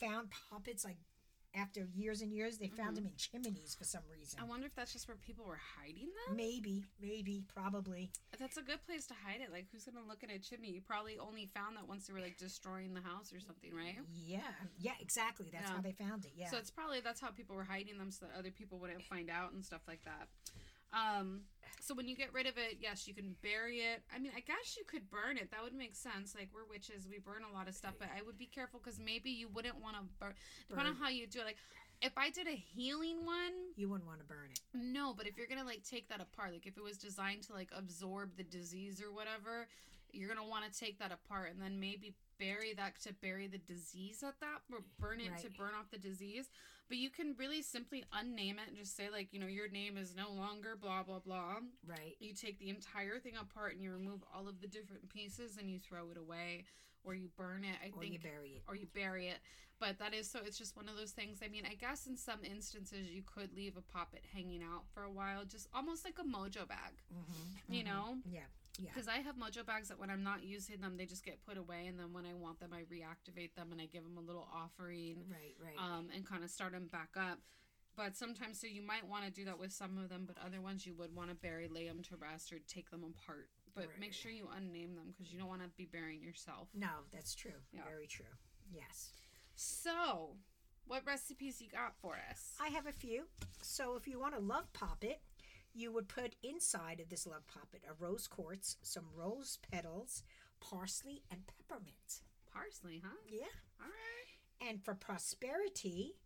found 0.00 0.28
puppets, 0.48 0.86
like 0.86 0.96
after 1.54 1.86
years 1.94 2.22
and 2.22 2.32
years, 2.32 2.56
they 2.56 2.68
found 2.68 2.96
them 2.96 3.04
mm-hmm. 3.04 3.12
in 3.34 3.42
chimneys 3.44 3.76
for 3.78 3.84
some 3.84 4.00
reason. 4.10 4.40
I 4.40 4.44
wonder 4.44 4.64
if 4.68 4.74
that's 4.74 4.94
just 4.94 5.06
where 5.06 5.18
people 5.18 5.44
were 5.44 5.60
hiding 5.76 6.08
them. 6.26 6.34
Maybe, 6.34 6.84
maybe, 6.98 7.44
probably. 7.54 8.10
That's 8.38 8.56
a 8.56 8.62
good 8.62 8.80
place 8.86 9.06
to 9.08 9.14
hide 9.26 9.42
it. 9.42 9.52
Like, 9.52 9.66
who's 9.70 9.84
gonna 9.84 10.06
look 10.08 10.24
at 10.24 10.30
a 10.30 10.38
chimney? 10.38 10.70
You 10.70 10.80
probably 10.80 11.18
only 11.18 11.44
found 11.44 11.76
that 11.76 11.86
once 11.86 12.06
they 12.06 12.14
were 12.14 12.20
like 12.20 12.38
destroying 12.38 12.94
the 12.94 13.02
house 13.02 13.34
or 13.34 13.40
something, 13.40 13.74
right? 13.74 13.98
Yeah, 14.14 14.40
yeah, 14.78 14.96
exactly. 14.98 15.50
That's 15.52 15.68
Yeah. 15.68 15.76
how 15.76 15.82
they 15.82 15.92
found 15.92 16.24
it. 16.24 16.32
Yeah. 16.34 16.48
So 16.48 16.56
it's 16.56 16.70
probably 16.70 17.00
that's 17.00 17.20
how 17.20 17.28
people 17.28 17.54
were 17.54 17.64
hiding 17.64 17.98
them 17.98 18.10
so 18.10 18.24
that 18.24 18.38
other 18.38 18.50
people 18.50 18.78
wouldn't 18.78 19.02
find 19.02 19.28
out 19.28 19.52
and 19.52 19.62
stuff 19.62 19.82
like 19.86 20.04
that. 20.04 20.28
Um, 20.92 21.42
so 21.80 21.94
when 21.94 22.06
you 22.08 22.16
get 22.16 22.32
rid 22.32 22.46
of 22.46 22.58
it, 22.58 22.78
yes, 22.80 23.08
you 23.08 23.14
can 23.14 23.34
bury 23.42 23.78
it. 23.78 24.02
I 24.14 24.18
mean, 24.18 24.32
I 24.36 24.40
guess 24.40 24.76
you 24.76 24.84
could 24.84 25.10
burn 25.10 25.38
it. 25.38 25.50
That 25.50 25.62
would 25.62 25.74
make 25.74 25.94
sense. 25.94 26.34
Like 26.34 26.48
we're 26.52 26.68
witches, 26.68 27.08
we 27.08 27.18
burn 27.18 27.42
a 27.50 27.54
lot 27.56 27.68
of 27.68 27.74
stuff, 27.74 27.94
but 27.98 28.08
I 28.16 28.22
would 28.22 28.38
be 28.38 28.46
careful 28.46 28.80
because 28.82 28.98
maybe 28.98 29.30
you 29.30 29.48
wouldn't 29.48 29.80
want 29.80 29.96
to 29.96 30.02
burn. 30.18 30.34
Depending 30.68 30.94
on 30.94 31.00
how 31.00 31.08
you 31.08 31.26
do 31.26 31.40
it, 31.40 31.46
like 31.46 31.56
if 32.02 32.12
I 32.16 32.30
did 32.30 32.46
a 32.46 32.56
healing 32.56 33.24
one, 33.24 33.52
you 33.76 33.88
wouldn't 33.88 34.06
want 34.06 34.20
to 34.20 34.26
burn 34.26 34.50
it. 34.52 34.60
no, 34.74 35.14
but 35.16 35.26
if 35.26 35.36
you're 35.36 35.46
gonna 35.46 35.64
like 35.64 35.82
take 35.82 36.08
that 36.08 36.20
apart, 36.20 36.52
like 36.52 36.66
if 36.66 36.76
it 36.76 36.82
was 36.82 36.98
designed 36.98 37.42
to 37.44 37.52
like 37.52 37.70
absorb 37.76 38.36
the 38.36 38.44
disease 38.44 39.02
or 39.02 39.12
whatever, 39.12 39.68
you're 40.12 40.28
gonna 40.28 40.46
want 40.46 40.70
to 40.70 40.78
take 40.78 40.98
that 40.98 41.12
apart 41.12 41.50
and 41.50 41.60
then 41.60 41.78
maybe 41.78 42.14
bury 42.40 42.72
that 42.74 42.98
to 43.02 43.12
bury 43.12 43.46
the 43.46 43.58
disease 43.58 44.24
at 44.26 44.40
that 44.40 44.60
or 44.72 44.78
burn 44.98 45.20
it 45.20 45.30
to 45.42 45.50
burn 45.58 45.70
off 45.78 45.90
the 45.92 45.98
disease. 45.98 46.48
But 46.88 46.98
you 46.98 47.10
can 47.10 47.36
really 47.38 47.62
simply 47.62 48.02
unname 48.12 48.54
it 48.54 48.66
and 48.68 48.76
just 48.76 48.96
say 48.96 49.08
like, 49.12 49.28
you 49.32 49.38
know, 49.38 49.46
your 49.46 49.68
name 49.68 49.96
is 49.96 50.16
no 50.16 50.32
longer 50.32 50.76
blah 50.80 51.04
blah 51.04 51.20
blah. 51.20 51.56
Right. 51.86 52.16
You 52.18 52.32
take 52.34 52.58
the 52.58 52.70
entire 52.70 53.18
thing 53.20 53.34
apart 53.40 53.74
and 53.74 53.82
you 53.82 53.92
remove 53.92 54.24
all 54.34 54.48
of 54.48 54.60
the 54.60 54.66
different 54.66 55.08
pieces 55.08 55.56
and 55.60 55.70
you 55.70 55.78
throw 55.78 56.10
it 56.10 56.16
away 56.18 56.64
or 57.04 57.14
you 57.14 57.28
burn 57.36 57.62
it. 57.64 57.76
I 57.84 57.90
Or 57.96 58.00
think 58.00 58.14
you 58.14 58.18
bury 58.18 58.50
it. 58.56 58.62
or 58.66 58.74
you 58.74 58.86
bury 58.94 59.28
it. 59.28 59.38
But 59.78 59.98
that 60.00 60.12
is 60.12 60.28
so 60.28 60.40
it's 60.44 60.58
just 60.58 60.76
one 60.76 60.88
of 60.88 60.96
those 60.96 61.12
things. 61.12 61.38
I 61.44 61.48
mean, 61.48 61.62
I 61.70 61.74
guess 61.74 62.06
in 62.06 62.16
some 62.16 62.40
instances 62.44 63.08
you 63.10 63.22
could 63.22 63.54
leave 63.54 63.76
a 63.78 63.82
poppet 63.92 64.22
hanging 64.34 64.62
out 64.62 64.82
for 64.92 65.04
a 65.04 65.10
while, 65.10 65.44
just 65.46 65.68
almost 65.72 66.04
like 66.04 66.16
a 66.18 66.22
mojo 66.24 66.66
bag, 66.68 66.92
Mm-hmm. 67.14 67.72
you 67.72 67.84
know? 67.84 68.16
Yeah. 68.30 68.40
Yeah. 68.82 68.90
Because 68.94 69.08
I 69.08 69.18
have 69.18 69.36
mojo 69.36 69.64
bags 69.66 69.88
that 69.88 69.98
when 69.98 70.08
I'm 70.10 70.22
not 70.22 70.42
using 70.42 70.80
them, 70.80 70.96
they 70.96 71.06
just 71.06 71.24
get 71.24 71.44
put 71.46 71.58
away, 71.58 71.86
and 71.86 71.98
then 71.98 72.12
when 72.12 72.24
I 72.24 72.34
want 72.34 72.58
them, 72.60 72.70
I 72.72 72.82
reactivate 72.92 73.54
them 73.54 73.72
and 73.72 73.80
I 73.80 73.86
give 73.86 74.02
them 74.02 74.16
a 74.16 74.20
little 74.20 74.48
offering, 74.54 75.24
Right. 75.30 75.54
Right. 75.62 75.76
um, 75.78 76.08
and 76.14 76.26
kind 76.26 76.42
of 76.44 76.50
start 76.50 76.72
them 76.72 76.86
back 76.90 77.10
up. 77.16 77.38
But 77.96 78.16
sometimes, 78.16 78.58
so 78.60 78.66
you 78.66 78.80
might 78.82 79.06
want 79.06 79.24
to 79.26 79.30
do 79.30 79.44
that 79.44 79.58
with 79.58 79.72
some 79.72 79.98
of 79.98 80.08
them, 80.08 80.24
but 80.26 80.36
other 80.44 80.60
ones 80.62 80.86
you 80.86 80.94
would 80.94 81.14
want 81.14 81.28
to 81.28 81.34
bury, 81.34 81.68
lay 81.68 81.86
them 81.86 82.02
to 82.04 82.16
rest, 82.16 82.52
or 82.52 82.58
take 82.66 82.90
them 82.90 83.02
apart. 83.04 83.48
But 83.74 83.88
Right, 83.88 84.00
make 84.00 84.12
sure 84.14 84.30
you 84.32 84.44
unname 84.46 84.94
them 84.94 85.12
because 85.12 85.32
you 85.32 85.38
don't 85.38 85.48
want 85.48 85.62
to 85.62 85.68
be 85.76 85.84
burying 85.86 86.22
yourself. 86.22 86.68
no, 86.74 86.88
that's 87.12 87.34
true. 87.34 87.52
Yeah. 87.72 87.82
Very 87.84 88.06
true. 88.06 88.24
Yes. 88.72 89.12
So, 89.56 90.36
what 90.86 91.04
recipes 91.06 91.60
you 91.60 91.68
got 91.68 91.94
for 92.00 92.16
us? 92.30 92.54
I 92.60 92.68
have 92.68 92.86
a 92.86 92.92
few. 92.92 93.24
So 93.60 93.94
if 93.96 94.08
you 94.08 94.18
want 94.18 94.34
a 94.34 94.40
love 94.40 94.72
poppet, 94.72 95.20
you 95.74 95.92
would 95.92 96.08
put 96.08 96.36
inside 96.42 97.00
of 97.00 97.08
this 97.08 97.26
love 97.26 97.46
poppet 97.46 97.82
a 97.88 97.94
rose 98.02 98.26
quartz, 98.26 98.76
some 98.82 99.04
rose 99.14 99.58
petals, 99.70 100.22
parsley, 100.60 101.22
and 101.30 101.42
peppermint. 101.46 102.22
Parsley, 102.52 103.02
huh? 103.04 103.16
Yeah. 103.28 103.46
All 103.80 103.86
right. 103.86 104.68
And 104.68 104.84
for 104.84 104.94
prosperity, 104.94 106.16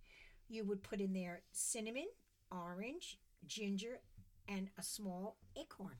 you 0.48 0.64
would 0.64 0.82
put 0.82 1.00
in 1.00 1.12
there 1.12 1.42
cinnamon, 1.52 2.08
orange, 2.50 3.18
ginger, 3.46 4.00
and 4.48 4.70
a 4.78 4.82
small 4.82 5.36
acorn. 5.56 5.98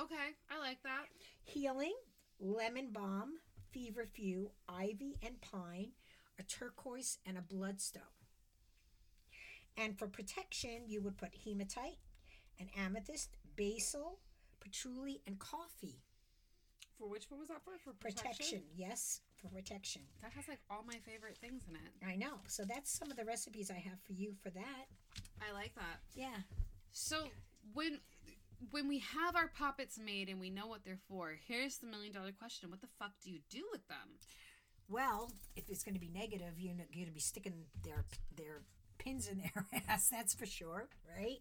Okay, 0.00 0.34
I 0.50 0.58
like 0.58 0.82
that. 0.82 1.06
Healing, 1.44 1.94
lemon 2.40 2.88
balm, 2.92 3.34
feverfew, 3.72 4.50
ivy 4.68 5.16
and 5.24 5.40
pine, 5.40 5.92
a 6.38 6.42
turquoise, 6.42 7.18
and 7.26 7.36
a 7.38 7.42
bloodstone. 7.42 8.02
And 9.76 9.98
for 9.98 10.06
protection, 10.06 10.82
you 10.86 11.00
would 11.02 11.16
put 11.16 11.34
hematite, 11.44 11.98
an 12.60 12.68
amethyst, 12.76 13.36
basil, 13.56 14.18
patchouli, 14.60 15.20
and 15.26 15.38
coffee. 15.38 16.02
For 16.98 17.08
which 17.08 17.30
one 17.30 17.40
was 17.40 17.48
that 17.48 17.62
for? 17.64 17.72
For 17.82 17.92
Protection, 17.94 18.30
protection? 18.30 18.62
yes, 18.76 19.20
for 19.40 19.48
protection. 19.48 20.02
That 20.22 20.32
has 20.32 20.46
like 20.46 20.60
all 20.70 20.84
my 20.86 20.98
favorite 21.04 21.36
things 21.38 21.62
in 21.68 21.74
it. 21.74 21.92
I 22.06 22.14
know. 22.16 22.34
So 22.46 22.64
that's 22.64 22.90
some 22.96 23.10
of 23.10 23.16
the 23.16 23.24
recipes 23.24 23.70
I 23.70 23.78
have 23.80 23.98
for 24.06 24.12
you 24.12 24.34
for 24.42 24.50
that. 24.50 24.86
I 25.40 25.52
like 25.52 25.74
that. 25.74 26.00
Yeah. 26.14 26.36
So 26.92 27.24
when 27.74 27.98
when 28.70 28.86
we 28.86 29.00
have 29.00 29.34
our 29.34 29.48
poppets 29.48 29.98
made 29.98 30.28
and 30.28 30.38
we 30.38 30.48
know 30.48 30.68
what 30.68 30.84
they're 30.84 31.00
for, 31.08 31.36
here's 31.48 31.78
the 31.78 31.86
million 31.88 32.12
dollar 32.12 32.30
question: 32.30 32.70
What 32.70 32.80
the 32.80 32.88
fuck 32.98 33.12
do 33.24 33.30
you 33.32 33.40
do 33.50 33.64
with 33.72 33.86
them? 33.88 34.18
Well, 34.88 35.32
if 35.56 35.68
it's 35.70 35.82
going 35.82 35.94
to 35.94 36.00
be 36.00 36.10
negative, 36.12 36.54
you're 36.58 36.74
going 36.74 37.06
to 37.06 37.12
be 37.12 37.20
sticking 37.20 37.64
their 37.82 38.04
their 38.36 38.62
pins 38.98 39.26
in 39.26 39.38
their 39.38 39.66
ass. 39.88 40.08
That's 40.08 40.34
for 40.34 40.46
sure, 40.46 40.88
right? 41.18 41.38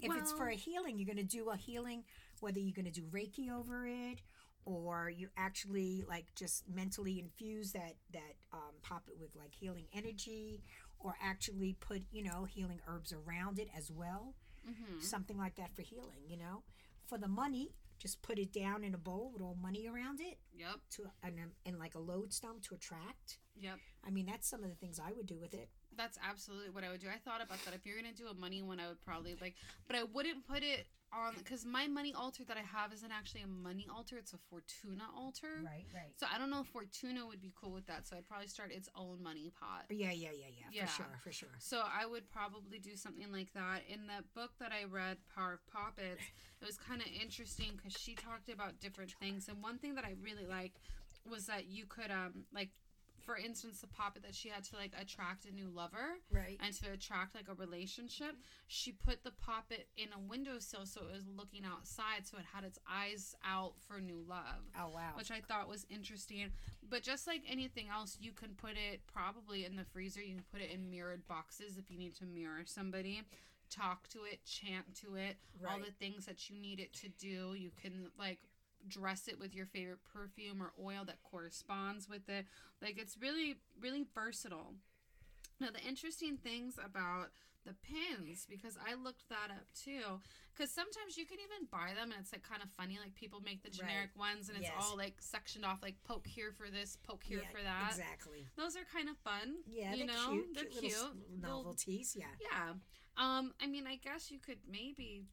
If 0.00 0.16
it's 0.16 0.32
for 0.32 0.48
a 0.48 0.54
healing, 0.54 0.98
you're 0.98 1.06
going 1.06 1.16
to 1.16 1.36
do 1.36 1.50
a 1.50 1.56
healing, 1.56 2.04
whether 2.40 2.58
you're 2.58 2.74
going 2.74 2.92
to 2.92 3.00
do 3.00 3.06
Reiki 3.06 3.50
over 3.50 3.86
it, 3.86 4.20
or 4.64 5.10
you 5.10 5.28
actually 5.36 6.04
like 6.08 6.26
just 6.36 6.68
mentally 6.68 7.18
infuse 7.18 7.72
that 7.72 7.94
that 8.12 8.34
um, 8.52 8.74
poppet 8.82 9.14
with 9.18 9.34
like 9.36 9.54
healing 9.54 9.86
energy, 9.92 10.62
or 10.98 11.14
actually 11.22 11.76
put 11.80 12.02
you 12.10 12.22
know 12.22 12.44
healing 12.44 12.80
herbs 12.86 13.12
around 13.12 13.58
it 13.58 13.68
as 13.76 13.90
well. 13.90 14.34
Mm-hmm. 14.68 15.00
Something 15.00 15.38
like 15.38 15.56
that 15.56 15.74
for 15.74 15.82
healing. 15.82 16.20
You 16.28 16.36
know, 16.36 16.62
for 17.06 17.18
the 17.18 17.28
money, 17.28 17.70
just 17.98 18.22
put 18.22 18.38
it 18.38 18.52
down 18.52 18.84
in 18.84 18.94
a 18.94 18.98
bowl 18.98 19.30
with 19.32 19.42
all 19.42 19.56
money 19.60 19.88
around 19.88 20.20
it 20.20 20.38
Yep. 20.56 20.76
to 20.90 21.02
and, 21.22 21.34
and 21.66 21.78
like 21.78 21.94
a 21.94 21.98
lodestone 21.98 22.60
to 22.62 22.74
attract. 22.74 23.38
Yep. 23.60 23.78
I 24.06 24.10
mean, 24.10 24.26
that's 24.26 24.48
some 24.48 24.62
of 24.62 24.68
the 24.70 24.76
things 24.76 25.00
I 25.00 25.12
would 25.12 25.26
do 25.26 25.38
with 25.38 25.54
it. 25.54 25.68
That's 25.98 26.16
absolutely 26.22 26.70
what 26.70 26.84
I 26.84 26.90
would 26.90 27.00
do. 27.00 27.08
I 27.12 27.18
thought 27.18 27.42
about 27.42 27.58
that. 27.64 27.74
If 27.74 27.84
you're 27.84 27.96
gonna 27.96 28.14
do 28.14 28.28
a 28.28 28.34
money 28.34 28.62
one, 28.62 28.78
I 28.78 28.86
would 28.86 29.02
probably 29.02 29.34
like, 29.40 29.56
but 29.88 29.96
I 29.96 30.04
wouldn't 30.04 30.46
put 30.46 30.62
it 30.62 30.86
on 31.12 31.34
because 31.38 31.64
my 31.64 31.86
money 31.88 32.14
altar 32.14 32.44
that 32.44 32.56
I 32.56 32.60
have 32.60 32.92
isn't 32.92 33.10
actually 33.10 33.42
a 33.42 33.48
money 33.48 33.88
altar; 33.92 34.16
it's 34.16 34.32
a 34.32 34.38
Fortuna 34.48 35.04
altar. 35.16 35.48
Right, 35.64 35.86
right. 35.92 36.14
So 36.16 36.26
I 36.32 36.38
don't 36.38 36.50
know 36.50 36.60
if 36.60 36.68
Fortuna 36.68 37.26
would 37.26 37.40
be 37.40 37.52
cool 37.60 37.72
with 37.72 37.86
that. 37.86 38.06
So 38.06 38.16
I'd 38.16 38.28
probably 38.28 38.46
start 38.46 38.70
its 38.70 38.88
own 38.94 39.22
money 39.22 39.50
pot. 39.58 39.86
Yeah, 39.90 40.12
yeah, 40.12 40.30
yeah, 40.30 40.46
yeah, 40.56 40.66
Yeah. 40.70 40.86
for 40.86 40.92
sure, 40.92 41.18
for 41.24 41.32
sure. 41.32 41.56
So 41.58 41.82
I 41.84 42.06
would 42.06 42.30
probably 42.30 42.78
do 42.78 42.94
something 42.94 43.32
like 43.32 43.52
that. 43.54 43.82
In 43.88 44.06
the 44.06 44.22
book 44.34 44.52
that 44.60 44.70
I 44.70 44.84
read, 44.84 45.18
Power 45.34 45.54
of 45.54 45.66
Poppets, 45.66 46.22
it 46.60 46.64
was 46.64 46.76
kind 46.76 47.00
of 47.00 47.08
interesting 47.08 47.72
because 47.76 47.98
she 47.98 48.14
talked 48.14 48.48
about 48.48 48.78
different 48.78 49.12
things. 49.20 49.48
And 49.48 49.60
one 49.62 49.78
thing 49.78 49.96
that 49.96 50.04
I 50.04 50.14
really 50.22 50.46
liked 50.46 50.78
was 51.28 51.46
that 51.46 51.66
you 51.66 51.86
could, 51.86 52.10
um, 52.10 52.44
like, 52.52 52.70
for 53.28 53.36
instance, 53.36 53.82
the 53.82 53.86
poppet 53.86 54.22
that 54.22 54.34
she 54.34 54.48
had 54.48 54.64
to 54.64 54.76
like 54.76 54.92
attract 54.98 55.44
a 55.44 55.54
new 55.54 55.68
lover 55.68 56.16
Right. 56.30 56.56
and 56.64 56.72
to 56.82 56.90
attract 56.92 57.34
like 57.34 57.48
a 57.50 57.54
relationship, 57.54 58.36
she 58.68 58.90
put 58.90 59.22
the 59.22 59.32
poppet 59.32 59.88
in 59.98 60.08
a 60.16 60.18
windowsill 60.18 60.86
so 60.86 61.02
it 61.02 61.12
was 61.12 61.26
looking 61.28 61.62
outside, 61.66 62.24
so 62.26 62.38
it 62.38 62.46
had 62.54 62.64
its 62.64 62.78
eyes 62.90 63.34
out 63.44 63.74
for 63.86 64.00
new 64.00 64.24
love 64.26 64.64
Oh 64.80 64.88
wow. 64.94 65.10
which 65.14 65.30
I 65.30 65.40
thought 65.42 65.68
was 65.68 65.84
interesting. 65.90 66.52
But 66.88 67.02
just 67.02 67.26
like 67.26 67.42
anything 67.46 67.88
else, 67.94 68.16
you 68.18 68.32
can 68.32 68.54
put 68.54 68.70
it 68.72 69.02
probably 69.12 69.66
in 69.66 69.76
the 69.76 69.84
freezer. 69.84 70.22
You 70.22 70.36
can 70.36 70.44
put 70.50 70.62
it 70.62 70.70
in 70.70 70.88
mirrored 70.88 71.26
boxes 71.28 71.76
if 71.76 71.90
you 71.90 71.98
need 71.98 72.14
to 72.16 72.24
mirror 72.24 72.62
somebody. 72.64 73.24
Talk 73.68 74.08
to 74.08 74.20
it, 74.24 74.42
chant 74.46 74.94
to 75.02 75.16
it, 75.16 75.36
all 75.68 75.78
the 75.78 75.92
things 75.92 76.24
that 76.24 76.48
you 76.48 76.56
need 76.56 76.80
it 76.80 76.94
to 76.94 77.10
do. 77.10 77.52
You 77.54 77.70
can 77.78 78.08
like 78.18 78.38
dress 78.88 79.28
it 79.28 79.38
with 79.38 79.54
your 79.54 79.66
favorite 79.66 80.00
perfume 80.12 80.62
or 80.62 80.72
oil 80.82 81.04
that 81.06 81.22
corresponds 81.22 82.08
with 82.08 82.28
it. 82.28 82.46
Like 82.82 82.98
it's 82.98 83.16
really, 83.20 83.56
really 83.80 84.04
versatile. 84.14 84.74
Now, 85.60 85.68
the 85.72 85.80
interesting 85.86 86.36
things 86.36 86.78
about 86.78 87.30
the 87.66 87.74
pins, 87.82 88.46
because 88.48 88.78
I 88.78 88.94
looked 88.94 89.28
that 89.28 89.50
up 89.50 89.66
too, 89.74 90.20
because 90.54 90.70
sometimes 90.70 91.18
you 91.18 91.26
can 91.26 91.38
even 91.38 91.66
buy 91.70 91.92
them 91.94 92.12
and 92.12 92.20
it's 92.20 92.32
like 92.32 92.42
kind 92.48 92.62
of 92.62 92.70
funny. 92.70 92.98
Like 93.02 93.14
people 93.14 93.40
make 93.44 93.62
the 93.62 93.70
generic 93.70 94.10
ones 94.16 94.48
and 94.48 94.56
it's 94.56 94.68
Yes. 94.68 94.74
all 94.80 94.96
like 94.96 95.16
sectioned 95.20 95.64
off, 95.64 95.82
like 95.82 95.96
poke 96.04 96.26
here 96.26 96.52
for 96.52 96.70
this, 96.70 96.96
poke 97.02 97.24
here 97.24 97.42
yeah, 97.42 97.50
for 97.50 97.62
that. 97.62 97.90
Exactly. 97.90 98.46
Those 98.56 98.76
are 98.76 98.86
kind 98.92 99.08
of 99.08 99.16
fun. 99.18 99.56
Yeah, 99.66 99.94
you 99.94 100.06
they're 100.06 100.14
know, 100.14 100.30
cute. 100.30 100.54
they're 100.54 100.64
cute. 100.64 100.82
cute. 100.82 100.94
Little 101.42 101.64
novelties. 101.64 102.16
Yeah. 102.18 102.26
yeah. 102.40 102.72
Um, 103.18 103.52
I 103.60 103.66
mean, 103.66 103.86
I 103.86 103.96
guess 103.96 104.30
you 104.30 104.38
could 104.38 104.58
maybe 104.70 105.24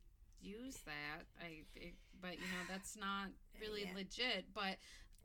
use 0.46 0.78
that. 0.86 1.26
I, 1.42 1.64
it- 1.76 1.96
but 2.22 2.40
you 2.40 2.46
know, 2.48 2.64
that's 2.70 2.96
not 2.96 3.28
really 3.60 3.84
Yeah. 3.84 3.94
legit. 3.96 4.46
But 4.54 4.78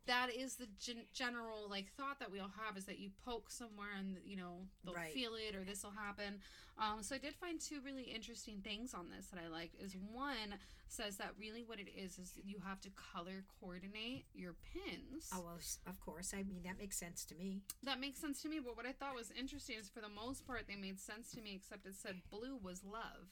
that 0.06 0.34
is 0.34 0.56
the 0.56 0.66
gen- 0.78 1.06
general 1.12 1.68
like 1.68 1.92
thought 1.92 2.18
that 2.18 2.30
we 2.30 2.40
all 2.40 2.50
have 2.66 2.76
is 2.76 2.84
that 2.86 2.98
you 2.98 3.10
poke 3.24 3.50
somewhere 3.50 3.92
and 3.96 4.16
you 4.24 4.36
know 4.36 4.66
they'll 4.84 4.94
Right. 4.94 5.12
feel 5.12 5.34
it 5.34 5.54
or 5.54 5.62
this 5.64 5.82
will 5.84 5.92
happen. 5.92 6.40
Um, 6.78 7.02
so 7.02 7.14
I 7.14 7.18
did 7.18 7.34
find 7.34 7.60
two 7.60 7.80
really 7.84 8.04
interesting 8.04 8.60
things 8.62 8.92
on 8.94 9.08
this 9.10 9.26
that 9.28 9.38
I 9.38 9.48
liked. 9.48 9.76
Is 9.80 9.94
one 9.96 10.58
says 10.88 11.16
that 11.18 11.34
really 11.38 11.62
what 11.62 11.78
it 11.78 11.88
is 11.96 12.18
is 12.18 12.32
you 12.42 12.58
have 12.66 12.80
to 12.80 12.90
color 12.90 13.44
coordinate 13.60 14.24
your 14.34 14.54
pins. 14.54 15.30
Oh 15.32 15.42
well, 15.42 15.58
of 15.86 16.00
course. 16.00 16.32
I 16.34 16.42
mean, 16.42 16.62
that 16.64 16.78
makes 16.78 16.96
sense 16.98 17.24
to 17.26 17.34
me. 17.36 17.60
That 17.84 18.00
makes 18.00 18.18
sense 18.18 18.42
to 18.42 18.48
me, 18.48 18.58
but 18.58 18.76
what 18.76 18.86
I 18.86 18.92
thought 18.92 19.14
was 19.14 19.30
interesting 19.30 19.76
is 19.78 19.88
for 19.88 20.00
the 20.00 20.08
most 20.08 20.44
part 20.46 20.66
they 20.66 20.76
made 20.76 20.98
sense 20.98 21.30
to 21.32 21.40
me, 21.40 21.54
except 21.54 21.86
it 21.86 21.94
said 21.94 22.22
blue 22.30 22.56
was 22.56 22.82
love, 22.82 23.28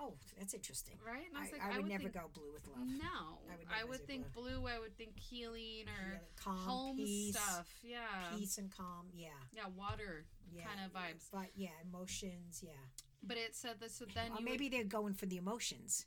Oh, 0.00 0.14
that's 0.36 0.54
interesting. 0.54 0.94
right? 1.06 1.26
And 1.28 1.38
I 1.38 1.48
I, 1.48 1.52
like, 1.52 1.62
I 1.62 1.78
would 1.78 1.88
never 1.88 2.02
think, 2.04 2.14
go 2.14 2.30
blue 2.32 2.52
with 2.52 2.66
love. 2.66 2.86
No, 2.86 3.38
I 3.50 3.56
would 3.56 3.66
I 3.80 3.84
would 3.84 4.06
think 4.06 4.32
blue. 4.34 4.66
I 4.66 4.78
would 4.78 4.96
think 4.96 5.18
healing 5.18 5.86
or 5.88 6.12
Yeah, 6.12 6.18
calm, 6.36 6.56
home 6.58 6.96
peace, 6.96 7.36
stuff. 7.36 7.68
Yeah, 7.82 8.00
peace 8.36 8.58
and 8.58 8.70
calm. 8.70 9.06
Yeah. 9.14 9.28
yeah, 9.54 9.66
water 9.76 10.26
Yeah. 10.52 10.64
kind 10.64 10.80
of 10.84 10.92
yeah. 10.92 11.00
vibes. 11.00 11.30
But 11.32 11.50
yeah, 11.54 11.68
emotions. 11.82 12.62
Yeah. 12.64 12.72
But 13.22 13.36
it 13.38 13.54
said 13.54 13.80
that 13.80 13.90
so 13.90 14.04
then 14.14 14.32
you 14.38 14.44
maybe 14.44 14.68
they're 14.68 14.84
going 14.84 15.14
for 15.14 15.26
the 15.26 15.36
emotions 15.36 16.06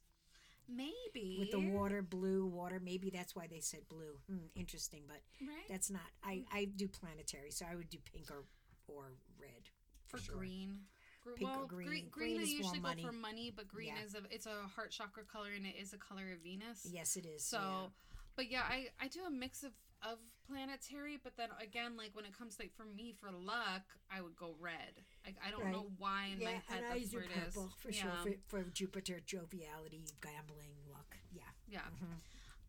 maybe 0.67 1.37
with 1.39 1.51
the 1.51 1.59
water, 1.59 2.01
blue 2.01 2.45
water. 2.45 2.79
Maybe 2.83 3.09
that's 3.09 3.35
why 3.35 3.47
they 3.47 3.59
said 3.59 3.87
blue. 3.89 4.19
Hmm, 4.29 4.47
interesting, 4.55 5.03
but 5.07 5.21
right 5.41 5.67
that's 5.69 5.89
not. 5.89 6.01
I 6.23 6.43
I 6.51 6.65
do 6.65 6.87
planetary, 6.87 7.51
so 7.51 7.65
I 7.69 7.75
would 7.75 7.89
do 7.89 7.97
pink 8.13 8.29
or 8.31 8.43
or 8.87 9.13
red 9.39 9.69
for 10.07 10.17
sure. 10.17 10.35
green. 10.35 10.79
Pink 11.35 11.49
or 11.49 11.57
well, 11.57 11.67
green. 11.67 11.87
green, 11.87 12.07
Green 12.11 12.39
I 12.39 12.43
is 12.43 12.49
more 12.49 12.57
usually 12.57 12.79
money. 12.79 13.01
go 13.03 13.07
for 13.09 13.13
money, 13.15 13.51
but 13.55 13.67
green 13.67 13.93
Yeah. 13.95 14.03
is 14.05 14.15
a 14.15 14.21
it's 14.31 14.45
a 14.45 14.67
heart 14.75 14.91
chakra 14.91 15.23
color 15.23 15.49
and 15.55 15.65
it 15.65 15.75
is 15.79 15.93
a 15.93 15.97
color 15.97 16.31
of 16.33 16.39
Venus. 16.43 16.85
Yes, 16.89 17.15
it 17.15 17.25
is. 17.25 17.43
So, 17.43 17.57
yeah. 17.59 17.87
but 18.35 18.49
yeah, 18.51 18.63
I 18.67 18.87
I 18.99 19.07
do 19.07 19.23
a 19.25 19.29
mix 19.31 19.63
of 19.63 19.73
of 20.03 20.19
planetary, 20.47 21.17
but 21.23 21.35
then 21.37 21.49
again, 21.59 21.97
like 21.97 22.15
when 22.15 22.23
it 22.25 22.31
comes 22.37 22.57
like 22.59 22.71
for 22.75 22.85
me 22.85 23.11
for 23.19 23.31
luck, 23.31 23.81
I 24.11 24.21
would 24.21 24.35
go 24.35 24.55
red. 24.59 24.93
Like 25.25 25.37
I 25.45 25.49
don't 25.49 25.63
Right. 25.63 25.71
know 25.71 25.89
why 25.97 26.27
in 26.37 26.43
my 26.43 26.51
head 26.51 26.83
and 26.83 26.85
I 26.85 26.99
that's 26.99 27.13
where 27.13 27.23
it 27.23 27.31
is. 27.31 27.53
purple 27.55 27.69
for 27.79 27.89
yeah. 27.89 28.01
sure 28.23 28.33
for, 28.47 28.61
for 28.63 28.69
Jupiter, 28.69 29.19
joviality, 29.25 30.03
gambling, 30.21 30.75
luck. 30.91 31.17
Yeah. 31.31 31.41
Yeah. 31.67 31.81
Mhm. 31.81 32.21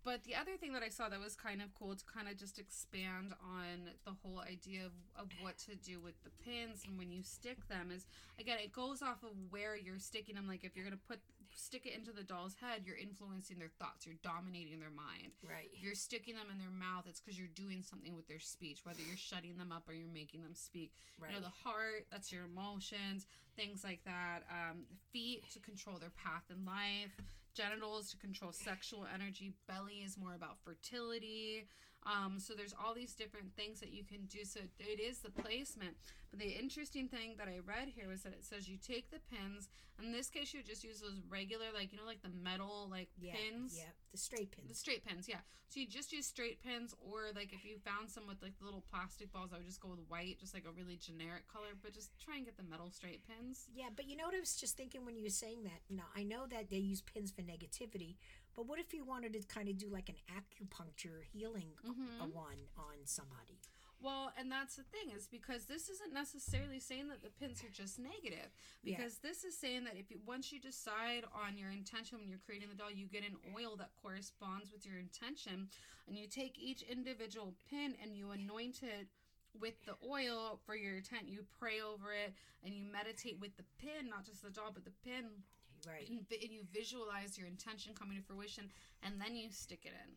But 0.08 0.24
the 0.24 0.34
other 0.34 0.56
thing 0.56 0.72
that 0.72 0.82
I 0.82 0.88
saw 0.88 1.10
that 1.10 1.20
was 1.20 1.36
kind 1.36 1.60
of 1.60 1.68
cool 1.78 1.94
to 1.94 2.04
kind 2.08 2.28
of 2.28 2.38
just 2.38 2.58
expand 2.58 3.34
on 3.44 3.92
the 4.06 4.16
whole 4.22 4.40
idea 4.40 4.86
of, 4.88 4.96
of 5.20 5.28
what 5.42 5.58
to 5.68 5.76
do 5.76 6.00
with 6.00 6.14
the 6.24 6.32
pins 6.40 6.88
and 6.88 6.96
when 6.96 7.12
you 7.12 7.22
stick 7.22 7.68
them 7.68 7.92
is 7.94 8.06
again 8.40 8.56
it 8.56 8.72
goes 8.72 9.02
off 9.02 9.22
of 9.22 9.36
where 9.50 9.76
you're 9.76 9.98
sticking 9.98 10.34
them. 10.34 10.48
Like 10.48 10.64
if 10.64 10.74
you're 10.74 10.86
gonna 10.86 10.96
put 10.96 11.20
stick 11.52 11.84
it 11.84 11.92
into 11.92 12.12
the 12.12 12.22
doll's 12.22 12.54
head, 12.56 12.88
you're 12.88 12.96
influencing 12.96 13.58
their 13.58 13.72
thoughts, 13.78 14.06
you're 14.06 14.20
dominating 14.22 14.80
their 14.80 14.94
mind. 14.94 15.36
Right. 15.44 15.68
If 15.72 15.82
you're 15.82 15.98
sticking 15.98 16.36
them 16.36 16.48
in 16.52 16.58
their 16.58 16.72
mouth, 16.72 17.04
it's 17.06 17.20
because 17.20 17.38
you're 17.38 17.52
doing 17.52 17.82
something 17.82 18.16
with 18.16 18.28
their 18.28 18.40
speech, 18.40 18.80
whether 18.84 19.02
you're 19.04 19.20
shutting 19.20 19.56
them 19.58 19.72
up 19.72 19.84
or 19.88 19.92
you're 19.92 20.08
making 20.08 20.40
them 20.40 20.54
speak. 20.54 20.92
Right. 21.20 21.30
You 21.30 21.36
know, 21.36 21.44
the 21.44 21.68
heart, 21.68 22.06
that's 22.10 22.32
your 22.32 22.44
emotions, 22.44 23.26
things 23.56 23.84
like 23.84 24.00
that. 24.04 24.48
Um, 24.48 24.86
feet 25.12 25.44
to 25.52 25.60
control 25.60 25.98
their 25.98 26.14
path 26.16 26.44
in 26.48 26.64
life, 26.64 27.12
genitals 27.58 28.10
to 28.10 28.16
control 28.16 28.52
sexual 28.52 29.04
energy, 29.12 29.52
belly 29.66 30.04
is 30.06 30.16
more 30.16 30.34
about 30.34 30.62
fertility. 30.64 31.66
Um, 32.06 32.38
so 32.38 32.54
there's 32.54 32.74
all 32.74 32.94
these 32.94 33.14
different 33.14 33.54
things 33.54 33.80
that 33.80 33.92
you 33.92 34.04
can 34.04 34.24
do. 34.26 34.44
So 34.44 34.60
it 34.78 35.00
is 35.00 35.18
the 35.18 35.30
placement. 35.30 35.96
But 36.30 36.40
the 36.40 36.48
interesting 36.48 37.08
thing 37.08 37.34
that 37.38 37.48
I 37.48 37.58
read 37.64 37.88
here 37.94 38.08
was 38.08 38.22
that 38.22 38.32
it 38.32 38.44
says 38.44 38.68
you 38.68 38.76
take 38.76 39.10
the 39.10 39.18
pins. 39.34 39.68
In 40.02 40.12
this 40.12 40.30
case, 40.30 40.54
you 40.54 40.60
would 40.60 40.66
just 40.66 40.84
use 40.84 41.00
those 41.00 41.20
regular, 41.28 41.66
like 41.74 41.92
you 41.92 41.98
know, 41.98 42.06
like 42.06 42.22
the 42.22 42.30
metal 42.42 42.88
like 42.90 43.08
Yeah. 43.20 43.32
pins. 43.34 43.74
Yeah. 43.76 43.90
The 44.12 44.18
straight 44.18 44.52
pins. 44.52 44.68
The 44.68 44.74
straight 44.74 45.04
pins, 45.04 45.28
yeah. 45.28 45.40
So 45.68 45.80
you 45.80 45.86
just 45.86 46.12
use 46.12 46.26
straight 46.26 46.62
pins, 46.62 46.94
or 47.00 47.28
like 47.34 47.52
if 47.52 47.64
you 47.64 47.76
found 47.84 48.08
some 48.08 48.26
with 48.26 48.40
like 48.42 48.58
the 48.58 48.64
little 48.64 48.84
plastic 48.90 49.30
balls, 49.32 49.50
I 49.52 49.58
would 49.58 49.66
just 49.66 49.80
go 49.80 49.88
with 49.88 50.00
white, 50.08 50.38
just 50.40 50.54
like 50.54 50.64
a 50.66 50.72
really 50.72 50.96
generic 50.96 51.46
color. 51.48 51.76
But 51.82 51.92
just 51.92 52.10
try 52.18 52.36
and 52.36 52.44
get 52.44 52.56
the 52.56 52.62
metal 52.62 52.90
straight 52.90 53.20
pins. 53.26 53.66
Yeah, 53.74 53.88
but 53.94 54.06
you 54.08 54.16
know 54.16 54.24
what 54.24 54.34
I 54.34 54.40
was 54.40 54.56
just 54.56 54.76
thinking 54.76 55.04
when 55.04 55.16
you 55.16 55.24
were 55.24 55.28
saying 55.30 55.64
that? 55.64 55.80
Now, 55.90 56.08
I 56.16 56.22
know 56.22 56.46
that 56.48 56.70
they 56.70 56.78
use 56.78 57.02
pins 57.02 57.30
for 57.30 57.42
negativity, 57.42 58.16
but 58.58 58.66
what 58.66 58.80
if 58.80 58.92
you 58.92 59.04
wanted 59.04 59.32
to 59.34 59.40
kind 59.46 59.68
of 59.68 59.78
do 59.78 59.88
like 59.88 60.08
an 60.08 60.16
acupuncture 60.34 61.22
healing 61.22 61.70
Mhm. 61.84 62.18
a 62.20 62.26
one 62.26 62.58
on 62.76 63.06
somebody? 63.06 63.60
Well, 64.00 64.32
and 64.36 64.50
that's 64.50 64.74
the 64.74 64.82
thing 64.82 65.10
is 65.10 65.28
because 65.28 65.66
this 65.66 65.88
isn't 65.88 66.12
necessarily 66.12 66.80
saying 66.80 67.06
that 67.08 67.22
the 67.22 67.30
pins 67.30 67.62
are 67.62 67.68
just 67.70 68.00
negative. 68.00 68.50
Yeah. 68.82 68.96
Because 68.96 69.18
this 69.20 69.44
is 69.44 69.56
saying 69.56 69.84
that 69.84 69.96
if 69.96 70.10
you 70.10 70.18
once 70.26 70.50
you 70.50 70.58
decide 70.58 71.24
on 71.32 71.56
your 71.56 71.70
intention 71.70 72.18
when 72.18 72.28
you're 72.28 72.40
creating 72.40 72.68
the 72.68 72.74
doll, 72.74 72.90
you 72.90 73.06
get 73.06 73.22
an 73.24 73.38
oil 73.56 73.76
that 73.76 73.94
corresponds 73.94 74.72
with 74.72 74.84
your 74.84 74.98
intention, 74.98 75.70
and 76.08 76.16
you 76.18 76.26
take 76.26 76.58
each 76.58 76.82
individual 76.82 77.54
pin 77.70 77.94
and 78.02 78.16
you 78.16 78.32
anoint 78.32 78.82
it 78.82 79.08
with 79.54 79.84
the 79.84 79.96
oil 80.04 80.56
for 80.64 80.74
your 80.74 80.96
intent. 80.96 81.28
You 81.28 81.44
pray 81.44 81.80
over 81.80 82.12
it 82.12 82.34
and 82.64 82.74
you 82.74 82.84
meditate 82.84 83.38
with 83.38 83.56
the 83.56 83.64
pin, 83.78 84.08
not 84.08 84.24
just 84.24 84.42
the 84.42 84.50
doll, 84.50 84.72
but 84.72 84.84
the 84.84 84.90
pin, 85.04 85.44
Right. 85.86 86.08
and, 86.08 86.20
and 86.30 86.50
you 86.52 86.62
visualize 86.72 87.36
your 87.38 87.46
intention 87.46 87.94
coming 87.94 88.16
to 88.18 88.22
fruition, 88.22 88.70
and 89.02 89.20
then 89.20 89.36
you 89.36 89.50
stick 89.50 89.80
it 89.84 89.92
in. 89.92 90.14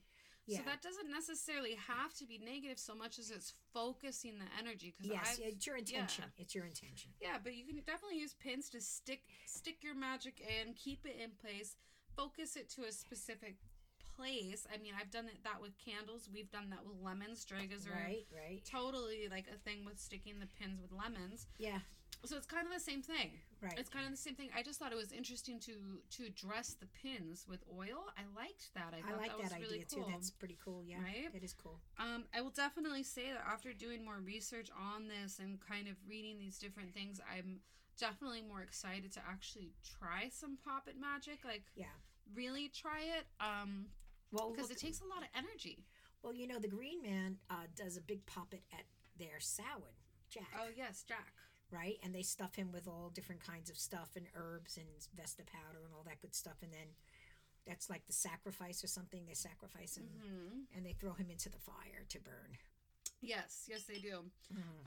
Yeah. 0.48 0.58
So 0.58 0.64
that 0.66 0.82
doesn't 0.82 1.10
necessarily 1.12 1.76
have 1.88 2.14
to 2.16 2.26
be 2.26 2.40
negative 2.44 2.80
so 2.80 2.96
much 2.96 3.20
as 3.20 3.30
it's 3.30 3.54
focusing 3.74 4.40
the 4.40 4.50
energy. 4.60 4.94
Because 4.98 5.12
yes, 5.12 5.40
I've, 5.40 5.54
it's 5.54 5.68
your 5.68 5.78
intention. 5.78 6.26
yeah. 6.36 6.42
It's 6.44 6.56
your 6.56 6.66
intention. 6.66 7.12
yeah, 7.22 7.38
but 7.42 7.56
you 7.56 7.64
can 7.66 7.78
definitely 7.86 8.18
use 8.20 8.34
pins 8.34 8.68
to 8.70 8.82
stick 8.82 9.22
stick 9.46 9.84
your 9.84 9.96
magic 9.96 10.42
in, 10.42 10.74
keep 10.74 11.06
it 11.06 11.18
in 11.24 11.30
place, 11.40 11.76
focus 12.18 12.56
it 12.56 12.70
to 12.72 12.84
a 12.84 12.92
specific 12.92 13.58
place. 14.18 14.66
I 14.74 14.78
mean, 14.82 14.94
I've 15.00 15.12
done 15.12 15.28
it 15.28 15.38
that 15.44 15.62
with 15.62 15.78
candles. 15.78 16.28
We've 16.34 16.52
done 16.52 16.70
that 16.72 16.86
with 16.86 16.98
lemons. 17.02 17.46
Dregas 17.46 17.88
are 17.88 17.94
Right, 17.94 18.26
right. 18.36 18.62
totally 18.66 19.28
like 19.30 19.46
a 19.54 19.58
thing 19.60 19.86
with 19.86 20.00
sticking 20.00 20.40
the 20.40 20.48
pins 20.60 20.82
with 20.82 20.92
lemons. 20.92 21.48
Yeah, 21.60 21.80
So 22.24 22.38
it's 22.38 22.46
kind 22.46 22.68
of 22.68 22.74
the 22.74 22.80
same 22.80 23.02
thing. 23.02 23.32
right. 23.62 23.74
It's 23.78 23.90
kind 23.90 24.06
of 24.06 24.12
the 24.12 24.18
same 24.18 24.36
thing. 24.36 24.50
I 24.56 24.62
just 24.62 24.80
thought 24.80 24.92
it 24.92 24.98
was 24.98 25.12
interesting 25.12 25.60
to 25.62 25.74
to 26.18 26.30
dress 26.30 26.76
the 26.80 26.86
pins 26.88 27.46
with 27.50 27.64
oil. 27.76 28.06
I 28.18 28.24
liked 28.36 28.74
that. 28.76 28.94
I 28.94 28.98
I 29.00 29.02
thought 29.02 29.18
like 29.18 29.32
that, 29.32 29.38
that, 29.38 29.44
was 29.44 29.54
idea 29.54 29.66
really 29.68 29.86
cool. 29.94 30.04
too. 30.06 30.12
That's 30.12 30.32
pretty 30.32 30.58
cool. 30.64 30.84
Yeah, 30.86 31.02
Right? 31.02 31.34
that 31.34 31.44
is 31.44 31.54
cool. 31.54 31.80
Um, 32.00 32.26
I 32.34 32.42
will 32.42 32.52
definitely 32.52 33.04
say 33.04 33.32
that 33.32 33.44
after 33.52 33.74
doing 33.74 34.06
more 34.06 34.20
research 34.20 34.70
on 34.78 35.08
this 35.08 35.40
and 35.40 35.60
kind 35.60 35.88
of 35.88 35.96
reading 36.08 36.38
these 36.38 36.60
different 36.60 36.94
things, 36.94 37.20
I'm 37.32 37.60
definitely 37.98 38.42
more 38.44 38.62
excited 38.62 39.12
to 39.14 39.20
actually 39.28 39.74
try 40.00 40.30
some 40.30 40.58
poppet 40.64 40.96
magic. 41.00 41.44
Like, 41.44 41.64
Yeah. 41.76 41.86
really 42.36 42.70
try 42.70 43.02
it. 43.02 43.26
Um, 43.40 43.88
Well, 44.32 44.52
because 44.52 44.70
it 44.72 44.78
takes 44.78 45.02
a 45.02 45.06
lot 45.06 45.24
of 45.24 45.30
energy. 45.36 45.86
well, 46.24 46.34
you 46.34 46.46
know, 46.48 46.60
the 46.60 46.68
Green 46.68 47.02
Man 47.02 47.40
uh, 47.50 47.66
does 47.76 47.98
a 47.98 48.02
big 48.02 48.26
puppet 48.28 48.64
at 48.72 48.86
their 49.18 49.40
Samhain, 49.40 49.98
Jack. 50.30 50.54
Oh 50.58 50.70
yes, 50.76 51.04
Jack. 51.04 51.34
Right? 51.72 51.98
And 52.04 52.14
they 52.14 52.22
stuff 52.22 52.56
him 52.56 52.72
with 52.72 52.88
all 52.88 53.12
different 53.14 53.46
kinds 53.46 53.70
of 53.70 53.78
stuff 53.78 54.10
and 54.16 54.26
herbs 54.36 54.78
and 54.78 54.88
Vesta 55.16 55.44
powder 55.44 55.84
and 55.86 55.94
all 55.96 56.04
that 56.06 56.22
good 56.22 56.36
stuff. 56.36 56.58
And 56.62 56.72
then 56.72 56.88
that's 57.66 57.90
like 57.90 58.06
the 58.08 58.14
sacrifice 58.14 58.84
or 58.84 58.88
something. 58.88 59.26
They 59.28 59.34
sacrifice 59.34 59.98
him 59.98 60.06
hmm 60.22 60.60
and 60.76 60.86
they 60.86 60.94
throw 60.94 61.14
him 61.14 61.30
into 61.30 61.50
the 61.50 61.60
fire 61.60 62.06
to 62.10 62.20
burn. 62.20 62.58
Yes, 63.22 63.68
yes 63.70 63.84
they 63.84 64.00
do. 64.00 64.20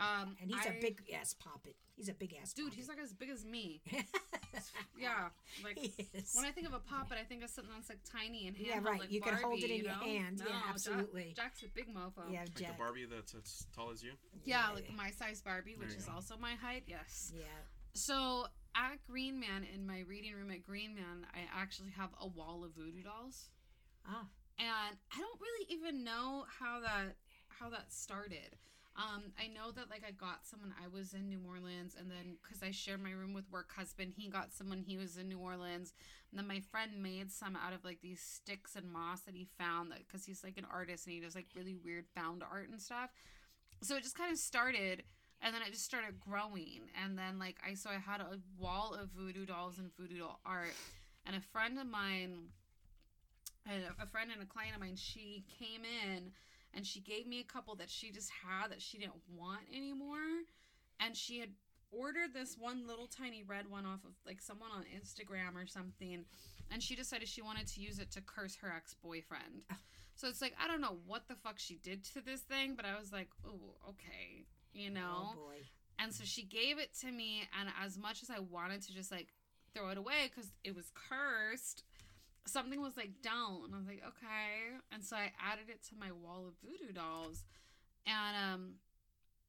Um, 0.01 0.37
And 0.41 0.51
he's 0.51 0.65
a 0.67 0.77
I- 0.77 0.81
big 0.81 1.03
ass 1.15 1.35
puppet. 1.35 1.77
He's 1.97 2.09
a 2.09 2.15
big 2.15 2.35
ass 2.43 2.53
dude. 2.53 2.75
He's 2.75 2.89
like 2.89 2.99
as 2.99 3.12
big 3.12 3.31
as 3.31 3.45
me. 3.45 3.81
Yeah, 4.99 5.29
like 5.65 5.77
he 5.79 5.93
is. 6.15 6.33
when 6.35 6.45
I 6.45 6.51
think 6.53 6.67
of 6.69 6.73
a 6.75 6.79
poppet, 6.79 7.19
I 7.21 7.25
think 7.25 7.43
of 7.43 7.51
something 7.51 7.73
that's 7.75 7.89
like 7.89 7.99
tiny 8.11 8.47
and 8.47 8.57
handheld. 8.57 8.67
Yeah, 8.67 8.81
right. 8.91 9.01
Like 9.01 9.11
You 9.12 9.21
can 9.21 9.35
hold 9.35 9.59
it 9.59 9.65
in 9.65 9.71
you 9.79 9.83
your 9.83 9.93
know? 9.93 9.99
hand. 9.99 10.39
Yeah, 10.39 10.45
Jack- 10.47 10.65
absolutely. 10.71 11.33
Jack's 11.37 11.62
a 11.65 11.67
big 11.75 11.89
mofo. 11.93 12.31
yeah, 12.31 12.41
Like 12.41 12.55
Jack. 12.55 12.73
the 12.77 12.79
Barbie 12.79 13.05
that's 13.07 13.35
as 13.35 13.67
tall 13.75 13.91
as 13.91 14.03
you. 14.03 14.12
Yeah, 14.45 14.71
like 14.71 14.89
my 14.97 15.11
size 15.11 15.43
Barbie, 15.43 15.75
which 15.77 15.89
is 15.95 16.05
go. 16.07 16.12
also 16.15 16.37
my 16.41 16.55
height. 16.55 16.85
Yes. 16.87 17.33
Yeah. 17.35 17.43
So 17.95 18.47
at 18.77 19.05
Green 19.07 19.39
Man, 19.41 19.65
in 19.75 19.87
my 19.87 20.01
reading 20.09 20.35
room 20.35 20.51
at 20.53 20.62
Green 20.62 20.95
Man, 20.95 21.27
I 21.35 21.41
actually 21.61 21.91
have 21.91 22.11
a 22.21 22.29
wall 22.29 22.65
of 22.65 22.75
voodoo 22.75 23.03
dolls, 23.03 23.51
Ah, 24.07 24.27
and 24.59 24.69
I 25.12 25.19
don't 25.19 25.41
really 25.41 25.67
even 25.71 26.05
know 26.05 26.45
how 26.61 26.81
that 26.81 27.17
how 27.59 27.71
that 27.71 27.93
started. 27.93 28.57
Um, 28.97 29.33
I 29.43 29.49
know 29.49 29.73
that 29.73 29.91
like 29.91 30.03
I 30.07 30.13
got 30.13 30.47
some 30.47 30.61
when 30.61 30.73
I 30.81 30.87
was 30.87 31.15
in 31.15 31.29
New 31.29 31.41
Orleans, 31.45 31.97
and 31.99 32.09
then 32.09 32.37
because 32.43 32.63
I 32.63 32.71
shared 32.71 33.03
my 33.03 33.11
room 33.11 33.35
with 33.35 33.51
work 33.51 33.73
husband, 33.75 34.13
he 34.17 34.29
got 34.29 34.53
some 34.53 34.71
when 34.71 34.79
he 34.79 34.97
was 34.97 35.17
in 35.17 35.29
New 35.29 35.39
Orleans, 35.39 35.93
and 36.31 36.39
then 36.39 36.47
my 36.47 36.61
friend 36.61 37.03
made 37.03 37.33
some 37.33 37.57
out 37.57 37.73
of 37.73 37.85
like 37.85 38.01
these 38.03 38.21
sticks 38.21 38.77
and 38.77 38.91
moss 38.91 39.23
that 39.23 39.35
he 39.35 39.49
found 39.59 39.91
that 39.91 40.07
because 40.07 40.25
he's 40.25 40.45
like 40.45 40.59
an 40.59 40.67
artist 40.73 41.07
and 41.07 41.15
he 41.15 41.21
does 41.21 41.35
like 41.35 41.47
really 41.57 41.75
weird 41.75 42.05
found 42.15 42.45
art 42.45 42.69
and 42.69 42.81
stuff. 42.81 43.11
So 43.83 43.97
it 43.97 44.05
just 44.05 44.17
kind 44.17 44.31
of 44.31 44.39
started, 44.39 45.03
and 45.43 45.53
then 45.53 45.63
it 45.63 45.73
just 45.73 45.85
started 45.85 46.21
growing, 46.21 46.83
and 47.03 47.19
then 47.19 47.41
like 47.41 47.57
I 47.69 47.75
so 47.75 47.91
I 47.91 47.99
had 47.99 48.21
a 48.21 48.39
wall 48.57 48.95
of 48.95 49.09
voodoo 49.11 49.45
dolls 49.45 49.81
and 49.81 49.91
voodoo 49.99 50.19
doll 50.21 50.39
art, 50.47 50.75
and 51.27 51.35
a 51.35 51.41
friend 51.41 51.81
of 51.81 51.89
mine, 51.89 52.51
a 53.67 54.07
friend 54.07 54.31
and 54.33 54.41
a 54.41 54.47
client 54.47 54.77
of 54.77 54.81
mine, 54.81 54.95
she 54.95 55.45
came 55.59 55.83
in 55.83 56.31
and 56.75 56.87
she 56.87 57.01
gave 57.01 57.27
me 57.27 57.41
a 57.41 57.53
couple 57.53 57.75
that 57.77 57.91
she 57.91 58.11
just 58.11 58.31
had 58.31 58.70
that 58.70 58.83
she 58.83 58.99
didn't 58.99 59.14
want 59.35 59.62
anymore 59.75 60.45
and 61.01 61.16
she 61.16 61.39
had 61.39 61.51
ordered 61.91 62.35
this 62.35 62.57
one 62.59 62.87
little 62.87 63.07
tiny 63.07 63.43
red 63.47 63.70
one 63.70 63.87
off 63.87 64.05
of 64.05 64.12
like 64.27 64.41
someone 64.41 64.70
on 64.75 64.83
Instagram 64.83 65.55
or 65.55 65.66
something 65.66 66.25
and 66.72 66.83
she 66.83 66.97
decided 66.97 67.29
she 67.29 67.43
wanted 67.43 67.66
to 67.66 67.81
use 67.81 67.99
it 67.99 68.11
to 68.12 68.20
curse 68.20 68.57
her 68.57 68.72
ex-boyfriend. 68.75 69.62
Oh. 69.70 69.77
So 70.16 70.29
it's 70.29 70.41
like 70.41 70.55
I 70.62 70.68
don't 70.68 70.81
know 70.81 70.99
what 71.07 71.29
the 71.29 71.35
fuck 71.35 71.59
she 71.59 71.77
did 71.77 72.05
to 72.14 72.20
this 72.25 72.41
thing, 72.41 72.75
but 72.77 72.85
I 72.85 72.99
was 72.99 73.12
like, 73.12 73.29
"Oh, 73.47 73.75
okay." 73.91 74.47
You 74.72 74.91
know? 74.91 75.31
oh 75.33 75.35
boy. 75.35 75.59
And 75.99 76.12
so 76.12 76.25
she 76.25 76.43
gave 76.43 76.79
it 76.79 76.91
to 77.01 77.11
me, 77.11 77.49
and 77.59 77.68
as 77.83 77.97
much 77.97 78.22
as 78.22 78.31
I 78.31 78.41
wanted 78.41 78.83
to 78.83 78.95
just 78.95 79.11
like 79.11 79.29
throw 79.75 79.91
it 79.91 79.99
away 79.99 80.31
because 80.31 80.51
it 80.62 80.75
was 80.75 80.91
cursed, 80.95 81.85
something 82.47 82.81
was 82.81 82.97
like, 82.97 83.11
don't. 83.23 83.67
And 83.67 83.75
I 83.75 83.79
was 83.79 83.87
like, 83.87 84.03
okay. 84.07 84.77
And 84.93 85.03
so 85.05 85.17
I 85.17 85.33
added 85.41 85.69
it 85.69 85.83
to 85.89 85.95
my 85.99 86.13
wall 86.13 86.47
of 86.47 86.55
voodoo 86.63 86.93
dolls. 86.93 87.45
And 88.07 88.37
um, 88.37 88.75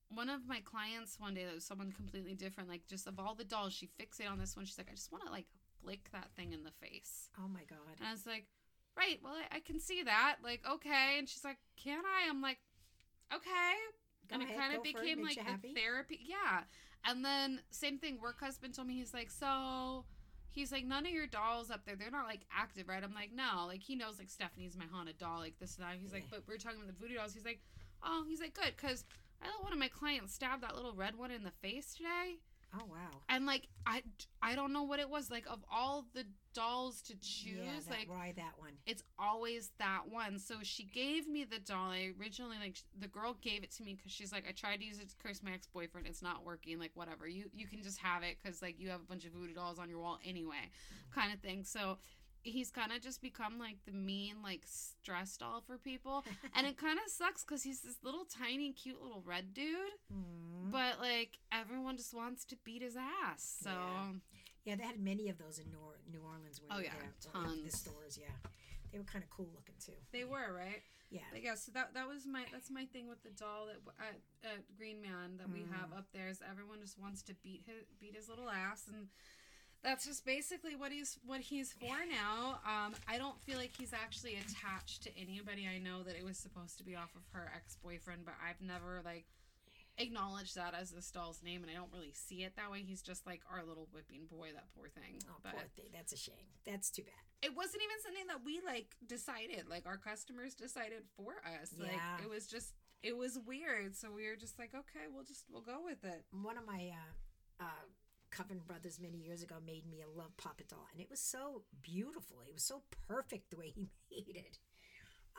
one 0.10 0.30
of 0.30 0.48
my 0.48 0.62
clients 0.62 1.20
one 1.20 1.34
day, 1.34 1.46
that 1.46 1.54
was 1.54 1.66
someone 1.66 1.92
completely 1.92 2.34
different, 2.36 2.70
like 2.70 2.88
just 2.88 3.08
of 3.08 3.20
all 3.20 3.36
the 3.36 3.44
dolls, 3.44 3.74
she 3.74 3.88
fixated 4.00 4.32
on 4.32 4.40
this 4.40 4.56
one. 4.56 4.66
She's 4.66 4.78
like, 4.78 4.90
I 4.90 4.96
just 4.96 5.12
want 5.12 5.26
to 5.26 5.32
like 5.32 5.46
flick 5.82 6.10
that 6.14 6.30
thing 6.36 6.54
in 6.54 6.64
the 6.64 6.72
face. 6.72 7.30
Oh 7.38 7.48
my 7.48 7.62
god. 7.70 7.80
And 8.00 8.08
I 8.08 8.12
was 8.12 8.26
like, 8.26 8.48
right, 8.98 9.20
well, 9.24 9.34
I, 9.34 9.58
I 9.58 9.60
can 9.60 9.80
see 9.80 10.04
that. 10.04 10.38
Like, 10.44 10.62
okay. 10.70 11.16
And 11.20 11.28
she's 11.28 11.44
like, 11.44 11.58
can 11.76 12.00
I? 12.06 12.30
I'm 12.30 12.42
like, 12.42 12.60
okay 13.34 13.74
Go 14.30 14.36
and 14.36 14.44
ahead, 14.44 14.56
it 14.56 14.60
kind 14.60 14.76
of 14.76 14.84
became 14.84 15.22
like 15.22 15.36
the 15.36 15.44
happy? 15.44 15.74
therapy 15.74 16.20
yeah 16.26 16.62
and 17.06 17.24
then 17.24 17.60
same 17.72 17.98
thing 17.98 18.20
work 18.22 18.40
husband 18.40 18.74
told 18.74 18.88
me 18.88 18.96
he's 18.96 19.14
like 19.14 19.30
so 19.32 20.06
he's 20.56 20.72
like 20.72 20.86
none 20.86 21.06
of 21.06 21.12
your 21.12 21.28
dolls 21.28 21.70
up 21.70 21.86
there 21.86 21.96
they're 21.96 22.10
not 22.10 22.26
like 22.26 22.42
active 22.56 22.88
right? 22.88 23.04
I'm 23.04 23.14
like 23.14 23.32
no 23.36 23.66
like 23.68 23.84
he 23.84 23.96
knows 23.96 24.18
like 24.18 24.30
stephanie's 24.30 24.78
my 24.78 24.86
haunted 24.92 25.18
doll 25.20 25.40
like 25.40 25.60
this 25.60 25.76
and 25.78 25.86
that. 25.86 25.98
He's 26.02 26.14
like 26.14 26.26
but 26.32 26.42
we're 26.48 26.58
talking 26.58 26.80
about 26.82 26.88
the 26.88 27.00
voodoo 27.00 27.16
dolls. 27.16 27.34
He's 27.34 27.46
like 27.46 27.60
oh 28.04 28.24
he's 28.28 28.40
like 28.40 28.54
good 28.54 28.74
because 28.76 29.04
i 29.42 29.46
let 29.48 29.64
one 29.64 29.74
of 29.74 29.80
my 29.80 29.88
clients 29.88 30.34
stab 30.34 30.62
that 30.62 30.76
little 30.76 30.94
red 30.94 31.18
one 31.18 31.32
in 31.32 31.44
the 31.44 31.52
face 31.52 31.94
today 31.96 32.40
Oh 32.80 32.86
wow. 32.90 33.22
and 33.30 33.46
like 33.46 33.68
i 33.86 34.04
i 34.42 34.56
don't 34.56 34.74
know 34.74 34.84
what 34.84 35.00
it 35.00 35.10
was 35.10 35.30
like 35.30 35.46
of 35.50 35.64
all 35.72 36.06
the 36.14 36.26
dolls 36.56 37.02
to 37.02 37.14
choose 37.16 37.60
yeah, 37.64 37.72
that, 37.88 37.92
like 37.92 38.10
why 38.10 38.34
that 38.36 38.54
one? 38.58 38.72
it's 38.86 39.04
always 39.20 39.72
that 39.78 40.02
one. 40.10 40.40
So 40.40 40.56
she 40.64 40.84
gave 40.84 41.28
me 41.28 41.44
the 41.44 41.60
doll. 41.60 41.92
I 41.92 42.12
originally 42.20 42.58
like 42.60 42.78
the 43.00 43.08
girl 43.08 43.38
gave 43.42 43.64
it 43.64 43.72
to 43.72 43.84
me 43.84 43.94
because 43.94 44.12
she's 44.12 44.32
like, 44.32 44.46
I 44.48 44.54
tried 44.54 44.78
to 44.78 44.86
use 44.86 45.00
it 45.00 45.10
to 45.10 45.16
curse 45.22 45.44
my 45.44 45.52
ex 45.52 45.68
boyfriend. 45.68 46.08
It's 46.08 46.22
not 46.22 46.46
working. 46.46 46.80
Like 46.80 46.92
whatever. 46.96 47.28
You 47.28 47.46
you 47.54 47.68
can 47.68 47.84
just 47.84 48.00
have 48.00 48.24
it 48.24 48.38
because 48.42 48.62
like 48.62 48.80
you 48.80 48.90
have 48.90 49.02
a 49.02 49.06
bunch 49.06 49.26
of 49.26 49.34
voodoo 49.34 49.54
dolls 49.54 49.78
on 49.78 49.90
your 49.90 50.00
wall 50.00 50.20
anyway, 50.26 50.56
mm-hmm. 50.56 51.20
kind 51.20 51.34
of 51.34 51.40
thing. 51.40 51.64
So 51.64 51.98
he's 52.46 52.70
kind 52.72 52.92
of 52.92 53.02
just 53.02 53.22
become 53.22 53.58
like 53.60 53.78
the 53.86 53.92
mean 53.92 54.36
like 54.44 54.62
stress 54.66 55.36
doll 55.38 55.62
for 55.66 55.78
people 55.78 56.24
and 56.56 56.66
it 56.68 56.78
kind 56.78 57.00
of 57.04 57.12
sucks 57.12 57.44
because 57.44 57.64
he's 57.64 57.82
this 57.82 57.98
little 58.04 58.24
tiny 58.26 58.72
cute 58.72 59.02
little 59.02 59.24
red 59.26 59.54
dude 59.54 59.76
Mm. 60.14 60.72
but 60.72 61.00
like 61.02 61.40
everyone 61.52 61.98
just 61.98 62.14
wants 62.14 62.46
to 62.46 62.56
beat 62.64 62.82
his 62.82 62.96
ass 62.96 63.58
so 63.64 63.70
Yeah. 63.72 64.14
Yeah, 64.66 64.76
they 64.76 64.84
had 64.84 65.00
many 65.00 65.30
of 65.30 65.38
those 65.38 65.60
in 65.60 65.70
New, 65.70 65.78
New 66.12 66.26
Orleans. 66.26 66.60
When 66.60 66.72
Oh, 66.74 66.80
we 66.82 66.86
yeah, 66.86 66.96
were 66.98 67.14
there, 67.34 67.42
or 67.44 67.54
in 67.54 67.64
The 67.64 67.70
stores, 67.70 68.18
yeah, 68.20 68.34
they 68.92 68.98
were 68.98 69.04
kind 69.06 69.24
of 69.24 69.30
cool 69.30 69.46
looking 69.54 69.76
too. 69.80 69.94
they 70.12 70.24
were 70.26 70.54
right 70.58 70.82
Yeah, 71.12 71.22
But 71.32 71.44
yeah, 71.44 71.54
so 71.54 71.72
that 71.74 71.94
that 71.94 72.08
was 72.08 72.26
my 72.26 72.46
that's 72.52 72.72
my 72.72 72.86
thing 72.86 73.08
with 73.08 73.22
the 73.22 73.30
doll 73.30 73.68
that 73.70 73.78
at, 74.02 74.18
at 74.50 74.62
Green 74.76 75.02
Man 75.04 75.38
that 75.38 75.50
we 75.54 75.62
have 75.70 75.90
Mm. 75.94 75.98
up 76.00 76.08
there 76.14 76.30
is 76.30 76.42
everyone 76.42 76.82
just 76.82 76.98
wants 76.98 77.22
to 77.30 77.34
beat 77.46 77.62
his 77.68 77.86
beat 78.02 78.16
his 78.16 78.28
little 78.28 78.50
ass 78.50 78.90
and 78.90 79.06
that's 79.86 80.04
just 80.06 80.26
basically 80.26 80.76
what 80.76 80.92
he's 80.92 81.18
what 81.26 81.40
he's 81.40 81.72
for 81.72 81.96
now. 82.10 82.60
Um, 82.66 82.96
I 83.08 83.18
don't 83.18 83.40
feel 83.46 83.58
like 83.58 83.72
he's 83.78 83.94
actually 83.94 84.36
attached 84.36 85.04
to 85.04 85.10
anybody. 85.18 85.68
I 85.74 85.78
know 85.78 86.02
that 86.04 86.16
it 86.18 86.26
was 86.26 86.38
supposed 86.38 86.78
to 86.80 86.84
be 86.84 86.96
off 86.96 87.16
of 87.16 87.22
her 87.32 87.52
ex 87.56 87.78
boyfriend, 87.82 88.26
but 88.26 88.34
I've 88.44 88.60
never 88.66 89.02
like 89.06 89.26
acknowledged 89.98 90.56
that 90.56 90.74
as 90.74 90.92
this 90.92 91.10
doll's 91.12 91.42
name, 91.44 91.62
and 91.62 91.72
I 91.72 91.76
don't 91.76 91.94
really 91.94 92.12
see 92.14 92.44
it 92.44 92.56
that 92.58 92.70
way. 92.72 92.82
He's 92.86 93.02
just 93.02 93.26
like 93.26 93.42
our 93.52 93.64
little 93.64 93.88
whipping 93.94 94.26
boy, 94.30 94.50
that 94.54 94.66
poor 94.76 94.90
thing. 94.90 95.22
oh 95.30 95.38
but 95.44 95.54
poor 95.54 95.62
thing. 95.76 95.86
That's 95.94 96.12
a 96.14 96.18
shame. 96.18 96.50
That's 96.66 96.90
too 96.90 97.04
bad. 97.04 97.22
it 97.42 97.56
wasn't 97.56 97.84
even 97.84 97.98
something 98.04 98.28
that 98.28 98.42
we 98.44 98.60
like 98.66 98.96
decided 99.08 99.70
like 99.70 99.86
our 99.86 99.98
customers 99.98 100.56
decided 100.56 101.04
for 101.16 101.34
us 101.62 101.74
like 101.80 101.92
Yeah. 101.94 102.24
it 102.26 102.30
was 102.30 102.48
just 102.48 102.74
it 103.04 103.16
was 103.16 103.38
weird 103.46 103.96
so 103.96 104.10
we 104.12 104.26
were 104.28 104.36
just 104.36 104.58
like 104.58 104.72
okay 104.74 105.06
we'll 105.14 105.24
just 105.26 105.46
we'll 105.52 105.62
go 105.62 105.78
with 105.86 106.04
it 106.04 106.24
One 106.32 106.58
of 106.58 106.66
my 106.66 106.90
uh, 106.92 107.64
uh, 107.66 107.86
Coven 108.36 108.62
brothers 108.68 109.00
many 109.00 109.18
years 109.18 109.42
ago 109.44 109.56
made 109.66 109.88
me 109.88 110.02
a 110.02 110.18
love 110.18 110.36
puppet 110.38 110.68
doll, 110.68 110.88
and 110.92 111.02
it 111.02 111.10
was 111.10 111.20
so 111.20 111.64
beautiful. 111.82 112.38
It 112.48 112.54
was 112.54 112.64
so 112.64 112.82
perfect 113.08 113.52
the 113.52 113.58
way 113.58 113.70
he 113.70 113.90
made 114.12 114.36
it. 114.36 114.60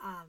Um, 0.03 0.27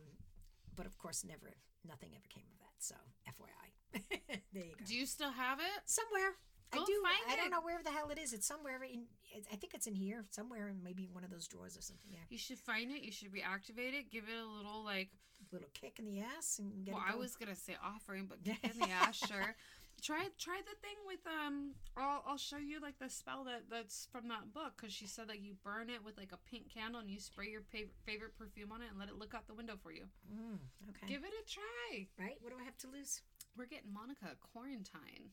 but 0.76 0.86
of 0.86 0.98
course, 0.98 1.24
never, 1.24 1.56
nothing 1.86 2.10
ever 2.14 2.26
came 2.28 2.44
of 2.52 2.58
that. 2.58 2.76
So, 2.78 2.94
FYI, 3.26 4.02
there 4.52 4.64
you 4.64 4.74
go. 4.78 4.84
do 4.86 4.94
you 4.94 5.06
still 5.06 5.30
have 5.32 5.60
it 5.60 5.82
somewhere. 5.86 6.34
Go 6.70 6.82
I 6.82 6.84
do. 6.84 7.02
I 7.06 7.32
it. 7.32 7.36
don't 7.38 7.50
know 7.50 7.62
where 7.62 7.82
the 7.82 7.90
hell 7.90 8.10
it 8.10 8.18
is. 8.18 8.34
It's 8.34 8.46
somewhere 8.46 8.78
in. 8.84 9.04
I 9.50 9.56
think 9.56 9.72
it's 9.72 9.86
in 9.86 9.94
here 9.94 10.26
somewhere, 10.30 10.68
in 10.68 10.82
maybe 10.82 11.08
one 11.10 11.24
of 11.24 11.30
those 11.30 11.48
drawers 11.48 11.76
or 11.78 11.80
something. 11.80 12.10
Yeah, 12.10 12.18
you 12.28 12.36
should 12.36 12.58
find 12.58 12.90
it 12.90 13.02
you 13.02 13.12
should 13.12 13.32
reactivate 13.32 13.94
it 13.98 14.10
give 14.10 14.24
it 14.24 14.36
a 14.38 14.46
little 14.46 14.84
like 14.84 15.08
little 15.52 15.68
kick 15.72 15.98
in 15.98 16.04
the 16.04 16.20
ass 16.20 16.58
and 16.58 16.84
get 16.84 16.92
well 16.94 17.02
i 17.08 17.14
was 17.14 17.36
gonna 17.36 17.54
say 17.54 17.76
offering 17.82 18.26
but 18.28 18.42
kick 18.44 18.58
in 18.64 18.78
the 18.80 18.90
ass 18.90 19.16
sure 19.16 19.54
try 20.02 20.28
try 20.38 20.60
the 20.62 20.76
thing 20.80 20.96
with 21.06 21.20
um 21.26 21.74
I'll, 21.96 22.22
I'll 22.26 22.36
show 22.38 22.56
you 22.58 22.80
like 22.80 22.98
the 22.98 23.08
spell 23.10 23.44
that 23.44 23.64
that's 23.70 24.06
from 24.12 24.28
that 24.28 24.52
book 24.54 24.72
because 24.76 24.92
she 24.92 25.06
said 25.06 25.28
like 25.28 25.42
you 25.42 25.54
burn 25.64 25.90
it 25.90 26.04
with 26.04 26.16
like 26.16 26.32
a 26.32 26.38
pink 26.50 26.72
candle 26.72 27.00
and 27.00 27.10
you 27.10 27.18
spray 27.20 27.48
your 27.48 27.62
favorite, 27.62 27.94
favorite 28.06 28.38
perfume 28.38 28.70
on 28.72 28.82
it 28.82 28.88
and 28.90 28.98
let 28.98 29.08
it 29.08 29.18
look 29.18 29.34
out 29.34 29.46
the 29.48 29.54
window 29.54 29.74
for 29.82 29.90
you 29.92 30.04
Mm, 30.32 30.58
okay. 30.90 31.06
give 31.12 31.24
it 31.24 31.32
a 31.34 31.44
try 31.50 32.06
right. 32.18 32.36
What 32.40 32.50
do 32.52 32.58
I 32.60 32.64
have 32.64 32.78
to 32.78 32.88
lose? 32.88 33.22
we're 33.56 33.66
getting 33.66 33.92
monica 33.92 34.36
quarantine 34.52 35.30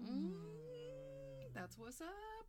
Mm. 0.00 0.30
That's 1.54 1.76
what's 1.78 2.00
up. 2.00 2.39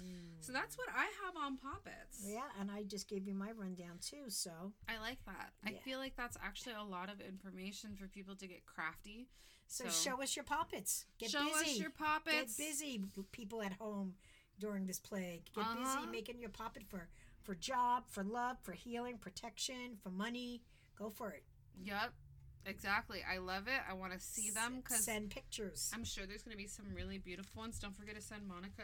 Mm. 0.00 0.44
So 0.44 0.52
that's 0.52 0.76
what 0.78 0.88
I 0.94 1.04
have 1.24 1.36
on 1.36 1.56
Poppets. 1.56 2.22
Yeah, 2.24 2.42
and 2.60 2.70
I 2.70 2.82
just 2.84 3.08
gave 3.08 3.26
you 3.26 3.34
my 3.34 3.50
rundown 3.52 3.98
too. 4.00 4.28
So 4.28 4.50
I 4.88 4.98
like 5.00 5.18
that. 5.26 5.52
I 5.66 5.72
feel 5.84 5.98
like 5.98 6.14
that's 6.16 6.36
actually 6.44 6.74
a 6.74 6.84
lot 6.84 7.10
of 7.10 7.20
information 7.20 7.96
for 7.96 8.06
people 8.08 8.36
to 8.36 8.46
get 8.46 8.64
crafty. 8.66 9.28
so, 9.68 9.84
So- 9.88 10.10
show 10.10 10.22
us 10.22 10.36
your 10.36 10.44
poppets. 10.44 11.06
Get 11.18 11.30
Show 11.30 11.44
busy. 11.44 11.70
us 11.72 11.78
your 11.80 11.90
Poppets. 11.90 12.56
Get 12.56 12.66
busy, 12.68 13.02
people 13.32 13.62
at 13.62 13.72
home 13.72 14.14
during 14.60 14.86
this 14.86 15.00
plague. 15.00 15.44
Get 15.54 15.64
Uh-huh. 15.64 15.96
busy 15.96 16.06
making 16.10 16.38
your 16.40 16.50
poppet 16.50 16.84
for 16.86 17.08
for 17.42 17.54
job, 17.54 18.08
for 18.08 18.24
love, 18.24 18.58
for 18.62 18.72
healing, 18.72 19.18
protection, 19.18 19.96
for 20.02 20.10
money. 20.10 20.62
Go 20.96 21.10
for 21.10 21.30
it. 21.30 21.44
Yep. 21.80 22.12
Exactly. 22.64 23.22
I 23.22 23.38
love 23.38 23.68
it. 23.68 23.80
I 23.88 23.92
want 23.92 24.12
to 24.12 24.18
see 24.20 24.50
them 24.50 24.80
because 24.80 25.04
send 25.04 25.30
pictures. 25.30 25.90
I'm 25.94 26.02
sure 26.04 26.26
there's 26.26 26.42
going 26.42 26.56
to 26.56 26.62
be 26.62 26.66
some 26.66 26.86
really 26.92 27.18
beautiful 27.18 27.60
ones. 27.62 27.78
Don't 27.78 27.94
forget 27.96 28.16
to 28.16 28.20
send 28.20 28.46
Monica. 28.48 28.82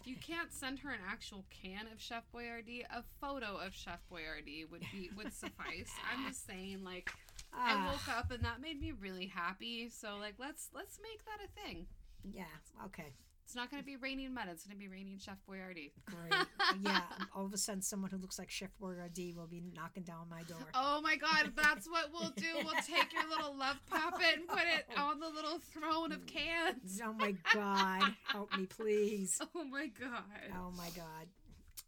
If 0.00 0.06
you 0.06 0.16
can't 0.16 0.52
send 0.52 0.78
her 0.80 0.90
an 0.90 1.00
actual 1.06 1.44
can 1.50 1.86
of 1.92 2.00
Chef 2.00 2.24
Boyardee, 2.34 2.84
a 2.90 3.02
photo 3.20 3.56
of 3.56 3.74
Chef 3.74 4.00
Boyardee 4.10 4.70
would 4.70 4.80
be 4.92 5.10
would 5.16 5.32
suffice. 5.34 5.90
I'm 6.10 6.26
just 6.26 6.46
saying, 6.46 6.82
like, 6.84 7.10
I 7.52 7.74
Ah, 7.74 7.90
woke 7.92 8.08
up 8.16 8.30
and 8.30 8.42
that 8.44 8.60
made 8.62 8.80
me 8.80 8.92
really 8.98 9.26
happy. 9.26 9.88
So, 9.90 10.16
like, 10.18 10.34
let's 10.38 10.70
let's 10.74 10.98
make 11.02 11.22
that 11.26 11.44
a 11.44 11.48
thing. 11.66 11.86
yeah. 12.32 12.44
Okay. 12.86 13.12
It's 13.50 13.56
not 13.56 13.68
going 13.68 13.82
to 13.82 13.84
be 13.84 13.96
raining 13.96 14.32
mud. 14.32 14.44
It's 14.48 14.64
going 14.64 14.76
to 14.76 14.78
be 14.78 14.86
raining 14.86 15.18
Chef 15.18 15.34
Boyardee. 15.50 15.90
Great. 16.04 16.46
yeah. 16.84 17.00
All 17.34 17.44
of 17.44 17.52
a 17.52 17.56
sudden, 17.56 17.82
someone 17.82 18.08
who 18.12 18.16
looks 18.18 18.38
like 18.38 18.48
Chef 18.48 18.68
Boyardee 18.80 19.34
will 19.34 19.48
be 19.48 19.60
knocking 19.74 20.04
down 20.04 20.28
my 20.30 20.44
door. 20.44 20.68
Oh 20.72 21.00
my 21.02 21.16
God, 21.16 21.50
that's 21.56 21.90
what 21.90 22.12
we'll 22.12 22.30
do. 22.36 22.46
We'll 22.64 22.80
take 22.86 23.12
your 23.12 23.28
little 23.28 23.58
love 23.58 23.80
puppet 23.90 24.36
and 24.36 24.46
put 24.46 24.62
it 24.72 24.86
on 24.96 25.18
the 25.18 25.28
little 25.28 25.58
throne 25.58 26.12
of 26.12 26.26
cans. 26.26 27.00
Oh 27.04 27.12
my 27.12 27.34
God! 27.52 28.14
Help 28.28 28.56
me, 28.56 28.66
please. 28.66 29.40
Oh 29.56 29.64
my 29.64 29.88
God. 29.88 30.22
Oh 30.54 30.70
my 30.76 30.90
God! 30.94 31.26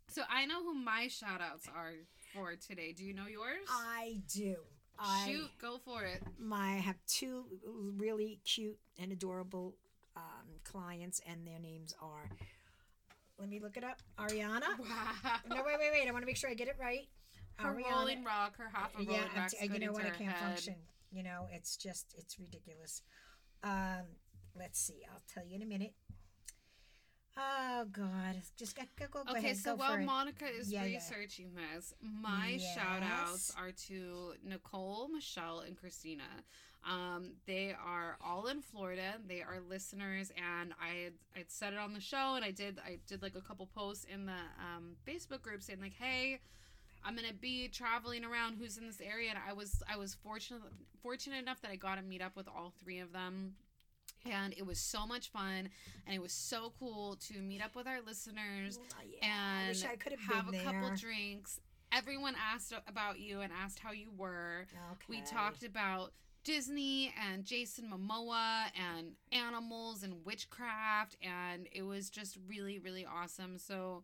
So 0.09 0.23
I 0.29 0.47
know 0.47 0.65
who 0.65 0.75
my 0.75 1.07
shout 1.07 1.41
outs 1.41 1.69
are 1.73 1.93
for 2.35 2.57
today. 2.57 2.93
Do 2.93 3.05
you 3.05 3.15
know 3.15 3.29
yours? 3.29 3.69
I 3.71 4.19
do. 4.35 4.57
I 4.99 5.27
Shoot, 5.29 5.51
go 5.61 5.79
for 5.85 6.03
it. 6.03 6.23
my 6.41 6.73
I 6.73 6.77
have 6.79 6.97
two 7.07 7.45
really 7.97 8.41
cute 8.45 8.79
and 8.99 9.13
adorable 9.13 9.75
um, 10.17 10.47
clients, 10.65 11.21
and 11.29 11.47
their 11.47 11.59
names 11.59 11.95
are. 12.01 12.29
Let 13.39 13.49
me 13.49 13.59
look 13.61 13.77
it 13.77 13.85
up. 13.85 14.01
Ariana. 14.19 14.61
Wow. 14.79 15.37
No, 15.49 15.57
wait, 15.65 15.77
wait, 15.79 15.91
wait. 15.93 16.09
I 16.09 16.13
want 16.13 16.23
to 16.23 16.27
make 16.27 16.37
sure 16.37 16.51
I 16.51 16.55
get 16.55 16.69
it 16.69 16.77
right. 16.81 17.09
Her 17.57 17.73
Ariana- 17.75 17.91
rolling 17.93 18.25
rock, 18.25 18.57
her 18.59 18.69
half 18.73 18.95
a 18.95 18.99
rolling 18.99 19.13
yeah, 19.15 19.23
I'm 19.35 19.41
rock's 19.41 19.55
t- 19.55 19.69
you 19.73 19.79
know 19.79 19.93
what? 19.93 20.05
I 20.07 20.11
can't 20.11 20.31
head. 20.31 20.49
function. 20.49 20.75
You 21.11 21.23
know, 21.23 21.47
it's 21.53 21.77
just 21.77 22.15
it's 22.17 22.39
ridiculous. 22.39 23.03
Um, 23.65 24.03
let's 24.57 24.81
see. 24.81 25.03
I'll 25.13 25.23
tell 25.33 25.45
you 25.45 25.57
in 25.57 25.63
a 25.63 25.67
minute. 25.67 25.93
Oh 27.37 27.87
God, 27.91 28.37
just 28.59 28.77
go 28.77 28.83
go, 28.99 29.07
go, 29.25 29.31
Okay, 29.31 29.39
ahead. 29.39 29.57
so 29.57 29.73
go 29.75 29.81
while. 29.81 29.99
Monica 29.99 30.45
is 30.47 30.71
Yeah, 30.71 30.85
yeah. 30.85 30.97
researching 30.97 31.53
this, 31.55 31.95
my 32.03 32.59
shout 32.75 33.03
outs 33.03 33.55
are 33.59 33.73
to 33.89 34.35
Nicole, 34.45 35.09
Michelle, 35.09 35.61
and 35.61 35.75
Christina. 35.77 36.25
Um, 36.85 37.33
they 37.47 37.75
are 37.85 38.17
all 38.25 38.49
in 38.49 38.61
Florida. 38.61 39.15
They 39.29 39.41
are 39.43 39.59
listeners, 39.69 40.33
and 40.37 40.73
I 40.81 41.05
had 41.05 41.13
I'd 41.37 41.51
said 41.51 41.73
it 41.73 41.79
on 41.79 41.95
the 41.95 42.01
show, 42.01 42.35
and 42.35 42.45
I 42.45 42.51
did 42.51 42.79
I 42.85 42.99
did 43.07 43.23
like 43.23 43.37
a 43.37 43.41
couple 43.41 43.67
posts 43.67 44.05
in 44.13 44.27
the 44.27 44.33
um, 44.33 44.97
Facebook 45.07 45.43
group 45.43 45.63
saying 45.63 45.81
like, 45.81 45.95
hey. 45.99 46.41
I'm 47.05 47.17
gonna 47.17 47.33
be 47.33 47.67
traveling 47.67 48.25
around. 48.25 48.59
Who's 48.61 48.79
in 48.79 48.87
this 48.87 49.01
area? 49.01 49.31
And 49.31 49.39
I 49.49 49.53
was 49.53 49.83
I 49.93 49.97
was 49.97 50.15
fortunate 50.15 50.61
fortunate 51.03 51.41
enough 51.41 51.61
that 51.63 51.73
I 51.73 51.75
got 51.75 51.97
to 51.97 52.03
meet 52.03 52.23
up 52.23 52.37
with 52.37 52.47
all 52.47 52.73
three 52.81 53.01
of 53.01 53.13
them, 53.13 53.55
and 54.25 54.55
it 54.57 54.65
was 54.65 54.79
so 54.79 55.05
much 55.05 55.31
fun, 55.31 55.69
and 56.07 56.15
it 56.15 56.23
was 56.23 56.33
so 56.33 56.73
cool 56.79 57.17
to 57.29 57.41
meet 57.41 57.61
up 57.61 57.75
with 57.75 57.89
our 57.89 58.01
listeners 58.07 58.79
Oh, 58.81 59.03
yeah, 59.05 59.19
I 59.21 59.61
and 59.63 59.69
wish 59.71 59.85
I 59.85 59.97
could 59.97 60.15
have 60.31 60.49
a 60.49 60.57
couple 60.59 60.91
drinks. 60.97 61.59
Everyone 61.93 62.37
asked 62.55 62.73
about 62.87 63.19
you 63.19 63.41
and 63.41 63.53
asked 63.53 63.81
how 63.81 63.91
you 63.91 64.11
were. 64.17 64.67
Okay. 64.93 65.05
We 65.09 65.21
talked 65.23 65.65
about 65.65 66.13
Disney 66.45 67.15
and 67.31 67.45
Jason 67.45 67.89
Momoa 67.91 68.65
and 68.77 69.13
animals 69.31 70.03
and 70.03 70.25
witchcraft, 70.25 71.17
and 71.23 71.69
it 71.73 71.83
was 71.83 72.11
just 72.11 72.37
really, 72.49 72.79
really 72.79 73.07
awesome. 73.07 73.59
So, 73.59 74.03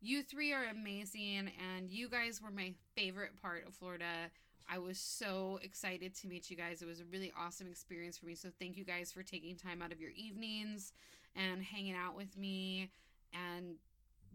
you 0.00 0.22
three 0.22 0.52
are 0.52 0.64
amazing, 0.64 1.50
and 1.74 1.90
you 1.90 2.08
guys 2.08 2.42
were 2.42 2.50
my 2.50 2.74
favorite 2.94 3.40
part 3.40 3.66
of 3.66 3.74
Florida. 3.74 4.30
I 4.68 4.78
was 4.78 4.98
so 4.98 5.60
excited 5.62 6.14
to 6.16 6.28
meet 6.28 6.50
you 6.50 6.56
guys. 6.56 6.82
It 6.82 6.86
was 6.88 7.00
a 7.00 7.04
really 7.04 7.32
awesome 7.38 7.68
experience 7.68 8.18
for 8.18 8.26
me. 8.26 8.34
So, 8.34 8.48
thank 8.58 8.76
you 8.76 8.84
guys 8.84 9.12
for 9.12 9.22
taking 9.22 9.56
time 9.56 9.80
out 9.80 9.92
of 9.92 10.00
your 10.00 10.10
evenings 10.10 10.92
and 11.36 11.62
hanging 11.62 11.94
out 11.94 12.16
with 12.16 12.36
me 12.36 12.90
and 13.32 13.76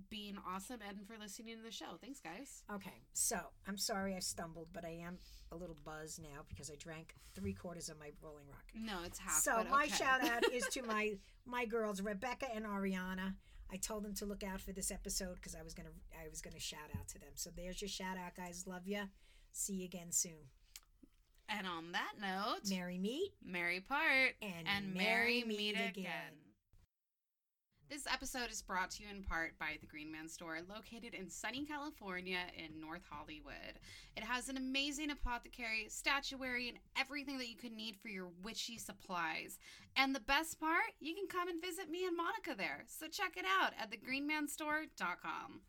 being 0.09 0.37
awesome 0.47 0.79
and 0.87 1.05
for 1.07 1.15
listening 1.19 1.57
to 1.57 1.63
the 1.63 1.71
show. 1.71 1.97
Thanks, 2.01 2.19
guys. 2.19 2.63
Okay, 2.73 3.03
so 3.13 3.37
I'm 3.67 3.77
sorry 3.77 4.15
I 4.15 4.19
stumbled, 4.19 4.67
but 4.73 4.85
I 4.85 4.99
am 5.05 5.17
a 5.51 5.55
little 5.55 5.77
buzzed 5.83 6.21
now 6.21 6.41
because 6.49 6.69
I 6.69 6.75
drank 6.75 7.15
three 7.35 7.53
quarters 7.53 7.89
of 7.89 7.99
my 7.99 8.11
Rolling 8.21 8.47
Rock. 8.47 8.71
No, 8.75 9.05
it's 9.05 9.19
half. 9.19 9.41
so 9.41 9.63
my 9.69 9.83
okay. 9.83 9.95
shout 9.95 10.23
out 10.23 10.51
is 10.51 10.65
to 10.67 10.81
my 10.87 11.13
my 11.45 11.65
girls 11.65 12.01
Rebecca 12.01 12.47
and 12.53 12.65
Ariana. 12.65 13.35
I 13.71 13.77
told 13.77 14.03
them 14.03 14.13
to 14.15 14.25
look 14.25 14.43
out 14.43 14.59
for 14.59 14.73
this 14.73 14.91
episode 14.91 15.35
because 15.35 15.55
I 15.55 15.63
was 15.63 15.73
gonna 15.73 15.89
I 16.13 16.29
was 16.29 16.41
gonna 16.41 16.59
shout 16.59 16.89
out 16.97 17.07
to 17.09 17.19
them. 17.19 17.31
So 17.35 17.49
there's 17.55 17.81
your 17.81 17.89
shout 17.89 18.17
out, 18.17 18.35
guys. 18.35 18.65
Love 18.67 18.87
ya. 18.87 19.03
See 19.53 19.75
you 19.75 19.85
again 19.85 20.11
soon. 20.11 20.49
And 21.47 21.67
on 21.67 21.91
that 21.91 22.13
note, 22.19 22.69
Merry 22.69 22.97
meet 22.97 23.31
Merry 23.43 23.81
part 23.81 24.35
and, 24.41 24.67
and 24.67 24.93
merry 24.93 25.43
merry 25.43 25.43
meet 25.43 25.75
again. 25.75 26.40
This 27.91 28.07
episode 28.07 28.49
is 28.49 28.61
brought 28.61 28.91
to 28.91 29.03
you 29.03 29.09
in 29.09 29.21
part 29.21 29.59
by 29.59 29.75
the 29.81 29.85
Green 29.85 30.09
Man 30.09 30.29
Store, 30.29 30.59
located 30.73 31.13
in 31.13 31.29
sunny 31.29 31.65
California 31.65 32.39
in 32.57 32.79
North 32.79 33.01
Hollywood. 33.09 33.81
It 34.15 34.23
has 34.23 34.47
an 34.47 34.55
amazing 34.55 35.11
apothecary, 35.11 35.87
statuary, 35.89 36.69
and 36.69 36.77
everything 36.97 37.37
that 37.39 37.49
you 37.49 37.57
could 37.57 37.73
need 37.73 37.97
for 37.97 38.07
your 38.07 38.29
witchy 38.43 38.77
supplies. 38.77 39.59
And 39.97 40.15
the 40.15 40.21
best 40.21 40.57
part, 40.57 40.95
you 41.01 41.13
can 41.13 41.27
come 41.27 41.49
and 41.49 41.61
visit 41.61 41.89
me 41.89 42.05
and 42.05 42.15
Monica 42.15 42.55
there. 42.57 42.85
So 42.87 43.07
check 43.09 43.35
it 43.35 43.43
out 43.43 43.73
at 43.77 43.91
thegreenmanstore.com. 43.91 45.59